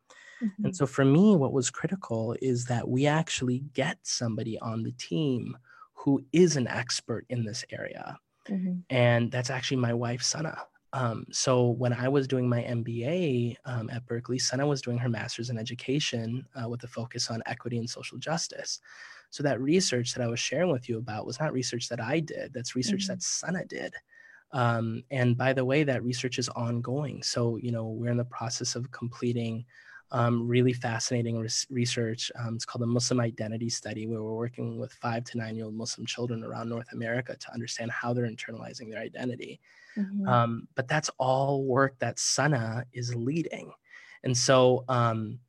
Mm-hmm. 0.45 0.67
And 0.67 0.77
so 0.77 0.87
for 0.87 1.05
me, 1.05 1.37
what 1.37 1.53
was 1.53 1.71
critical 1.71 2.37
is 2.43 2.67
that 2.67 2.89
we 2.89 3.07
actually 3.07 3.61
get 3.73 3.99
somebody 4.03 4.59
on 4.59 4.83
the 4.83 4.93
team 4.93 5.57
who 5.95 6.25
is 6.33 6.57
an 6.57 6.69
expert 6.69 7.25
in 7.31 7.45
this 7.45 7.65
area. 7.71 8.19
Mm-hmm. 8.49 8.81
And 8.91 9.31
that's 9.31 9.51
actually 9.51 9.79
my 9.79 9.95
wife, 9.95 10.23
Sana. 10.23 10.59
Um, 10.93 11.27
so 11.33 11.71
when 11.71 11.93
I 11.93 12.09
was 12.09 12.29
doing 12.29 12.49
my 12.49 12.63
MBA 12.63 13.57
um, 13.65 13.91
at 13.91 14.07
Berkeley, 14.07 14.39
Sana 14.39 14.67
was 14.67 14.81
doing 14.81 14.99
her 14.99 15.09
master's 15.09 15.51
in 15.51 15.59
education 15.59 16.45
uh, 16.55 16.69
with 16.69 16.85
a 16.85 16.89
focus 16.89 17.31
on 17.31 17.43
equity 17.47 17.79
and 17.79 17.91
social 17.91 18.19
justice. 18.19 18.81
So 19.31 19.43
that 19.43 19.61
research 19.61 20.15
that 20.15 20.23
I 20.23 20.29
was 20.29 20.39
sharing 20.39 20.71
with 20.71 20.89
you 20.89 20.99
about 20.99 21.27
was 21.27 21.41
not 21.41 21.53
research 21.53 21.89
that 21.89 22.01
I 22.01 22.21
did. 22.21 22.53
That's 22.53 22.77
research 22.77 23.05
mm-hmm. 23.05 23.15
that 23.15 23.23
Sana 23.23 23.65
did. 23.65 23.95
Um, 24.53 25.03
and 25.11 25.37
by 25.37 25.53
the 25.53 25.65
way, 25.65 25.83
that 25.83 26.05
research 26.05 26.39
is 26.39 26.49
ongoing. 26.51 27.23
So 27.25 27.57
you 27.57 27.73
know 27.73 27.89
we're 27.89 28.13
in 28.13 28.17
the 28.17 28.25
process 28.25 28.77
of 28.77 28.91
completing 28.93 29.65
um, 30.15 30.47
really 30.47 30.73
fascinating 30.73 31.41
res- 31.41 31.67
research. 31.71 32.31
Um, 32.39 32.55
it's 32.55 32.65
called 32.65 32.83
the 32.83 32.87
Muslim 32.87 33.21
Identity 33.21 33.69
Study, 33.69 34.07
where 34.07 34.23
we're 34.23 34.37
working 34.37 34.79
with 34.79 34.93
five 34.93 35.25
to 35.25 35.39
nine 35.39 35.57
year 35.57 35.65
old 35.65 35.75
Muslim 35.75 36.07
children 36.07 36.45
around 36.45 36.69
North 36.69 36.87
America 36.93 37.37
to 37.37 37.53
understand 37.53 37.91
how 37.91 38.15
they're 38.15 38.29
internalizing 38.29 38.89
their 38.89 39.01
identity. 39.01 39.61
Mm-hmm. 39.99 40.29
Um, 40.29 40.69
but 40.77 40.87
that's 40.87 41.11
all 41.19 41.65
work 41.65 41.99
that 41.99 42.21
Sana 42.21 42.85
is 42.93 43.13
leading. 43.17 43.73
And 44.23 44.37
so, 44.37 44.85
um, 44.89 45.41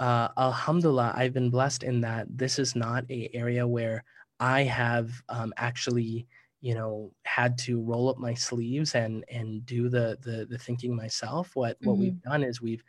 uh, 0.00 0.28
Alhamdulillah, 0.38 1.12
I've 1.14 1.34
been 1.34 1.50
blessed 1.50 1.82
in 1.82 2.00
that 2.00 2.26
this 2.30 2.58
is 2.58 2.74
not 2.74 3.04
a 3.10 3.28
area 3.34 3.66
where 3.66 4.04
I 4.40 4.62
have 4.62 5.10
um, 5.28 5.52
actually 5.58 6.26
you 6.60 6.74
know 6.74 7.12
had 7.24 7.56
to 7.56 7.80
roll 7.80 8.08
up 8.08 8.18
my 8.18 8.34
sleeves 8.34 8.94
and 8.94 9.24
and 9.30 9.64
do 9.64 9.88
the 9.88 10.18
the, 10.22 10.46
the 10.50 10.58
thinking 10.58 10.94
myself 10.94 11.54
what 11.54 11.76
what 11.82 11.92
mm-hmm. 11.92 12.02
we've 12.02 12.22
done 12.22 12.42
is 12.42 12.60
we've 12.60 12.82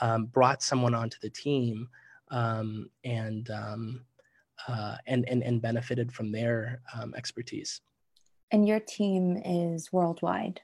um, 0.00 0.26
brought 0.26 0.62
someone 0.62 0.94
onto 0.94 1.18
the 1.20 1.30
team 1.30 1.88
um, 2.30 2.90
and, 3.04 3.50
um, 3.50 4.04
uh, 4.68 4.96
and, 5.06 5.28
and, 5.28 5.42
and 5.42 5.62
benefited 5.62 6.12
from 6.12 6.32
their 6.32 6.80
um, 6.94 7.14
expertise. 7.16 7.80
And 8.50 8.66
your 8.66 8.80
team 8.80 9.36
is 9.44 9.92
worldwide. 9.92 10.60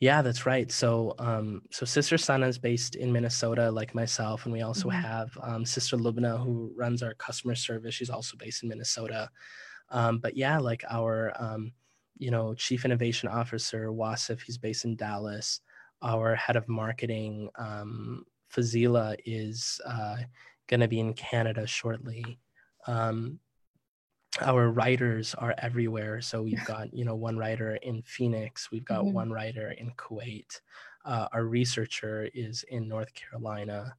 Yeah, 0.00 0.22
that's 0.22 0.46
right. 0.46 0.70
So, 0.70 1.14
um, 1.18 1.62
so 1.72 1.84
Sister 1.84 2.18
Sana 2.18 2.46
is 2.46 2.56
based 2.56 2.94
in 2.94 3.12
Minnesota, 3.12 3.68
like 3.70 3.96
myself, 3.96 4.44
and 4.44 4.52
we 4.52 4.62
also 4.62 4.88
mm-hmm. 4.88 5.00
have 5.00 5.36
um, 5.42 5.64
Sister 5.64 5.96
Lubna, 5.96 6.42
who 6.42 6.72
runs 6.76 7.02
our 7.02 7.14
customer 7.14 7.56
service. 7.56 7.94
She's 7.94 8.10
also 8.10 8.36
based 8.36 8.62
in 8.62 8.68
Minnesota. 8.68 9.28
Um, 9.90 10.18
but 10.18 10.36
yeah, 10.36 10.58
like 10.58 10.84
our, 10.88 11.32
um, 11.38 11.72
you 12.16 12.30
know, 12.30 12.54
chief 12.54 12.84
innovation 12.84 13.28
officer 13.28 13.88
Wasif, 13.88 14.40
he's 14.42 14.58
based 14.58 14.84
in 14.84 14.94
Dallas 14.94 15.60
our 16.02 16.34
head 16.34 16.56
of 16.56 16.68
marketing, 16.68 17.50
um, 17.56 18.24
Fazila, 18.54 19.16
is 19.24 19.80
uh, 19.86 20.16
going 20.68 20.80
to 20.80 20.88
be 20.88 21.00
in 21.00 21.14
Canada 21.14 21.66
shortly. 21.66 22.38
Um, 22.86 23.40
our 24.40 24.70
writers 24.70 25.34
are 25.34 25.54
everywhere. 25.58 26.20
So 26.20 26.42
we've 26.42 26.64
got, 26.66 26.92
you 26.94 27.04
know, 27.04 27.14
one 27.14 27.36
writer 27.36 27.76
in 27.76 28.02
Phoenix, 28.02 28.70
we've 28.70 28.84
got 28.84 29.04
mm-hmm. 29.04 29.14
one 29.14 29.30
writer 29.30 29.72
in 29.72 29.92
Kuwait. 29.92 30.60
Uh, 31.04 31.26
our 31.32 31.44
researcher 31.44 32.28
is 32.34 32.64
in 32.68 32.88
North 32.88 33.12
Carolina. 33.14 33.94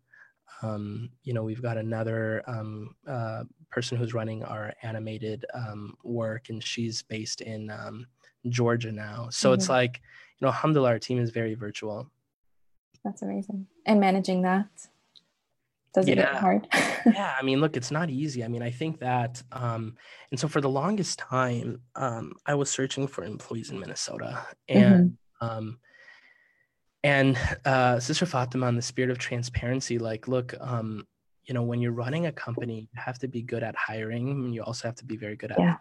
Um, 0.61 1.09
you 1.23 1.33
know, 1.33 1.43
we've 1.43 1.61
got 1.61 1.77
another 1.77 2.43
um, 2.45 2.95
uh, 3.07 3.43
person 3.71 3.97
who's 3.97 4.13
running 4.13 4.43
our 4.43 4.73
animated 4.83 5.45
um, 5.53 5.95
work, 6.03 6.49
and 6.49 6.63
she's 6.63 7.01
based 7.01 7.41
in 7.41 7.69
um, 7.71 8.05
Georgia 8.49 8.91
now. 8.91 9.29
So 9.31 9.49
mm-hmm. 9.49 9.53
it's 9.55 9.69
like, 9.69 10.01
you 10.39 10.45
know, 10.45 10.49
alhamdulillah, 10.49 10.89
our 10.89 10.99
team 10.99 11.19
is 11.19 11.31
very 11.31 11.53
virtual. 11.53 12.09
That's 13.03 13.21
amazing. 13.21 13.67
And 13.85 13.99
managing 13.99 14.43
that, 14.43 14.67
does 15.93 16.07
it 16.07 16.15
get 16.15 16.35
hard? 16.35 16.67
yeah, 17.05 17.35
I 17.37 17.43
mean, 17.43 17.61
look, 17.61 17.75
it's 17.75 17.91
not 17.91 18.09
easy. 18.09 18.43
I 18.43 18.47
mean, 18.47 18.61
I 18.61 18.69
think 18.71 18.99
that, 18.99 19.41
um, 19.51 19.95
and 20.31 20.39
so 20.39 20.47
for 20.47 20.61
the 20.61 20.69
longest 20.69 21.19
time, 21.19 21.81
um, 21.95 22.33
I 22.45 22.53
was 22.55 22.69
searching 22.69 23.07
for 23.07 23.23
employees 23.23 23.71
in 23.71 23.79
Minnesota, 23.79 24.45
and 24.67 25.17
mm-hmm. 25.41 25.45
um, 25.47 25.79
and 27.03 27.37
uh, 27.65 27.99
Sister 27.99 28.25
Fatima, 28.25 28.67
in 28.67 28.75
the 28.75 28.81
spirit 28.81 29.09
of 29.09 29.17
transparency, 29.17 29.97
like, 29.97 30.27
look, 30.27 30.53
um, 30.59 31.07
you 31.45 31.53
know, 31.53 31.63
when 31.63 31.81
you're 31.81 31.93
running 31.93 32.27
a 32.27 32.31
company, 32.31 32.87
you 32.93 33.01
have 33.01 33.17
to 33.19 33.27
be 33.27 33.41
good 33.41 33.63
at 33.63 33.75
hiring, 33.75 34.29
and 34.29 34.53
you 34.53 34.63
also 34.63 34.87
have 34.87 34.95
to 34.95 35.05
be 35.05 35.17
very 35.17 35.35
good 35.35 35.51
at. 35.51 35.59
Yeah. 35.59 35.77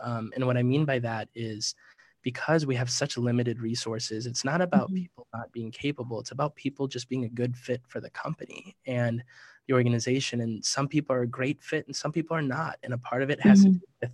Um, 0.00 0.30
and 0.34 0.46
what 0.46 0.56
I 0.56 0.62
mean 0.62 0.84
by 0.84 0.98
that 1.00 1.28
is 1.34 1.74
because 2.22 2.66
we 2.66 2.74
have 2.76 2.90
such 2.90 3.16
limited 3.18 3.60
resources, 3.60 4.26
it's 4.26 4.44
not 4.44 4.60
about 4.60 4.92
Mhm. 4.92 4.94
people 4.94 5.26
not 5.34 5.52
being 5.52 5.70
capable. 5.70 6.20
It's 6.20 6.30
about 6.32 6.56
people 6.56 6.88
just 6.88 7.08
being 7.08 7.24
a 7.24 7.28
good 7.28 7.56
fit 7.56 7.82
for 7.86 8.00
the 8.00 8.10
company 8.10 8.76
and 8.86 9.22
the 9.66 9.74
organization. 9.74 10.40
And 10.40 10.64
some 10.64 10.88
people 10.88 11.14
are 11.16 11.22
a 11.22 11.26
great 11.28 11.62
fit 11.62 11.86
and 11.86 11.96
some 11.96 12.12
people 12.12 12.36
are 12.36 12.42
not. 12.42 12.78
And 12.82 12.92
a 12.94 12.98
part 12.98 13.22
of 13.22 13.30
it 13.30 13.40
has 13.40 13.62
to 13.64 13.70
Mhm. 13.70 13.80
do 13.80 13.86
with 14.02 14.12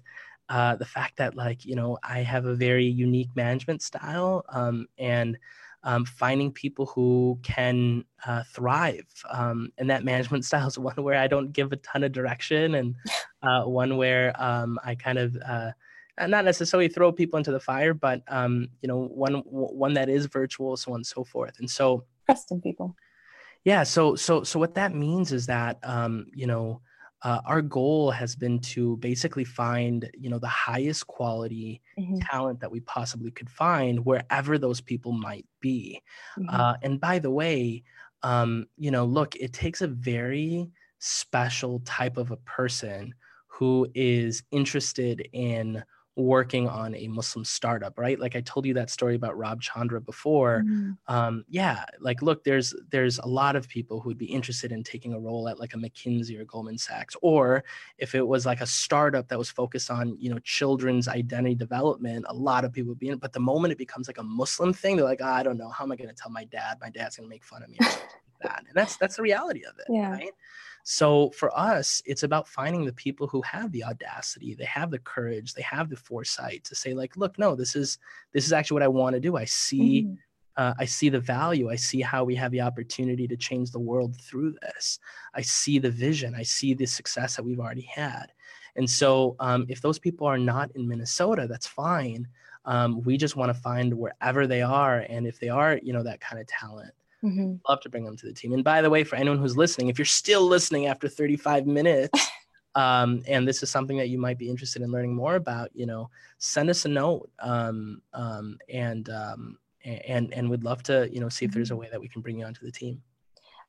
uh, 0.48 0.76
the 0.76 0.84
fact 0.84 1.16
that, 1.16 1.34
like, 1.34 1.64
you 1.64 1.74
know, 1.74 1.98
I 2.02 2.20
have 2.20 2.44
a 2.46 2.54
very 2.54 2.84
unique 2.86 3.34
management 3.34 3.82
style 3.82 4.44
um, 4.48 4.86
and 4.98 5.38
um, 5.82 6.04
finding 6.04 6.52
people 6.52 6.86
who 6.86 7.38
can 7.42 8.04
uh, 8.26 8.42
thrive. 8.44 9.06
Um, 9.30 9.72
and 9.78 9.90
that 9.90 10.04
management 10.04 10.44
style 10.46 10.68
is 10.68 10.78
one 10.78 11.02
where 11.02 11.18
I 11.18 11.26
don't 11.26 11.52
give 11.52 11.72
a 11.72 11.76
ton 11.76 12.04
of 12.04 12.12
direction 12.12 12.74
and 12.74 12.94
uh, 13.42 13.64
one 13.64 13.96
where 13.96 14.40
um, 14.40 14.78
I 14.84 14.94
kind 14.94 15.18
of 15.18 15.36
uh, 15.44 15.72
not 16.20 16.44
necessarily 16.44 16.88
throw 16.88 17.12
people 17.12 17.38
into 17.38 17.52
the 17.52 17.60
fire, 17.60 17.94
but 17.94 18.22
um, 18.28 18.68
you 18.82 18.88
know, 18.88 18.98
one 19.08 19.34
one 19.44 19.94
that 19.94 20.08
is 20.08 20.26
virtual, 20.26 20.76
so 20.76 20.92
on 20.92 20.96
and 20.96 21.06
so 21.06 21.24
forth. 21.24 21.58
And 21.58 21.70
so, 21.70 22.04
Trust 22.26 22.50
in 22.52 22.60
people. 22.60 22.96
yeah, 23.64 23.82
so 23.82 24.14
so 24.16 24.42
so 24.44 24.58
what 24.58 24.74
that 24.74 24.94
means 24.94 25.32
is 25.32 25.46
that 25.46 25.78
um, 25.82 26.26
you 26.34 26.46
know, 26.46 26.80
uh, 27.22 27.40
our 27.44 27.62
goal 27.62 28.10
has 28.10 28.36
been 28.36 28.60
to 28.60 28.96
basically 28.98 29.44
find 29.44 30.08
you 30.14 30.30
know 30.30 30.38
the 30.38 30.48
highest 30.48 31.06
quality 31.06 31.82
Mhm. 31.98 32.18
talent 32.20 32.60
that 32.60 32.70
we 32.70 32.80
possibly 32.80 33.30
could 33.30 33.50
find 33.50 34.04
wherever 34.04 34.58
those 34.58 34.80
people 34.80 35.12
might 35.12 35.46
be. 35.60 36.00
Mhm. 36.38 36.46
Uh, 36.48 36.76
and 36.82 37.00
by 37.00 37.18
the 37.18 37.30
way, 37.30 37.82
um, 38.22 38.66
you 38.76 38.90
know, 38.90 39.04
look, 39.04 39.34
it 39.36 39.52
takes 39.52 39.82
a 39.82 39.88
very 39.88 40.70
special 40.98 41.80
type 41.80 42.16
of 42.16 42.30
a 42.30 42.36
person 42.38 43.14
who 43.48 43.86
is 43.94 44.42
interested 44.50 45.28
in 45.32 45.82
working 46.16 46.66
on 46.66 46.94
a 46.94 47.06
Muslim 47.08 47.44
startup, 47.44 47.98
right? 47.98 48.18
Like 48.18 48.34
I 48.36 48.40
told 48.40 48.64
you 48.64 48.72
that 48.74 48.88
story 48.90 49.14
about 49.14 49.36
Rob 49.36 49.60
Chandra 49.60 50.00
before. 50.00 50.64
Mhm. 50.66 50.96
Um, 51.08 51.44
yeah, 51.48 51.84
like 52.00 52.22
look, 52.22 52.42
there's 52.42 52.74
there's 52.90 53.18
a 53.18 53.26
lot 53.26 53.54
of 53.54 53.68
people 53.68 54.00
who 54.00 54.08
would 54.08 54.18
be 54.18 54.26
interested 54.26 54.72
in 54.72 54.82
taking 54.82 55.12
a 55.12 55.20
role 55.20 55.46
at 55.48 55.60
like 55.60 55.74
a 55.74 55.76
McKinsey 55.76 56.38
or 56.40 56.44
Goldman 56.46 56.78
Sachs, 56.78 57.14
or 57.22 57.64
if 57.98 58.14
it 58.14 58.26
was 58.26 58.46
like 58.46 58.60
a 58.62 58.66
startup 58.66 59.28
that 59.28 59.38
was 59.38 59.50
focused 59.50 59.90
on 59.90 60.16
you 60.18 60.30
know 60.30 60.38
children's 60.40 61.06
identity 61.06 61.54
development, 61.54 62.24
a 62.28 62.34
lot 62.34 62.64
of 62.64 62.72
people 62.72 62.88
would 62.88 62.98
be 62.98 63.08
in. 63.10 63.18
But 63.18 63.32
the 63.34 63.40
moment 63.40 63.72
it 63.72 63.78
becomes 63.78 64.08
like 64.08 64.18
a 64.18 64.22
Muslim 64.22 64.72
thing, 64.72 64.96
they're 64.96 65.04
like, 65.04 65.20
"Ah, 65.22 65.36
I 65.36 65.42
don't 65.42 65.58
know, 65.58 65.68
how 65.68 65.84
am 65.84 65.92
I 65.92 65.96
going 65.96 66.08
to 66.08 66.14
tell 66.14 66.30
my 66.30 66.44
dad? 66.44 66.78
My 66.80 66.90
dad's 66.90 67.16
going 67.16 67.28
to 67.28 67.30
make 67.34 67.44
fun 67.44 67.62
of 67.62 67.68
me. 67.68 67.78
Or 67.80 67.90
something 67.90 68.08
like 68.40 68.42
that. 68.42 68.64
And 68.66 68.74
that's 68.74 68.96
that's 68.96 69.16
the 69.16 69.22
reality 69.22 69.64
of 69.64 69.78
it, 69.78 69.86
Yeah. 69.90 70.12
right? 70.12 70.32
So 70.88 71.30
for 71.30 71.50
us, 71.58 72.00
it's 72.06 72.22
about 72.22 72.46
finding 72.46 72.84
the 72.84 72.92
people 72.92 73.26
who 73.26 73.42
have 73.42 73.72
the 73.72 73.82
audacity, 73.82 74.54
they 74.54 74.66
have 74.66 74.92
the 74.92 75.00
courage, 75.00 75.52
they 75.52 75.62
have 75.62 75.90
the 75.90 75.96
foresight 75.96 76.62
to 76.62 76.76
say, 76.76 76.94
like, 76.94 77.16
look, 77.16 77.40
no, 77.40 77.56
this 77.56 77.74
is 77.74 77.98
this 78.32 78.46
is 78.46 78.52
actually 78.52 78.76
what 78.76 78.82
I 78.84 78.88
want 78.88 79.14
to 79.14 79.20
do. 79.20 79.36
I 79.36 79.46
see 79.46 80.04
Mhm. 80.04 80.18
uh, 80.58 80.74
I 80.78 80.84
see 80.86 81.08
the 81.10 81.20
value. 81.20 81.68
I 81.68 81.76
see 81.76 82.00
how 82.00 82.22
we 82.24 82.34
have 82.36 82.52
the 82.52 82.62
opportunity 82.62 83.26
to 83.28 83.36
change 83.36 83.72
the 83.72 83.80
world 83.80 84.16
through 84.20 84.52
this. 84.62 85.00
I 85.34 85.42
see 85.42 85.78
the 85.80 85.90
vision. 85.90 86.34
I 86.36 86.44
see 86.44 86.72
the 86.72 86.86
success 86.86 87.34
that 87.36 87.42
we've 87.42 87.60
already 87.60 87.82
had. 87.82 88.32
And 88.76 88.88
so, 88.88 89.36
um, 89.40 89.66
if 89.68 89.80
those 89.82 89.98
people 89.98 90.26
are 90.28 90.38
not 90.38 90.70
in 90.76 90.86
Minnesota, 90.86 91.46
that's 91.48 91.66
fine. 91.66 92.28
Um, 92.64 93.02
we 93.02 93.16
just 93.18 93.36
want 93.36 93.50
to 93.54 93.60
find 93.60 93.92
wherever 93.92 94.46
they 94.46 94.62
are, 94.62 95.00
and 95.10 95.26
if 95.26 95.38
they 95.40 95.48
are, 95.50 95.78
you 95.82 95.92
know, 95.92 96.04
that 96.04 96.20
kind 96.20 96.40
of 96.40 96.46
talent, 96.46 96.94
Mhm. 97.26 97.60
love 97.68 97.80
to 97.80 97.88
bring 97.88 98.04
them 98.04 98.16
to 98.16 98.26
the 98.26 98.32
team. 98.32 98.52
And 98.52 98.62
by 98.62 98.80
the 98.80 98.90
way, 98.90 99.02
for 99.02 99.16
anyone 99.16 99.38
who's 99.38 99.56
listening, 99.56 99.88
if 99.88 99.98
you're 99.98 100.04
still 100.04 100.42
listening 100.42 100.86
after 100.86 101.08
35 101.08 101.66
minutes, 101.66 102.10
um, 102.76 103.22
and 103.26 103.46
this 103.48 103.62
is 103.62 103.70
something 103.70 103.96
that 103.96 104.08
you 104.08 104.18
might 104.18 104.38
be 104.38 104.48
interested 104.48 104.82
in 104.82 104.92
learning 104.92 105.14
more 105.14 105.34
about, 105.34 105.70
you 105.74 105.86
know, 105.86 106.08
send 106.38 106.70
us 106.70 106.84
a 106.84 106.88
note, 106.88 107.28
um, 107.40 108.00
um, 108.12 108.58
and 108.72 109.08
um, 109.08 109.58
and 109.84 110.32
and 110.32 110.48
we'd 110.48 110.64
love 110.64 110.82
to, 110.84 111.08
you 111.12 111.20
know, 111.20 111.28
see 111.28 111.44
if 111.44 111.52
there's 111.52 111.70
a 111.70 111.76
way 111.76 111.88
that 111.90 112.00
we 112.00 112.08
can 112.08 112.22
bring 112.22 112.38
you 112.38 112.44
onto 112.44 112.64
the 112.64 112.72
team. 112.72 113.02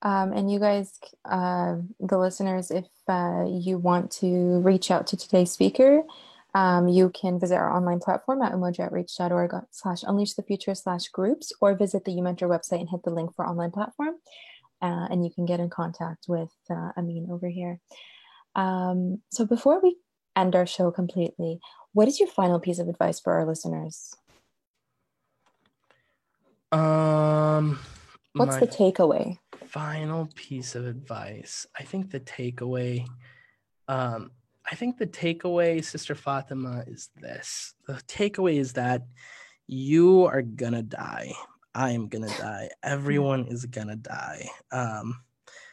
Um, 0.03 0.33
and 0.33 0.51
you 0.51 0.59
guys, 0.59 0.99
uh, 1.25 1.77
the 1.99 2.19
listeners, 2.19 2.69
if 2.69 2.85
uh, 3.07 3.45
you 3.47 3.79
want 3.79 4.11
to 4.11 4.59
reach 4.59 4.91
out 4.91 5.07
to 5.07 5.17
today's 5.17 5.51
speaker, 5.51 6.03
um, 6.57 6.87
you 6.87 7.11
can 7.11 7.39
visit 7.39 7.53
our 7.53 7.71
online 7.71 7.99
platform 7.99 8.41
at 8.41 8.51
umojaoutreach.org 8.51 9.51
slash 9.69 10.01
unleash 10.01 10.33
the 10.33 10.41
future 10.41 10.73
slash 10.73 11.07
groups 11.09 11.53
or 11.61 11.75
visit 11.75 12.03
the 12.03 12.13
umentor 12.13 12.49
website 12.49 12.79
and 12.79 12.89
hit 12.89 13.03
the 13.03 13.11
link 13.11 13.35
for 13.35 13.45
online 13.45 13.69
platform. 13.69 14.15
Uh, 14.81 15.05
and 15.11 15.23
you 15.23 15.29
can 15.29 15.45
get 15.45 15.59
in 15.59 15.69
contact 15.69 16.25
with 16.27 16.49
uh, 16.71 16.89
Amin 16.97 17.27
over 17.29 17.47
here. 17.47 17.79
Um, 18.55 19.21
so 19.29 19.45
before 19.45 19.79
we 19.83 19.97
end 20.35 20.55
our 20.55 20.65
show 20.65 20.89
completely, 20.89 21.59
what 21.93 22.07
is 22.07 22.19
your 22.19 22.29
final 22.29 22.59
piece 22.59 22.79
of 22.79 22.87
advice 22.87 23.19
for 23.19 23.33
our 23.33 23.45
listeners? 23.45 24.15
Um, 26.71 27.77
What's 28.33 28.57
the 28.57 28.65
takeaway? 28.65 29.37
final 29.67 30.27
piece 30.33 30.73
of 30.73 30.87
advice. 30.87 31.67
I 31.77 31.83
think 31.83 32.09
the 32.09 32.19
takeaway, 32.19 33.05
um, 33.87 34.31
I 34.69 34.75
think 34.75 34.97
the 34.97 35.07
takeaway, 35.07 35.83
Sister 35.83 36.13
Fatima, 36.15 36.83
is 36.87 37.09
this. 37.15 37.73
The 37.87 37.93
takeaway 38.07 38.57
is 38.59 38.73
that 38.73 39.03
you 39.67 40.25
are 40.25 40.41
gonna 40.41 40.83
die. 40.83 41.33
I 41.73 41.91
am 41.91 42.09
gonna 42.09 42.27
die. 42.37 42.69
Everyone 42.83 43.47
is 43.47 43.65
gonna 43.65 43.95
die. 43.95 44.49
Um, 44.71 45.21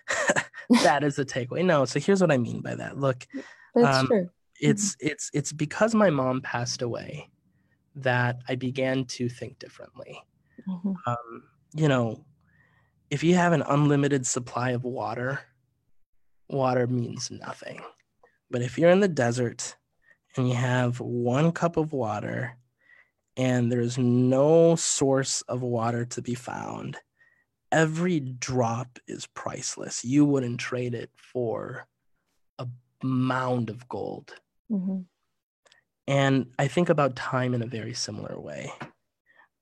that 0.83 1.03
is 1.03 1.17
the 1.17 1.25
takeaway. 1.25 1.65
No, 1.65 1.85
so 1.85 1.99
here's 1.99 2.21
what 2.21 2.31
I 2.31 2.39
mean 2.39 2.61
by 2.61 2.75
that. 2.77 2.99
Look, 2.99 3.27
That's 3.75 3.99
um, 3.99 4.07
true. 4.07 4.31
it's 4.61 4.97
it's 5.01 5.31
it's 5.35 5.53
because 5.53 5.95
my 5.95 6.11
mom 6.11 6.41
passed 6.41 6.83
away 6.83 7.31
that 7.97 8.41
I 8.49 8.55
began 8.57 9.05
to 9.07 9.29
think 9.29 9.59
differently 9.59 10.21
Mhm. 10.69 10.95
um, 11.07 11.43
you 11.75 11.89
know, 11.89 12.25
if 13.11 13.23
you 13.25 13.35
have 13.35 13.53
an 13.53 13.63
unlimited 13.63 14.27
supply 14.27 14.71
of 14.71 14.85
water, 14.85 15.41
water 16.49 16.87
means 16.87 17.31
nothing. 17.31 17.81
But 18.55 18.63
if 18.63 18.79
you're 18.79 18.93
in 18.93 19.01
the 19.01 19.09
desert 19.09 19.77
and 20.37 20.49
you 20.49 20.55
have 20.55 21.01
one 21.01 21.51
cup 21.51 21.77
of 21.77 21.93
water 21.93 22.57
and 23.37 23.73
there's 23.73 23.99
no 23.99 24.77
source 24.77 25.43
of 25.49 25.63
water 25.63 26.05
to 26.05 26.23
be 26.23 26.37
found, 26.37 26.97
every 27.73 28.21
drop 28.21 29.01
is 29.09 29.27
priceless. 29.27 30.05
You 30.05 30.25
wouldn't 30.25 30.61
trade 30.61 30.95
it 30.95 31.11
for 31.17 31.89
a 32.61 32.69
mound 33.03 33.71
of 33.71 33.89
gold. 33.89 34.41
Mhm. 34.71 35.07
And 36.07 36.55
I 36.57 36.69
think 36.69 36.91
about 36.91 37.17
time 37.17 37.55
in 37.55 37.63
a 37.63 37.67
very 37.67 37.93
similar 37.93 38.39
way. 38.39 38.73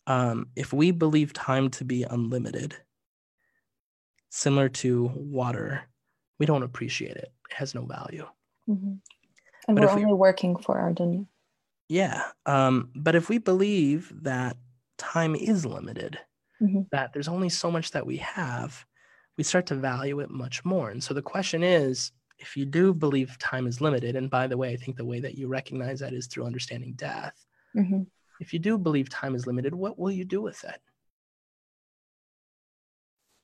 Um, 0.06 0.50
if 0.54 0.74
we 0.74 0.90
believe 0.90 1.32
time 1.32 1.70
to 1.70 1.84
be 1.86 2.02
unlimited, 2.02 2.76
similar 4.28 4.68
to 4.68 5.06
water, 5.14 5.88
we 6.38 6.44
don't 6.44 6.62
appreciate 6.62 7.16
it. 7.16 7.32
It 7.50 7.54
has 7.54 7.74
no 7.74 7.86
value. 7.86 8.28
Mhm. 8.72 9.00
And 9.68 9.76
But 9.76 9.84
we're 9.84 9.90
if 9.90 9.94
we- 9.96 10.02
only 10.04 10.14
working 10.14 10.56
for 10.56 10.78
our 10.78 10.92
dunya. 10.92 11.26
Yeah. 11.88 12.32
Um, 12.46 12.90
but 12.94 13.14
if 13.14 13.28
we 13.28 13.38
believe 13.38 14.12
that 14.22 14.56
time 14.98 15.34
is 15.34 15.64
limited, 15.66 16.18
Mhm. 16.60 16.88
that 16.90 17.12
there's 17.12 17.28
only 17.28 17.48
so 17.48 17.70
much 17.70 17.90
that 17.90 18.06
we 18.06 18.16
have, 18.18 18.86
we 19.36 19.44
start 19.44 19.66
to 19.66 19.74
value 19.74 20.20
it 20.20 20.30
much 20.30 20.64
more. 20.64 20.90
And 20.90 21.02
so 21.02 21.12
the 21.14 21.22
question 21.22 21.62
is 21.62 22.12
if 22.38 22.56
you 22.56 22.64
do 22.64 22.92
believe 22.92 23.38
time 23.38 23.66
is 23.66 23.80
limited, 23.80 24.16
and 24.16 24.28
by 24.30 24.46
the 24.48 24.56
way, 24.56 24.72
I 24.72 24.76
think 24.76 24.96
the 24.96 25.04
way 25.04 25.20
that 25.20 25.36
you 25.36 25.46
recognize 25.48 26.00
that 26.00 26.12
is 26.12 26.26
through 26.26 26.44
understanding 26.46 26.94
death. 26.94 27.46
Mhm. 27.76 28.06
If 28.40 28.52
you 28.52 28.58
do 28.58 28.76
believe 28.78 29.08
time 29.08 29.34
is 29.36 29.46
limited, 29.46 29.74
what 29.74 29.98
will 29.98 30.10
you 30.10 30.24
do 30.24 30.42
with 30.42 30.64
it? 30.64 30.80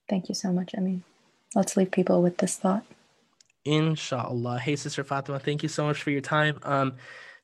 Thank 0.09 0.27
you 0.27 0.35
so 0.35 0.51
much, 0.51 0.73
Emmy. 0.75 1.03
Let's 1.55 1.77
leave 1.77 1.91
people 1.91 2.21
with 2.21 2.37
this 2.37 2.57
thought. 2.57 2.85
Inshallah. 3.65 4.59
Hey, 4.59 4.75
Sister 4.75 5.03
Fatima, 5.03 5.39
thank 5.39 5.63
you 5.63 5.69
so 5.69 5.85
much 5.85 6.01
for 6.01 6.11
your 6.11 6.21
time. 6.21 6.59
Um, 6.63 6.95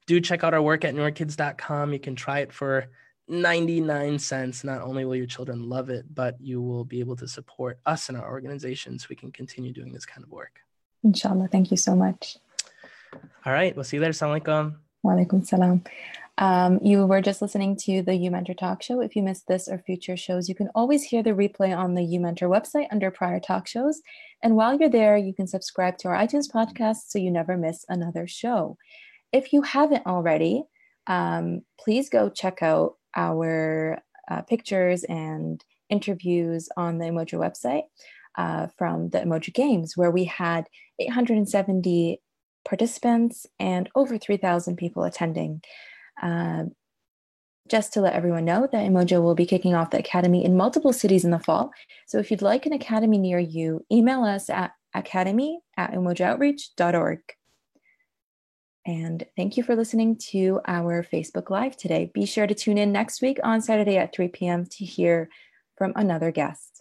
do 0.08 0.20
check 0.22 0.44
out 0.44 0.54
our 0.54 0.62
work 0.62 0.86
at 0.86 0.96
noorkids.com. 0.96 1.94
You 1.94 2.00
can 2.00 2.16
try 2.16 2.40
it 2.40 2.54
for 2.54 2.88
99 3.28 4.20
cents. 4.20 4.64
Not 4.64 4.82
only 4.82 5.06
will 5.06 5.16
your 5.16 5.26
children 5.26 5.68
love 5.68 5.90
it, 5.90 6.06
but 6.14 6.40
you 6.40 6.62
will 6.62 6.86
be 6.86 7.00
able 7.00 7.16
to 7.18 7.28
support 7.28 7.80
us 7.86 8.10
and 8.10 8.18
our 8.18 8.30
organization 8.30 9.00
so 9.00 9.08
we 9.10 9.16
can 9.16 9.32
continue 9.32 9.74
doing 9.74 9.92
this 9.92 10.06
kind 10.06 10.24
of 10.24 10.30
work. 10.30 10.60
Inshallah. 11.04 11.50
Thank 11.52 11.72
you 11.72 11.78
so 11.78 11.96
much. 11.96 12.38
All 13.46 13.54
right. 13.54 13.76
We'll 13.76 13.84
see 13.84 13.98
you 13.98 14.02
later. 14.02 14.14
Assalamu 14.14 14.42
alaikum. 14.42 14.76
Walaikum 15.06 15.46
salam. 15.46 15.84
Um, 16.38 16.80
you 16.84 17.06
were 17.06 17.22
just 17.22 17.42
listening 17.42 17.78
to 17.78 18.02
the 18.02 18.14
U 18.16 18.32
Mentor 18.32 18.54
Talk 18.54 18.84
Show. 18.84 19.02
If 19.02 19.16
you 19.16 19.24
missed 19.24 19.48
this 19.48 19.70
or 19.70 19.78
future 19.78 20.18
shows, 20.18 20.50
you 20.50 20.56
can 20.56 20.70
always 20.76 21.04
hear 21.04 21.24
the 21.24 21.32
replay 21.32 21.76
on 21.76 21.94
the 21.94 22.04
U 22.04 22.20
Mentor 22.20 22.50
website 22.50 22.88
under 22.92 23.10
prior 23.10 23.40
talk 23.40 23.68
shows. 23.68 24.02
And 24.46 24.56
while 24.56 24.80
you're 24.80 24.90
there, 24.90 25.18
you 25.18 25.34
can 25.34 25.48
subscribe 25.48 25.98
to 25.98 26.08
our 26.10 26.16
iTunes 26.16 26.52
podcast 26.52 27.08
so 27.08 27.18
you 27.18 27.32
never 27.32 27.58
miss 27.58 27.84
another 27.90 28.28
show. 28.28 28.78
If 29.34 29.52
you 29.52 29.64
haven't 29.64 30.06
already, 30.06 30.66
um, 31.08 31.62
please 31.80 32.10
go 32.10 32.30
check 32.30 32.62
out 32.62 32.94
our 33.16 34.04
uh, 34.30 34.44
pictures 34.44 35.04
and 35.06 35.66
interviews 35.90 36.70
on 36.78 37.00
the 37.00 37.06
Umoja 37.06 37.40
website 37.40 37.86
uh, 38.38 38.68
from 38.78 39.10
the 39.10 39.22
Umoja 39.22 39.52
Games, 39.52 39.98
where 39.98 40.12
we 40.12 40.26
had 40.26 40.68
870 41.00 42.22
participants 42.64 43.48
and 43.60 43.90
over 43.96 44.16
3,000 44.20 44.76
people 44.76 45.06
attending. 45.06 45.64
Uh, 46.22 46.66
Just 47.68 47.94
to 47.94 48.02
let 48.02 48.14
everyone 48.14 48.46
know 48.46 48.68
that 48.72 48.86
Umoja 48.86 49.22
will 49.22 49.34
be 49.34 49.46
kicking 49.46 49.74
off 49.74 49.90
the 49.90 50.00
Academy 50.00 50.46
in 50.46 50.56
multiple 50.56 50.94
cities 50.94 51.26
in 51.26 51.32
the 51.32 51.40
fall. 51.40 51.72
So 52.06 52.20
if 52.20 52.30
you'd 52.30 52.44
like 52.44 52.66
an 52.66 52.74
Academy 52.74 53.18
near 53.18 53.40
you, 53.40 53.84
email 53.92 54.24
us 54.24 54.50
at 54.50 54.72
academy 54.96 55.60
at 55.78 55.92
umojaoutreach.org. 55.92 57.20
And 58.88 59.26
thank 59.36 59.58
you 59.58 59.64
for 59.64 59.76
listening 59.76 60.18
to 60.30 60.62
our 60.68 61.04
Facebook 61.04 61.50
Live 61.50 61.76
today. 61.76 62.12
Be 62.14 62.26
sure 62.26 62.46
to 62.46 62.54
tune 62.54 62.78
in 62.78 62.92
next 62.92 63.22
week 63.22 63.40
on 63.44 63.62
Saturday 63.62 63.98
at 63.98 64.14
3 64.14 64.28
p.m. 64.28 64.66
to 64.66 64.86
hear 64.86 65.30
from 65.76 65.92
another 65.96 66.32
guest. 66.32 66.75